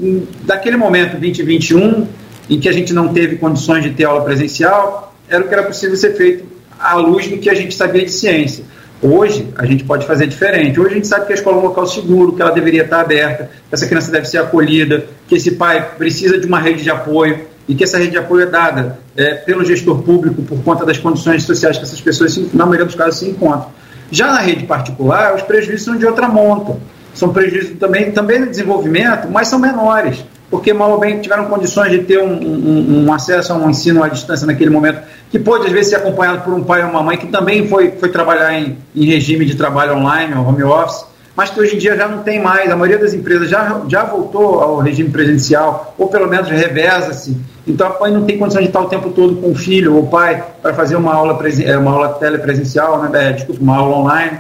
[0.42, 2.06] daquele momento, 2021,
[2.48, 5.64] em que a gente não teve condições de ter aula presencial, era o que era
[5.64, 8.64] possível ser feito à luz do que a gente sabia de ciência.
[9.00, 10.80] Hoje, a gente pode fazer diferente.
[10.80, 13.00] Hoje, a gente sabe que a escola é um local seguro, que ela deveria estar
[13.00, 16.90] aberta, que essa criança deve ser acolhida, que esse pai precisa de uma rede de
[16.90, 20.84] apoio e que essa rede de apoio é dada é, pelo gestor público por conta
[20.84, 23.70] das condições sociais que essas pessoas, na maioria dos casos, se encontram.
[24.10, 26.76] Já na rede particular, os prejuízos são de outra monta.
[27.14, 31.90] São prejuízos também, também no desenvolvimento, mas são menores porque mal ou bem tiveram condições
[31.90, 35.00] de ter um, um, um, acesso a um ensino à distância naquele momento,
[35.30, 37.92] que pode às vezes ser acompanhado por um pai ou uma mãe que também foi,
[37.92, 41.04] foi trabalhar em, em regime de trabalho online, ou home office,
[41.36, 42.70] mas que hoje em dia já não tem mais.
[42.70, 47.36] A maioria das empresas já, já voltou ao regime presencial, ou pelo menos reveza-se.
[47.66, 50.04] Então a mãe não tem condição de estar o tempo todo com o filho ou
[50.04, 53.98] o pai para fazer uma aula, é, uma aula telepresencial, né, é, desculpa, uma aula
[53.98, 54.38] online.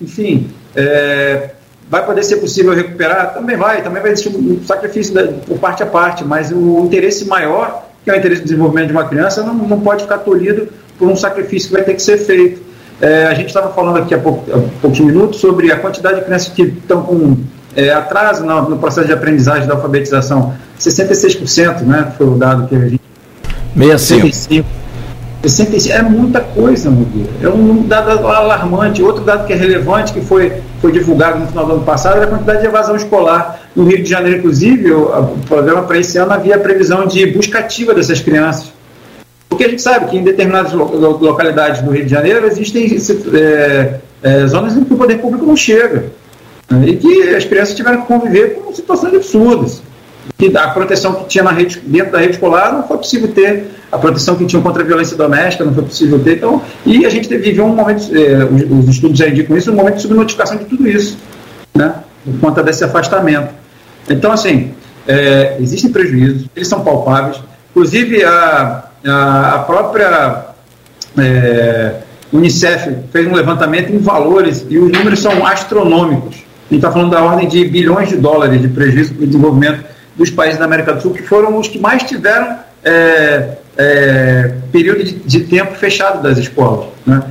[0.00, 1.50] Enfim, é,
[1.90, 3.32] Vai poder ser possível recuperar?
[3.32, 7.26] Também vai, também vai existir um sacrifício da, por parte a parte, mas o interesse
[7.26, 10.68] maior, que é o interesse do desenvolvimento de uma criança, não, não pode ficar tolhido
[10.98, 12.60] por um sacrifício que vai ter que ser feito.
[13.00, 16.24] É, a gente estava falando aqui há, pouco, há poucos minutos sobre a quantidade de
[16.24, 17.36] crianças que estão com
[17.74, 20.52] é, atraso no, no, processo de aprendizagem da alfabetização.
[20.78, 22.12] 66%, né?
[22.18, 23.00] Foi o dado que a gente.
[23.74, 24.26] 65.
[24.26, 24.78] 65
[25.42, 27.30] 65 é muita coisa, Mudira.
[27.42, 29.02] É um dado alarmante.
[29.02, 32.24] Outro dado que é relevante, que foi, foi divulgado no final do ano passado, é
[32.24, 33.68] a quantidade de evasão escolar.
[33.74, 37.26] No Rio de Janeiro, inclusive, o, o programa para esse ano havia a previsão de
[37.26, 38.72] busca ativa dessas crianças.
[39.48, 42.96] Porque a gente sabe que em determinadas localidades do Rio de Janeiro existem
[43.34, 46.06] é, é, zonas em que o poder público não chega.
[46.70, 49.82] Né, e que as crianças tiveram que conviver com situações absurdas
[50.36, 53.70] que a proteção que tinha na rede, dentro da rede escolar não foi possível ter,
[53.90, 56.36] a proteção que tinha contra a violência doméstica não foi possível ter.
[56.36, 59.74] Então, e a gente viveu um momento, eh, os, os, estudos já indicam isso, um
[59.74, 61.16] momento de subnotificação de tudo isso,
[61.74, 61.94] né,
[62.24, 63.48] por conta desse afastamento.
[64.08, 64.72] Então, assim,
[65.06, 67.40] é, existem prejuízos, eles são palpáveis.
[67.70, 70.46] Inclusive, a, a, a própria
[71.18, 71.94] é,
[72.32, 76.36] Unicef fez um levantamento em valores e os números são astronômicos.
[76.36, 79.84] A gente está falando da ordem de bilhões de dólares de prejuízo para o desenvolvimento
[80.18, 85.04] dos países da América do Sul, que foram os que mais tiveram é, é, período
[85.04, 86.88] de, de, tempo fechado das escolas.
[87.06, 87.22] Né?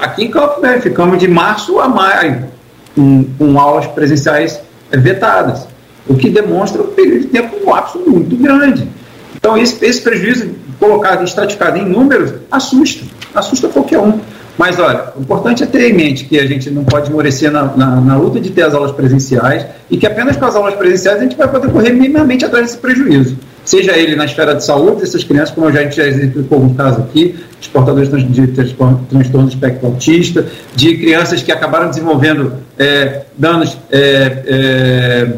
[0.00, 2.46] Aqui em Campo Velho, ficamos de março a maio
[2.94, 4.58] com, com aulas presenciais
[4.90, 5.68] vetadas,
[6.08, 8.88] o que demonstra um período de tempo um lapso muito grande.
[9.36, 13.04] Então, esse, esse prejuízo colocado, estratificado em números, assusta,
[13.34, 14.20] assusta qualquer um.
[14.56, 17.64] Mas olha, o importante é ter em mente que a gente não pode esmorecer na,
[17.76, 21.18] na, na, luta de ter as aulas presenciais e que apenas com as aulas presenciais
[21.18, 23.36] a gente vai poder correr minimamente atrás desse prejuízo.
[23.64, 27.00] Seja ele na esfera de saúde dessas crianças, como a gente já exemplificou alguns casos
[27.00, 33.76] aqui, de portadores de transtorno de espectro autista, de crianças que acabaram desenvolvendo é, danos
[33.90, 35.28] é, é,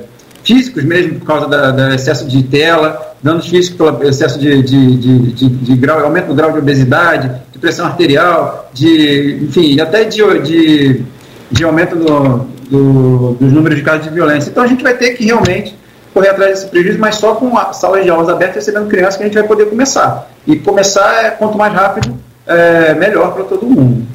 [0.47, 5.19] físicos mesmo por causa do excesso de tela, danos físicos pelo excesso de, de, de,
[5.33, 10.23] de, de grau, aumento do grau de obesidade, de pressão arterial, de, enfim, até de,
[10.43, 11.03] de,
[11.51, 14.49] de aumento do, do, dos números de casos de violência.
[14.49, 15.77] Então a gente vai ter que realmente
[16.15, 19.25] correr atrás desse prejuízo, mas só com a sala de aulas abertas recebendo crianças que
[19.25, 20.31] a gente vai poder começar.
[20.47, 22.17] E começar, é, quanto mais rápido,
[22.47, 24.07] é, melhor para todo mundo.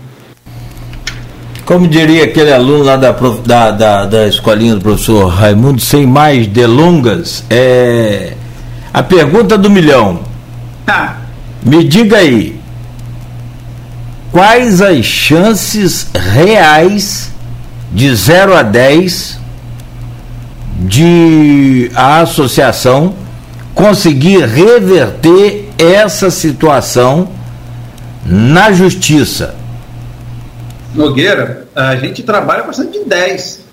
[1.65, 6.47] Como diria aquele aluno lá da, da, da, da escolinha do professor Raimundo, sem mais
[6.47, 8.33] delongas, é
[8.93, 10.19] a pergunta do milhão.
[10.85, 11.17] Tá.
[11.63, 12.59] Me diga aí,
[14.31, 17.31] quais as chances reais
[17.91, 19.39] de 0 a 10
[20.79, 23.13] de a associação
[23.75, 27.29] conseguir reverter essa situação
[28.25, 29.60] na justiça?
[30.93, 33.65] Nogueira, a gente trabalha bastante de 10.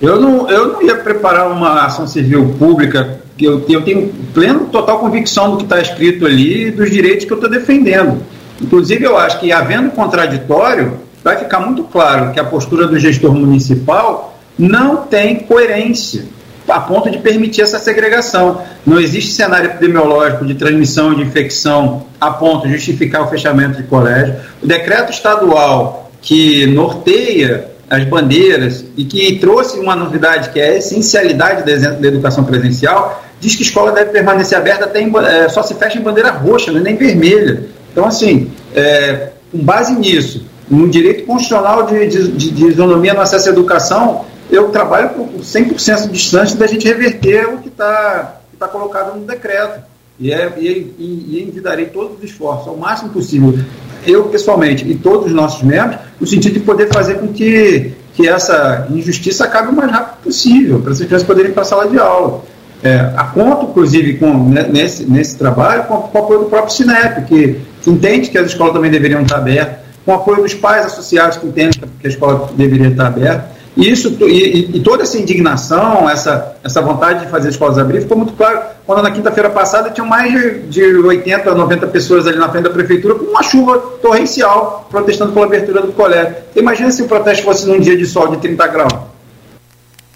[0.00, 4.98] Eu não, eu não ia preparar uma ação civil pública, eu, eu tenho pleno, total
[4.98, 8.22] convicção do que está escrito ali e dos direitos que eu estou defendendo.
[8.60, 13.32] Inclusive, eu acho que, havendo contraditório, vai ficar muito claro que a postura do gestor
[13.32, 16.24] municipal não tem coerência
[16.68, 18.62] a ponto de permitir essa segregação.
[18.86, 23.88] Não existe cenário epidemiológico de transmissão de infecção a ponto de justificar o fechamento de
[23.88, 24.36] colégio.
[24.62, 30.76] O decreto estadual que norteia as bandeiras e que trouxe uma novidade que é a
[30.76, 35.62] essencialidade da educação presencial, diz que a escola deve permanecer aberta até em, é, só
[35.62, 37.64] se fecha em bandeira roxa, é nem vermelha.
[37.90, 43.50] Então, assim, é, com base nisso, no direito constitucional de, de, de isonomia no acesso
[43.50, 49.18] à educação, eu trabalho por 100% distante da gente reverter o que está tá colocado
[49.18, 49.82] no decreto.
[50.18, 50.68] E, é, e,
[50.98, 53.58] e, e envidarei todos os esforços, ao máximo possível,
[54.06, 58.28] eu pessoalmente e todos os nossos membros, no sentido de poder fazer com que, que
[58.28, 61.88] essa injustiça acabe o mais rápido possível, para essas crianças poderem ir para a sala
[61.88, 62.42] de aula.
[62.82, 66.74] É, a conta, inclusive, com, né, nesse, nesse trabalho, com, com o apoio do próprio
[66.74, 70.54] Sinep, que, que entende que as escolas também deveriam estar abertas, com o apoio dos
[70.54, 73.50] pais associados que entendem que a escola deveria estar aberta.
[73.76, 78.34] Isso, e, e, toda essa indignação, essa, essa vontade de fazer escolas abrir, ficou muito
[78.34, 82.50] claro quando na quinta-feira passada tinham mais de, de 80 a 90 pessoas ali na
[82.50, 86.34] frente da prefeitura com uma chuva torrencial protestando pela abertura do colégio.
[86.54, 88.92] Imagina se o protesto fosse num dia de sol de 30 graus.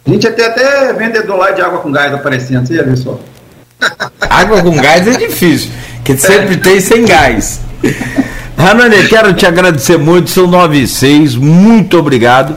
[0.07, 2.97] A gente ia ter até vendedor lá de água com gás aparecendo, você ia ver
[2.99, 3.19] só.
[4.21, 5.71] Água com gás é difícil,
[6.05, 6.59] que sempre é.
[6.59, 7.61] tem sem gás.
[8.57, 12.55] Ranane, quero te agradecer muito, são 9 e 6, muito obrigado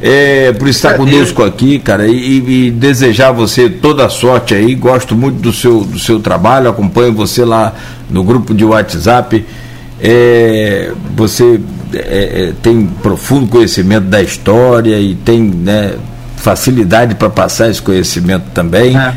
[0.00, 4.54] é, por estar é, conosco aqui, cara, e, e, desejar a você toda a sorte
[4.54, 4.74] aí.
[4.74, 7.74] Gosto muito do seu, do seu trabalho, acompanho você lá
[8.10, 9.44] no grupo de WhatsApp.
[10.00, 11.58] É, você
[11.94, 15.94] é, é tem profundo conhecimento da história e tem né,
[16.46, 18.96] facilidade para passar esse conhecimento também.
[18.96, 19.12] Ah,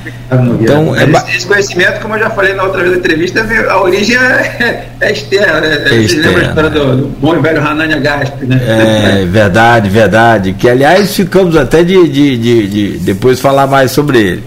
[0.60, 3.84] então, é esse, esse, conhecimento, como eu já falei na outra vez da entrevista, a
[3.84, 5.62] origem é, é externa.
[5.62, 5.76] Né?
[5.76, 8.60] É Você lembra a história do, do bom e velho Hanania Gasp, né?
[8.68, 10.54] É, verdade, verdade.
[10.54, 14.44] Que, aliás, ficamos até de, de, de, de depois falar mais sobre ele.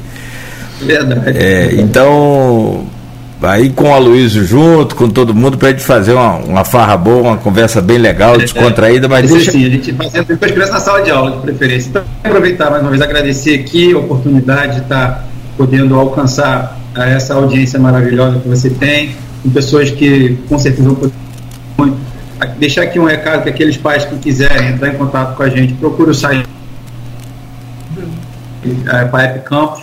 [0.81, 1.39] Verdade.
[1.39, 2.85] É, então,
[3.45, 6.97] aí com o Aloysio junto, com todo mundo, para a gente fazer uma, uma farra
[6.97, 9.51] boa, uma conversa bem legal, descontraída, mas deixa...
[9.53, 11.89] Sim, a gente fazendo com as crianças na sala de aula, de preferência.
[11.89, 17.79] Então, aproveitar mais uma vez, agradecer aqui a oportunidade de estar podendo alcançar essa audiência
[17.79, 21.13] maravilhosa que você tem, com pessoas que com certeza vão poder
[22.59, 25.75] deixar aqui um recado que aqueles pais que quiserem entrar em contato com a gente,
[25.75, 26.49] procure o site
[28.87, 29.83] é, PAEP Campos,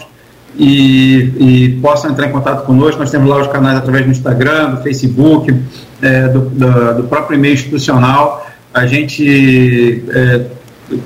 [0.60, 3.00] e, e, possam entrar em contato conosco.
[3.00, 5.56] Nós temos lá os canais através do Instagram, do Facebook,
[6.02, 8.46] é, do, do, do, próprio e-mail institucional.
[8.74, 10.46] A gente é,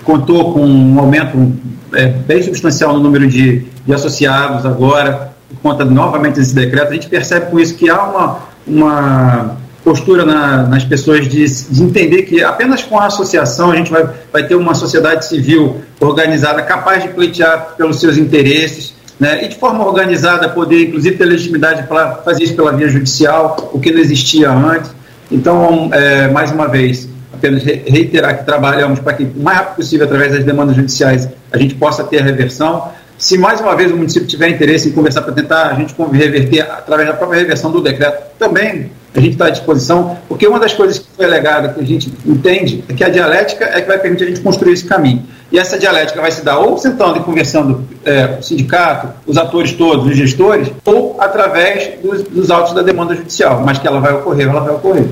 [0.03, 1.53] contou com um aumento
[1.93, 6.89] é, bem substancial no número de, de associados agora, por conta novamente desse decreto.
[6.89, 11.83] A gente percebe com isso que há uma, uma postura na, nas pessoas de, de,
[11.83, 16.63] entender que apenas com a associação a gente vai, vai ter uma sociedade civil organizada
[16.63, 21.87] capaz de pleitear pelos seus interesses né, e de forma organizada poder, inclusive, ter legitimidade
[21.87, 24.91] para fazer isso pela via judicial, o que não existia antes.
[25.31, 30.05] Então, é, mais uma vez, apenas reiterar que trabalhamos para que, o mais rápido possível,
[30.05, 32.89] através das demandas judiciais, a gente possa ter a reversão.
[33.23, 36.59] Se mais uma vez o município tiver interesse em conversar para tentar a gente reverter
[36.59, 40.73] através da própria reversão do decreto, também a gente está à disposição, porque uma das
[40.73, 43.97] coisas que foi alegada, que a gente entende, é que a dialética é que vai
[43.97, 45.23] permitir a gente construir esse caminho.
[45.49, 49.71] E essa dialética vai se dar ou sentando e conversando é, o sindicato, os atores
[49.71, 53.63] todos, os gestores, ou através dos, dos autos da demanda judicial.
[53.65, 55.05] Mas que ela vai ocorrer, ela vai ocorrer.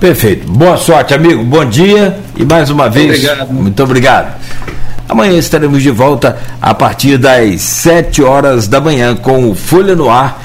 [0.00, 0.50] Perfeito.
[0.50, 1.44] Boa sorte, amigo.
[1.44, 3.22] Bom dia e mais uma vez.
[3.22, 3.52] Obrigado.
[3.52, 4.71] Muito obrigado.
[5.08, 10.08] Amanhã estaremos de volta a partir das 7 horas da manhã com o Folha no
[10.08, 10.40] Ar